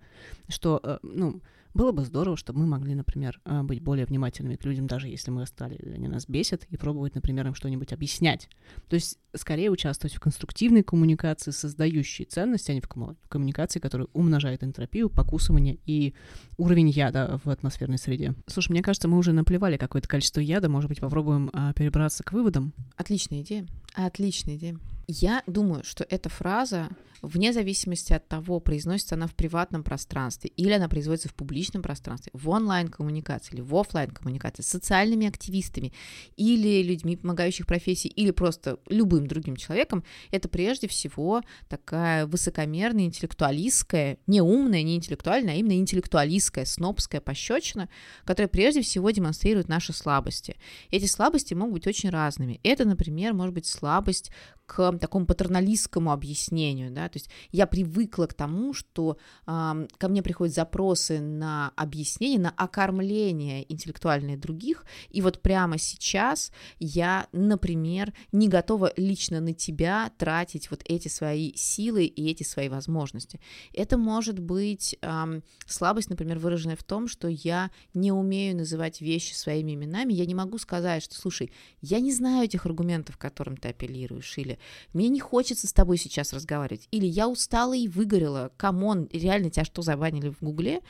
что, 0.50 0.80
э, 0.84 1.00
ну, 1.02 1.42
было 1.74 1.92
бы 1.92 2.04
здорово, 2.04 2.38
чтобы 2.38 2.60
мы 2.60 2.68
могли, 2.68 2.96
например, 2.96 3.40
а, 3.46 3.64
быть 3.64 3.82
более 3.82 4.06
внимательными 4.06 4.56
к 4.56 4.66
людям, 4.66 4.88
даже 4.88 5.08
если 5.08 5.32
мы 5.32 5.46
стали, 5.46 5.80
они 5.96 6.08
нас 6.08 6.28
бесят, 6.28 6.66
и 6.66 6.78
пробовать, 6.78 7.16
например, 7.16 7.48
им 7.48 7.56
что-нибудь 7.56 7.94
объяснять. 7.94 8.50
То 8.90 8.96
есть 8.96 9.20
скорее 9.34 9.70
участвовать 9.72 10.14
в 10.16 10.20
конструктивной 10.20 10.84
коммуникации, 10.84 11.52
создающей 11.52 12.26
ценности, 12.26 12.72
а 12.72 12.74
не 12.74 12.82
в 12.82 12.88
коммуникации, 13.30 13.80
которая 13.80 14.08
умножает 14.14 14.64
энтропию, 14.64 15.10
покусывание 15.10 15.78
и 15.86 16.14
уровень 16.58 16.90
яда 16.90 17.40
в 17.44 17.50
атмосферной 17.50 17.98
среде. 17.98 18.34
Слушай, 18.48 18.72
мне 18.72 18.82
кажется, 18.82 19.08
мы 19.08 19.18
уже 19.18 19.32
наплевали 19.32 19.78
какое-то 19.78 20.08
количество 20.08 20.42
яда, 20.42 20.70
может 20.70 20.90
быть, 20.90 21.00
попробуем 21.00 21.50
а, 21.54 21.74
перебраться 21.74 22.24
к 22.24 22.34
выводам? 22.34 22.74
Отличная 22.98 23.42
идея. 23.42 23.66
Отличная 23.94 24.56
идея. 24.56 24.80
Я 25.08 25.44
думаю, 25.46 25.84
что 25.84 26.06
эта 26.10 26.30
фраза, 26.30 26.88
вне 27.22 27.52
зависимости 27.52 28.14
от 28.14 28.28
того, 28.30 28.62
произносится 28.62 29.16
она 29.16 29.28
в 29.28 29.36
приватном 29.36 29.84
пространстве 29.84 30.52
или 30.56 30.72
она 30.72 30.88
производится 30.88 31.28
в 31.28 31.36
публичном 31.36 31.82
пространстве, 31.82 32.32
в 32.34 32.48
онлайн-коммуникации 32.50 33.56
или 33.56 33.62
в 33.62 33.76
офлайн 33.76 34.10
коммуникации 34.12 34.64
с 34.64 34.68
социальными 34.68 35.28
активистами 35.28 35.92
или 36.38 36.82
людьми, 36.82 37.18
помогающих 37.18 37.68
профессии, 37.68 38.08
или 38.08 38.32
просто 38.32 38.80
любым 38.88 39.28
другим 39.28 39.58
человеком, 39.58 40.04
это 40.32 40.48
прежде 40.48 40.88
всего 40.88 41.42
такая 41.68 42.26
высокомерная, 42.26 43.04
интеллектуалистская, 43.04 44.18
не 44.28 44.42
умная, 44.42 44.82
не 44.84 44.96
интеллектуальная, 44.96 45.56
а 45.56 45.58
именно 45.58 45.74
интеллектуалистская, 45.74 46.64
снобская 46.64 47.20
пощечина, 47.20 47.90
которая 48.24 48.48
прежде 48.48 48.82
всего 48.82 49.12
демонстрирует 49.12 49.68
наши 49.68 49.92
слабости. 49.92 50.56
Эти 50.90 51.06
слабости 51.06 51.54
могут 51.54 51.74
быть 51.74 51.88
очень 51.88 52.10
разными. 52.10 52.62
Это, 52.64 52.86
например, 52.86 53.34
может 53.34 53.54
быть 53.54 53.66
слабость 53.82 54.32
к 54.72 54.98
такому 55.00 55.26
патерналистскому 55.26 56.14
объяснению, 56.14 56.92
да, 56.92 57.10
то 57.10 57.18
есть 57.18 57.30
я 57.52 57.68
привыкла 57.68 58.26
к 58.26 58.34
тому, 58.34 58.74
что 58.74 59.18
э, 59.46 59.88
ко 59.98 60.08
мне 60.08 60.24
приходят 60.24 60.56
запросы 60.56 61.20
на 61.20 61.74
объяснение, 61.76 62.40
на 62.40 62.52
окормление 62.52 63.70
интеллектуальное 63.70 64.38
других, 64.38 64.86
и 65.10 65.22
вот 65.22 65.42
прямо 65.42 65.78
сейчас 65.78 66.54
я, 66.80 67.28
например, 67.34 68.14
не 68.32 68.48
готова 68.48 68.94
лично 68.96 69.42
на 69.42 69.54
тебя 69.54 70.10
тратить 70.18 70.72
вот 70.72 70.84
эти 70.86 71.10
свои 71.10 71.54
силы 71.56 72.06
и 72.06 72.32
эти 72.32 72.44
свои 72.44 72.70
возможности. 72.70 73.42
Это 73.74 73.98
может 73.98 74.40
быть 74.40 74.96
э, 75.02 75.42
слабость, 75.68 76.10
например, 76.10 76.40
выраженная 76.40 76.78
в 76.78 76.84
том, 76.84 77.10
что 77.10 77.28
я 77.28 77.72
не 77.94 78.14
умею 78.14 78.56
называть 78.56 79.02
вещи 79.02 79.34
своими 79.34 79.74
именами, 79.74 80.14
я 80.14 80.26
не 80.26 80.36
могу 80.36 80.58
сказать, 80.60 81.04
что, 81.04 81.16
слушай, 81.16 81.52
я 81.82 82.00
не 82.00 82.14
знаю 82.14 82.46
этих 82.46 82.66
аргументов, 82.66 83.18
к 83.18 83.22
которым 83.22 83.58
ты 83.58 83.68
апеллируешь, 83.72 84.38
или 84.38 84.60
мне 84.94 85.10
не 85.10 85.20
хочется 85.20 85.68
с 85.68 85.74
тобой 85.74 85.98
сейчас 85.98 86.34
разговаривать, 86.34 86.88
или 86.92 87.06
я 87.06 87.28
устала 87.28 87.76
и 87.76 87.88
выгорела, 87.88 88.52
come 88.58 88.87
on, 88.87 89.10
реально 89.12 89.50
тебя 89.50 89.66
что, 89.66 89.82
забанили 89.82 90.30
в 90.30 90.42
Гугле? 90.42 90.82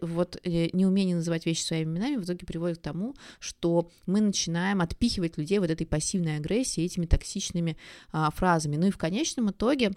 Вот 0.00 0.38
э, 0.42 0.68
неумение 0.72 1.16
называть 1.16 1.46
вещи 1.46 1.62
своими 1.62 1.90
именами 1.90 2.16
в 2.16 2.24
итоге 2.24 2.46
приводит 2.46 2.78
к 2.78 2.82
тому, 2.82 3.14
что 3.38 3.90
мы 4.06 4.20
начинаем 4.20 4.80
отпихивать 4.80 5.38
людей 5.38 5.58
вот 5.58 5.70
этой 5.70 5.86
пассивной 5.86 6.36
агрессией, 6.36 6.86
этими 6.86 7.06
токсичными 7.06 7.76
а, 8.12 8.30
фразами. 8.30 8.76
Ну 8.76 8.86
и 8.86 8.90
в 8.90 8.98
конечном 8.98 9.50
итоге 9.50 9.92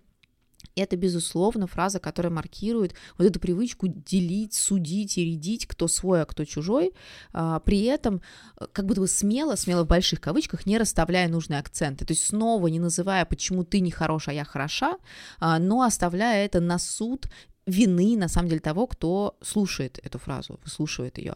это, 0.75 0.95
безусловно, 0.95 1.67
фраза, 1.67 1.99
которая 1.99 2.31
маркирует 2.31 2.93
вот 3.17 3.27
эту 3.27 3.39
привычку 3.39 3.87
делить, 3.87 4.53
судить 4.53 5.17
и 5.17 5.25
рядить, 5.25 5.67
кто 5.67 5.87
свой, 5.87 6.21
а 6.21 6.25
кто 6.25 6.45
чужой, 6.45 6.93
а, 7.31 7.59
при 7.59 7.83
этом 7.83 8.21
э, 8.59 8.65
как 8.71 8.85
будто 8.85 9.01
бы 9.01 9.07
смело, 9.07 9.55
смело 9.55 9.83
в 9.83 9.87
больших 9.87 10.21
кавычках, 10.21 10.65
не 10.65 10.77
расставляя 10.77 11.27
нужные 11.27 11.59
акценты, 11.59 12.05
то 12.05 12.13
есть 12.13 12.25
снова 12.25 12.67
не 12.67 12.79
называя, 12.79 13.25
почему 13.25 13.63
ты 13.63 13.79
не 13.79 13.91
хорош, 13.91 14.27
а 14.27 14.33
я 14.33 14.43
хороша, 14.43 14.97
а, 15.39 15.59
но 15.59 15.81
оставляя 15.83 16.45
это 16.45 16.59
на 16.59 16.79
суд 16.79 17.27
вины, 17.65 18.17
на 18.17 18.27
самом 18.27 18.49
деле, 18.49 18.59
того, 18.59 18.87
кто 18.87 19.35
слушает 19.41 19.99
эту 20.03 20.19
фразу, 20.19 20.59
выслушивает 20.63 21.17
ее. 21.17 21.35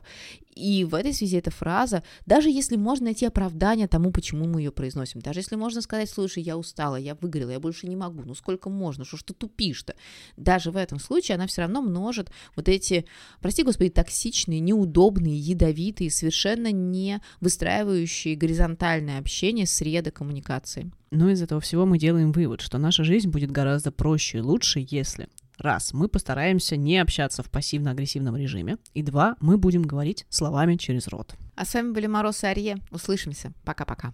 И 0.56 0.84
в 0.86 0.96
этой 0.96 1.14
связи 1.14 1.38
эта 1.38 1.52
фраза, 1.52 2.04
даже 2.26 2.50
если 2.50 2.78
можно 2.78 3.06
найти 3.06 3.26
оправдание 3.26 3.88
тому, 3.88 4.12
почему 4.12 4.46
мы 4.46 4.62
ее 4.62 4.72
произносим, 4.72 5.22
даже 5.22 5.40
если 5.40 5.56
можно 5.56 5.82
сказать, 5.82 6.10
слушай, 6.10 6.42
я 6.42 6.58
устала, 6.58 6.96
я 6.96 7.16
выгорела, 7.16 7.52
я 7.52 7.60
больше 7.60 7.88
не 7.88 7.96
могу, 7.96 8.24
ну 8.24 8.34
сколько 8.34 8.70
можно, 8.70 9.06
что 9.06 9.18
ж 9.18 9.24
ты 9.24 9.34
тупишь-то, 9.36 9.96
даже 10.36 10.72
в 10.72 10.78
этом 10.78 11.00
случае 11.00 11.36
она 11.36 11.46
все 11.46 11.62
равно 11.62 11.82
множит 11.82 12.32
вот 12.56 12.70
эти, 12.70 13.06
прости 13.40 13.62
господи, 13.62 13.92
токсичные, 13.92 14.60
неудобные, 14.60 15.38
ядовитые, 15.38 16.10
совершенно 16.10 16.72
не 16.72 17.22
выстраивающие 17.40 18.36
горизонтальное 18.36 19.20
общение 19.20 19.68
среды 19.68 20.10
коммуникации. 20.10 20.92
Но 21.12 21.30
из 21.30 21.42
этого 21.42 21.62
всего 21.62 21.86
мы 21.86 22.00
делаем 22.00 22.32
вывод, 22.32 22.62
что 22.62 22.80
наша 22.80 23.04
жизнь 23.04 23.30
будет 23.30 23.52
гораздо 23.52 23.92
проще 23.92 24.40
и 24.40 24.42
лучше, 24.42 24.86
если 24.90 25.30
Раз, 25.58 25.92
мы 25.94 26.08
постараемся 26.08 26.76
не 26.78 26.98
общаться 27.00 27.42
в 27.42 27.50
пассивно-агрессивном 27.50 28.36
режиме. 28.38 28.78
И 28.94 29.02
два, 29.02 29.36
мы 29.40 29.58
будем 29.58 29.82
говорить 29.82 30.26
словами 30.30 30.76
через 30.76 31.08
рот. 31.08 31.36
А 31.56 31.66
с 31.66 31.74
вами 31.74 31.92
были 31.94 32.06
Мороз 32.06 32.44
и 32.44 32.48
Арье. 32.48 32.78
Услышимся. 32.92 33.52
Пока-пока. 33.64 34.14